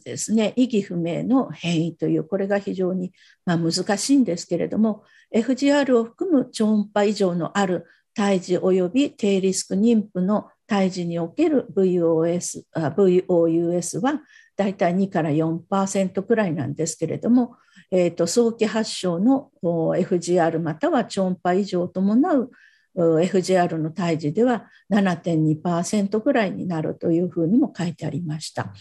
[0.03, 3.13] ですね、意義不明の変異という、これが非常に
[3.45, 5.03] ま難しいんですけれども、
[5.33, 14.21] FGR を含む超音波以上のある胎児及び低リスク妊婦の胎児における VOS VOUS は
[14.57, 17.55] だいたい2から4%くらいなんですけれども、
[17.91, 22.49] えーと、早期発症の FGR または超音波以上を伴う
[22.95, 28.73] FGR の胎児では7.2%ぐらいになるというふうにも書いてありました。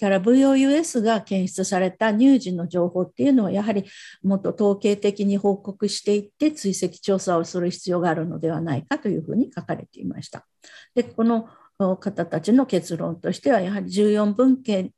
[0.00, 3.84] から VOUS が検出された乳児の情報っていうのはやはり
[4.22, 10.46] もっと統計的に報告していって追跡調査をする必要があるのではないかというふうに書かれていました。
[10.94, 11.48] でこの
[11.96, 14.92] 方たちの結論としてはやはり14分件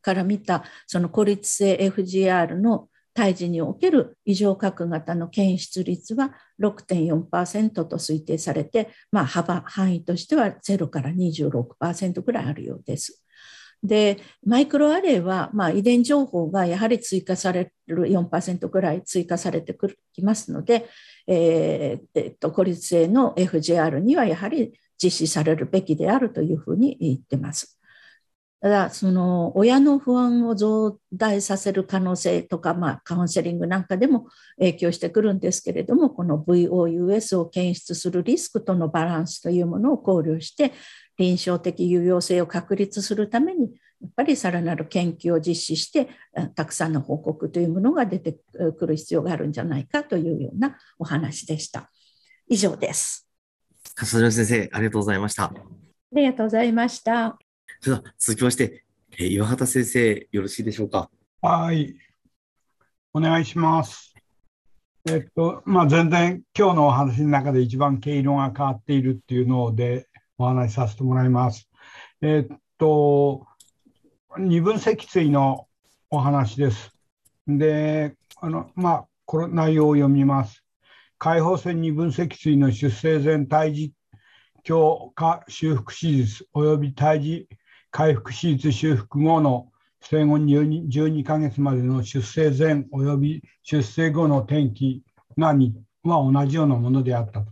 [0.00, 13.24] から見たその孤立性 FGR の胎児における異常核型の検出率は6.4%と推定されて、まあ、幅範囲としては0から26%ぐらいあるようです。
[13.82, 20.88] でマイクロアレイは、まあ、遺伝情報がやはり追加される4%ぐらい追加されてくきますので、
[21.26, 24.72] えーえっと、孤立性の FGR にはやはり
[25.02, 27.75] 実施されるべきであるというふうに言ってます。
[28.60, 34.28] ただその親の不安を増大させる可能性とか、まあ、カウンセリングなんかでも
[34.58, 40.72] 影響してくるんですけれどもこの VOUS を検出するリスクとのバランスというものを考慮して
[41.18, 43.70] 臨床的有用性を確立するために
[44.00, 46.08] やっぱりさらなる研究を実施して
[46.54, 48.36] たくさんの報告というものが出て
[48.78, 51.90] くる必要があるんじゃないかというようなお話でした。
[52.48, 53.26] 以上です。
[53.94, 55.44] 笠島先生、ありがとうございました。
[55.44, 55.52] あ
[56.12, 57.38] りがとうございました。
[57.86, 58.82] では続きまして、
[59.16, 61.08] えー、岩畑先生、よろしいでしょうか？
[61.40, 61.94] はい。
[63.14, 64.12] お願いします。
[65.08, 71.68] えっと、まあ、全然今日のお話の中で一番毛色が変わっているっていうのでお話しさせてもらいます。
[72.22, 73.46] えっと、
[74.36, 75.68] 二分積水の
[76.10, 76.92] お話です。
[77.46, 80.64] で、あの、まあ、この内容を読みます。
[81.18, 83.92] 解放線二分積水の出生前胎児
[84.64, 87.48] 強化修復手術及び胎児
[87.96, 95.02] 回復手術修復後の生後 12, 12ヶ月までの出生前及び出生後の転機
[95.38, 95.54] が
[96.04, 97.50] は同じようなものであったと。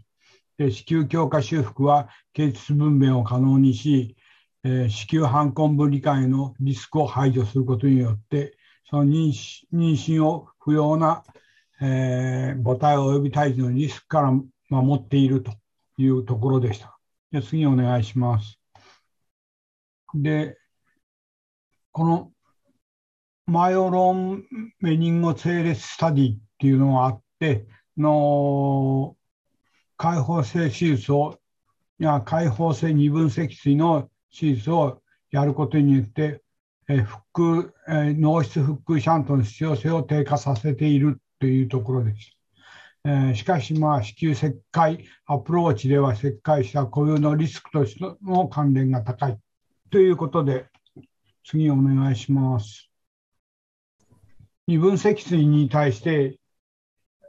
[0.58, 4.18] で子宮強化修復は形質分娩を可能にし、
[4.64, 8.58] えー、子宮反根分離解のリスクを排除することによって
[8.90, 9.32] その妊
[9.72, 11.24] 娠を不要な、
[11.80, 14.30] えー、母体及び胎児のリスクから
[14.68, 15.52] 守っていると
[15.96, 16.98] いうところでした。
[17.32, 18.60] で次お願いします。
[20.14, 20.56] で、
[21.92, 22.32] この
[23.46, 24.44] マイオロン
[24.80, 27.66] メニンゴ整列スタディっていうのがあって、
[27.96, 29.16] の
[29.96, 31.38] 開放性手術を、
[31.98, 36.42] いや開放性二分積水の手術をやることによって、
[36.88, 37.00] え
[37.32, 42.36] 腹え脳室腹腔シャントの必要性を低下させているというところです。
[43.06, 49.38] えー、しかし、まあ、子宮切開アプローチでは切開した固有のリスクとしての関連が高い。
[49.90, 50.66] ということで、
[51.44, 52.90] 次お願いします。
[54.66, 56.38] 二分積水に対して、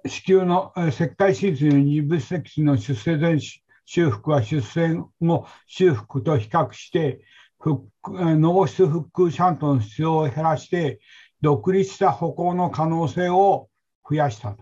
[0.08, 3.40] 子宮の切開手術の二分積水の出生前
[3.86, 7.22] 修復は出生後修復と比較して、
[7.64, 11.00] 脳室腹腔シャントの必要を減らして、
[11.42, 13.70] 独立した歩行の可能性を
[14.08, 14.56] 増やした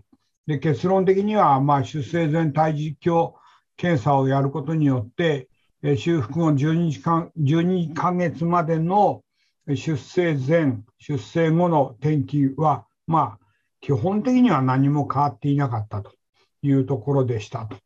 [0.47, 3.33] で結論的には、まあ、出生前胎児鏡
[3.77, 5.47] 検査をやることによって、
[5.83, 9.21] 修復後12時間12ヶ月までの
[9.67, 13.45] 出生前、出生後の転機は、まあ、
[13.81, 16.13] 基本的には何も変わっていなかったと
[16.61, 17.77] いうところでしたと。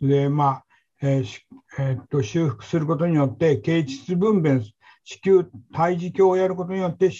[0.00, 0.64] で、まあ、
[1.02, 1.40] えー
[1.78, 4.62] えー、っと修復することによって、形質分娩、
[5.02, 7.10] 子宮胎児鏡をやることによって、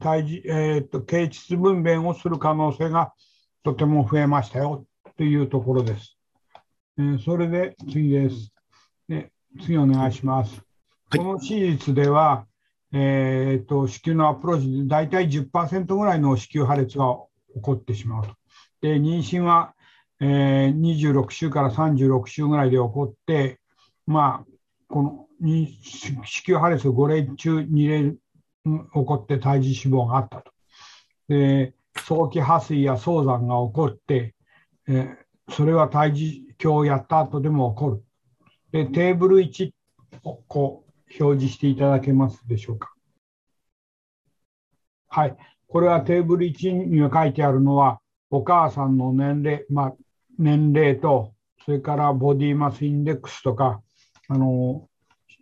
[0.00, 3.12] 胎児えー、っと形質分娩をする可能性が
[3.62, 4.84] とても増えましたよ
[5.16, 6.18] というところです。
[6.98, 8.51] えー、それで次です。
[9.54, 10.62] で次お願いします。
[11.10, 12.46] はい、この手術では、
[12.92, 17.16] えーと、子宮のアプローチで大体10%ぐらいの子宮破裂が
[17.54, 18.34] 起こってしまうと。
[18.80, 19.74] で妊娠は、
[20.20, 23.60] えー、26週から36週ぐらいで起こって、
[24.06, 24.52] まあ、
[24.88, 28.18] この子宮破裂5例中2例起
[28.92, 30.52] こって胎児死亡があったと。
[31.28, 34.34] で早期破水や早産が起こって、
[34.88, 38.04] えー、それは胎児鏡をやった後でも起こる。
[38.72, 39.70] で、テーブル1
[40.24, 42.92] をこう表示していただけますでしょうか？
[45.08, 45.36] はい。
[45.68, 48.00] これはテーブル1に書いてあるのは、
[48.30, 49.94] お母さんの年齢、まあ、
[50.38, 51.34] 年齢と、
[51.64, 53.82] それからボディマスインデックスとか、
[54.28, 54.88] あの、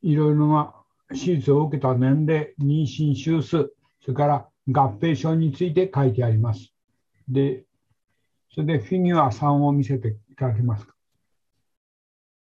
[0.02, 0.74] いろいろな
[1.11, 6.74] 手術を受けた年齢、妊娠週数、それから合併症について書いてあります。
[7.28, 7.65] で、
[8.52, 10.94] それでフィギュア3を見せていただけますか？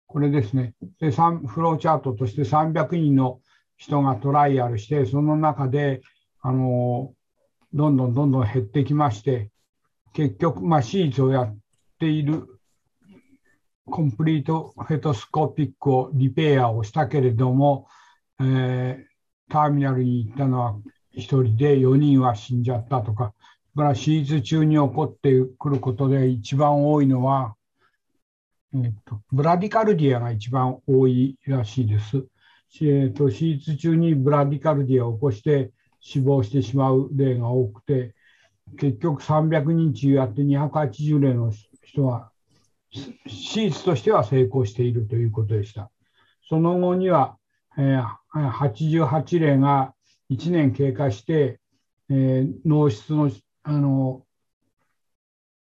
[0.09, 0.73] これですね。
[0.99, 3.41] で、フローチャートとして300人の
[3.77, 6.01] 人がトライアルして、その中で、
[6.41, 7.13] あの、
[7.73, 9.51] どんどんどんどん減ってきまして、
[10.13, 11.57] 結局、まあ、手術をやっ
[11.99, 12.59] ている
[13.85, 17.87] コンプリートフェトスコピックをリペアをしたけれども、
[18.41, 19.05] え
[19.47, 20.73] ターミナルに行ったのは
[21.15, 23.35] 1人で4人は死んじゃったとか、
[23.75, 27.55] それから手術中に起こってくることで一番多いのは、
[28.73, 32.27] えーと、ブラディカルディアが一番多いらしいです。
[32.81, 38.13] えーと、手術中にブラディカルディアを起こして死亡してしまう例が多くて、
[38.77, 41.51] 結局300人中やって280例の
[41.83, 42.31] 人は
[42.91, 45.89] 手術としては成功しているということでした。
[46.47, 47.37] その後には、
[47.77, 49.93] えー、88例が
[50.29, 51.59] 1年経過して、
[52.09, 53.31] えー、脳室の
[53.63, 54.25] あの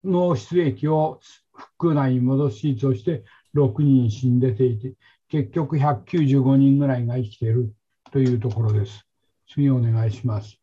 [0.04, 1.20] 脳室液を
[1.56, 3.24] 腹腔内に戻す手術をして
[3.56, 4.94] 6人死んでていて、
[5.30, 7.74] 結局195人ぐらいが生きている
[8.12, 9.06] というところです。
[9.48, 10.60] 次お願いします。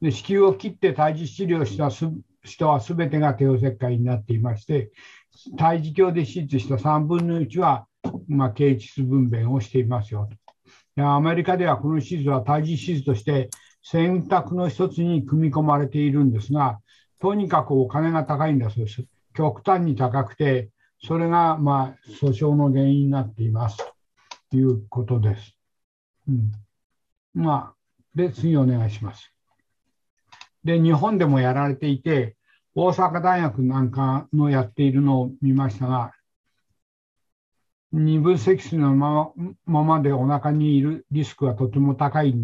[0.00, 1.90] で子宮を切って胎児治療した
[2.44, 4.92] 人はすべてが帝王切開になっていまして、
[5.56, 7.86] 胎児鏡で手術した3分の1は、
[8.28, 10.28] まあ、経腟分娩をしていますよ
[10.96, 11.04] と。
[11.04, 13.50] アメリカではこの手術は胎児手術として
[13.82, 16.80] 選択の一つに組み込まれているんですが、
[17.20, 19.04] とにかくお金が高いんだそうです。
[19.38, 20.70] 極端に高くて、
[21.00, 23.76] それがまあ訴訟の原因になっています
[24.50, 25.56] ということです。
[26.28, 26.50] うん、
[27.40, 27.74] まあ、
[28.16, 29.32] で、次お願いします。
[30.64, 32.36] で、日本でもやられていて、
[32.74, 36.12] 大阪大学なんかのやっているのを見ましたが、
[37.92, 39.30] 二分積水のま
[39.66, 42.34] ままでお腹にいるリスクはとても高い。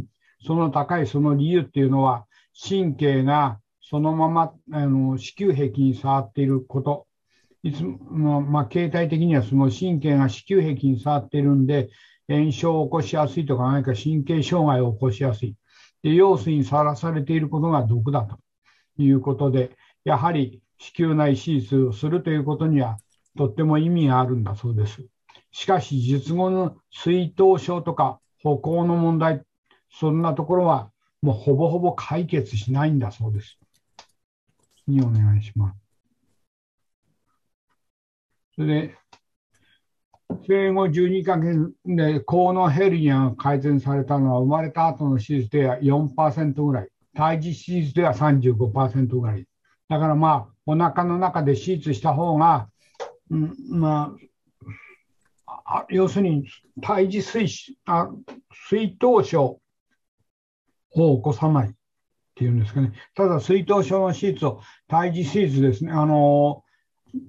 [0.46, 2.26] その高いその理由っていうのは、
[2.56, 3.58] 神経が
[3.90, 7.06] そのままあの子宮壁に触っていること。
[7.62, 11.90] いつも、まあ、形態的にはその神経が子宮壁に触っているんで、
[12.28, 15.54] 炎症を起こしやすいとか、何か神経障害を起こしやすい。
[16.02, 18.38] で、用水にさらされていることが毒だと
[18.98, 22.98] いうことで、やはり子宮内手術をするということには
[23.36, 25.06] とっても意味があるんだそうです。
[25.52, 29.42] しかし、術後の水頭症とか歩行の問題、
[29.90, 30.90] そんなところは
[31.22, 33.58] もうほぼほぼ解決しないんだそうです。
[34.84, 35.78] 次お願いします。
[38.54, 38.96] それで、
[40.46, 49.46] 生後12ヶ月で高のヘルニアが改善されたのは生まれた後の手術では4%ぐらい、胎児手術では35%ぐらい。
[49.88, 52.68] だからまあ、お腹の中で手術した方が、
[53.30, 54.14] うん、ま
[55.46, 56.46] あ、要するに
[56.82, 57.46] 胎児水
[57.86, 58.10] あ
[58.68, 59.60] 水頭症
[60.94, 61.74] を起こさない
[62.34, 62.92] っていうんですかね。
[63.14, 66.64] ただ、水頭症の手術を、胎児手術ですね、あの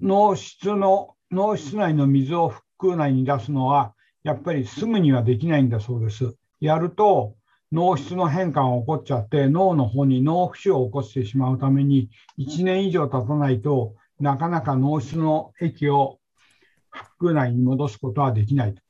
[0.02, 6.36] 脳室の、脳室内の水を腹腔内に出すのは、やっぱりすぐにはできないんだそうです。
[6.60, 7.36] やると、
[7.72, 12.10] 脳室の変化が起こっちゃって、脳の方に脳浮腫を起こしてしまうために、
[12.40, 16.20] 1年以上経たないとなかなか脳室の液を
[16.90, 18.82] 腹腔内に戻すことはできないと。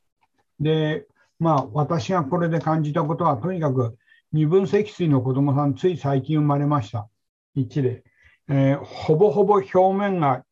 [0.60, 1.06] で、
[1.38, 3.98] まあ、私がこれで感じたことは、とにかく
[4.36, 7.08] 二分積水の子どもさん、つい最近生まれました。
[7.56, 8.04] 1例。
[8.48, 10.44] えー、ほぼほぼ表面が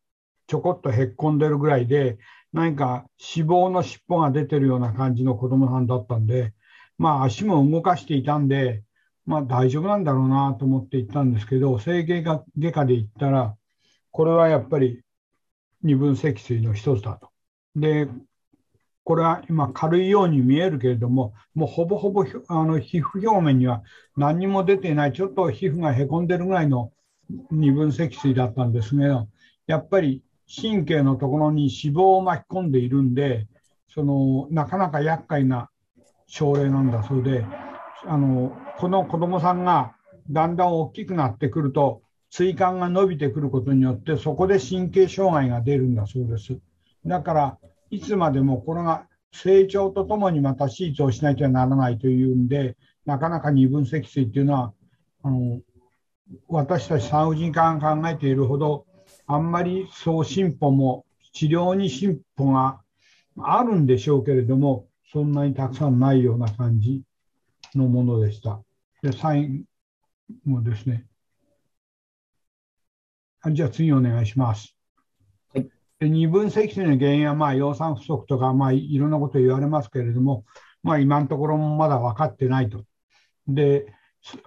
[0.47, 2.17] ちょこっとへっこんでるぐらいで、
[2.51, 3.05] 何か
[3.35, 6.51] 脂肪の尻尾が出てるような感じの子どもさんだったんで、
[6.97, 8.81] まあ、足も動かしていたんで、
[9.27, 12.43] まあ、大丈夫なんだろうなと思って行ったんですけど、整形外
[12.73, 13.55] 科で行ったら、
[14.09, 15.03] これはやっぱり
[15.83, 17.29] 二分積水の一つだと。
[17.75, 18.07] で、
[19.05, 23.83] これは今軽いように見えるけれども、もうほぼほぼあの皮膚表面には
[24.17, 26.91] 何にも出ていない、ちょっと皮膚がへこんでるぐらいの
[27.51, 29.27] 二分積水だったんですけど、
[29.67, 33.47] やっぱり神経のところに脂肪を巻き込んでいるんで、
[33.93, 35.69] そのなかなか厄介な
[36.25, 37.45] 症例なんだそうで、
[38.07, 39.95] あのこの子どもさんが
[40.31, 42.01] だんだん大きくなってくると、
[42.31, 46.57] 椎間が伸びてくることによって、そこで神経障害が出るんだそうです。
[47.05, 47.57] だから、
[47.89, 54.73] いつまでもこれが成長とともにまた手術をしなきゃならないというんで、なかなか二分積水っていうのは、
[55.23, 55.61] あの
[56.47, 58.85] 私たち産婦人科が考えているほど、
[59.27, 62.81] あんまりそう進歩も、治療に進歩が
[63.37, 67.03] あるんでしょうけれども、そんなにたくさんないような感じ
[67.75, 68.61] のものでした。
[69.01, 69.65] で、最
[70.47, 71.05] 後ですね。
[73.51, 74.74] じゃあ次お願いします。
[75.99, 80.45] で二分積水の原因はまあ養酸不足とか、まあ、いろんなこと言われますけれども、
[80.83, 82.83] まあ、今のところもまだ分かってないと。
[83.47, 83.85] で、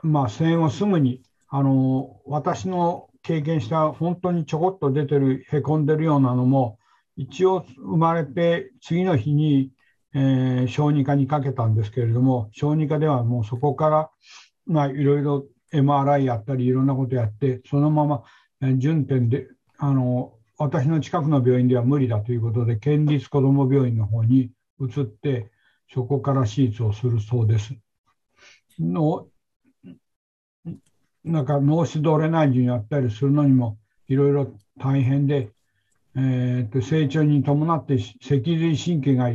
[0.03, 6.79] まあ、戦後すぐにあの私の経験した本当にちょこっと出てるへこんでるようなのも
[7.17, 9.73] 一応生まれて次の日に
[10.15, 14.11] えー、小児科にかけたんですけれども、小児科ではもうそこから、
[14.67, 18.23] まあ、いろいろ MRI やったり、いろんなことやって、そのまま、
[18.79, 19.49] 順天で、
[19.79, 25.51] あの、私の近くの病院では無理だということで、県立子ども病院の方に移って、
[25.95, 27.75] そこから手術をするそうです。
[28.81, 29.29] の
[31.25, 33.79] なんか脳死ドレナージやったりするのにも
[34.09, 35.51] いろいろ大変で、
[36.17, 39.31] えー、と成長に伴って脊髄神経が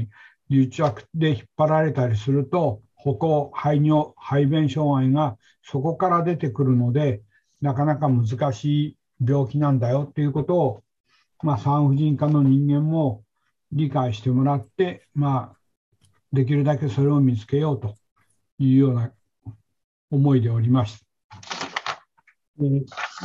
[0.50, 7.22] 癒着で引っ張られたりすると歩行排尿排便障害がそこから出てくるので
[7.62, 10.82] なかなか難しい病気なんだよっていうことを、
[11.44, 13.24] まあ、産婦人科の人間も
[13.72, 15.57] 理解してもらって、まあ、
[16.32, 17.95] できるだけそれを見つけようと
[18.57, 19.11] いうような
[20.10, 21.06] 思いでおります。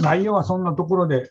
[0.02, 1.30] 内容はそんなところで、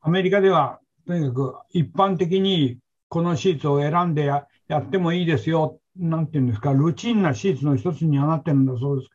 [0.00, 2.78] アメリカではとにかく一般的に
[3.08, 4.46] このシーツを選んでや
[4.78, 9.10] ってもいいですよ、なんていうんですか、ルチンなシーツの一つにはなってるんだそうです。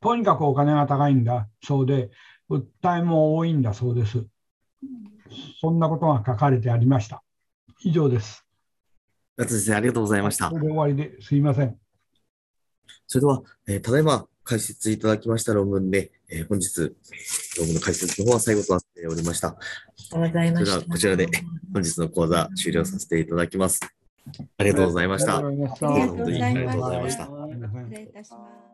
[0.00, 2.10] とにかくお金が高いんだそうで、
[2.50, 4.26] 訴えも多いんだそうです。
[5.60, 7.22] そんなことが書かれてありました。
[7.82, 8.44] 以上です。
[9.38, 10.50] 先生、ありがとうございました。
[10.50, 11.78] これで終わりですいません。
[13.06, 16.80] それでは、えー、ただいま解説いただきました論文で、えー、本日、
[17.58, 19.48] 論文の解説の方は最後となっておりました。
[19.48, 19.56] あ
[20.16, 20.64] りがとうございました。
[20.64, 21.28] それでは、こちらで
[21.72, 23.80] 本日の講座終了させていただきます。
[24.56, 25.36] ありがとうございました。
[25.38, 26.08] ありがとうございました。
[26.08, 27.24] 本当にありがとうございました。
[27.24, 28.67] 失礼いたします。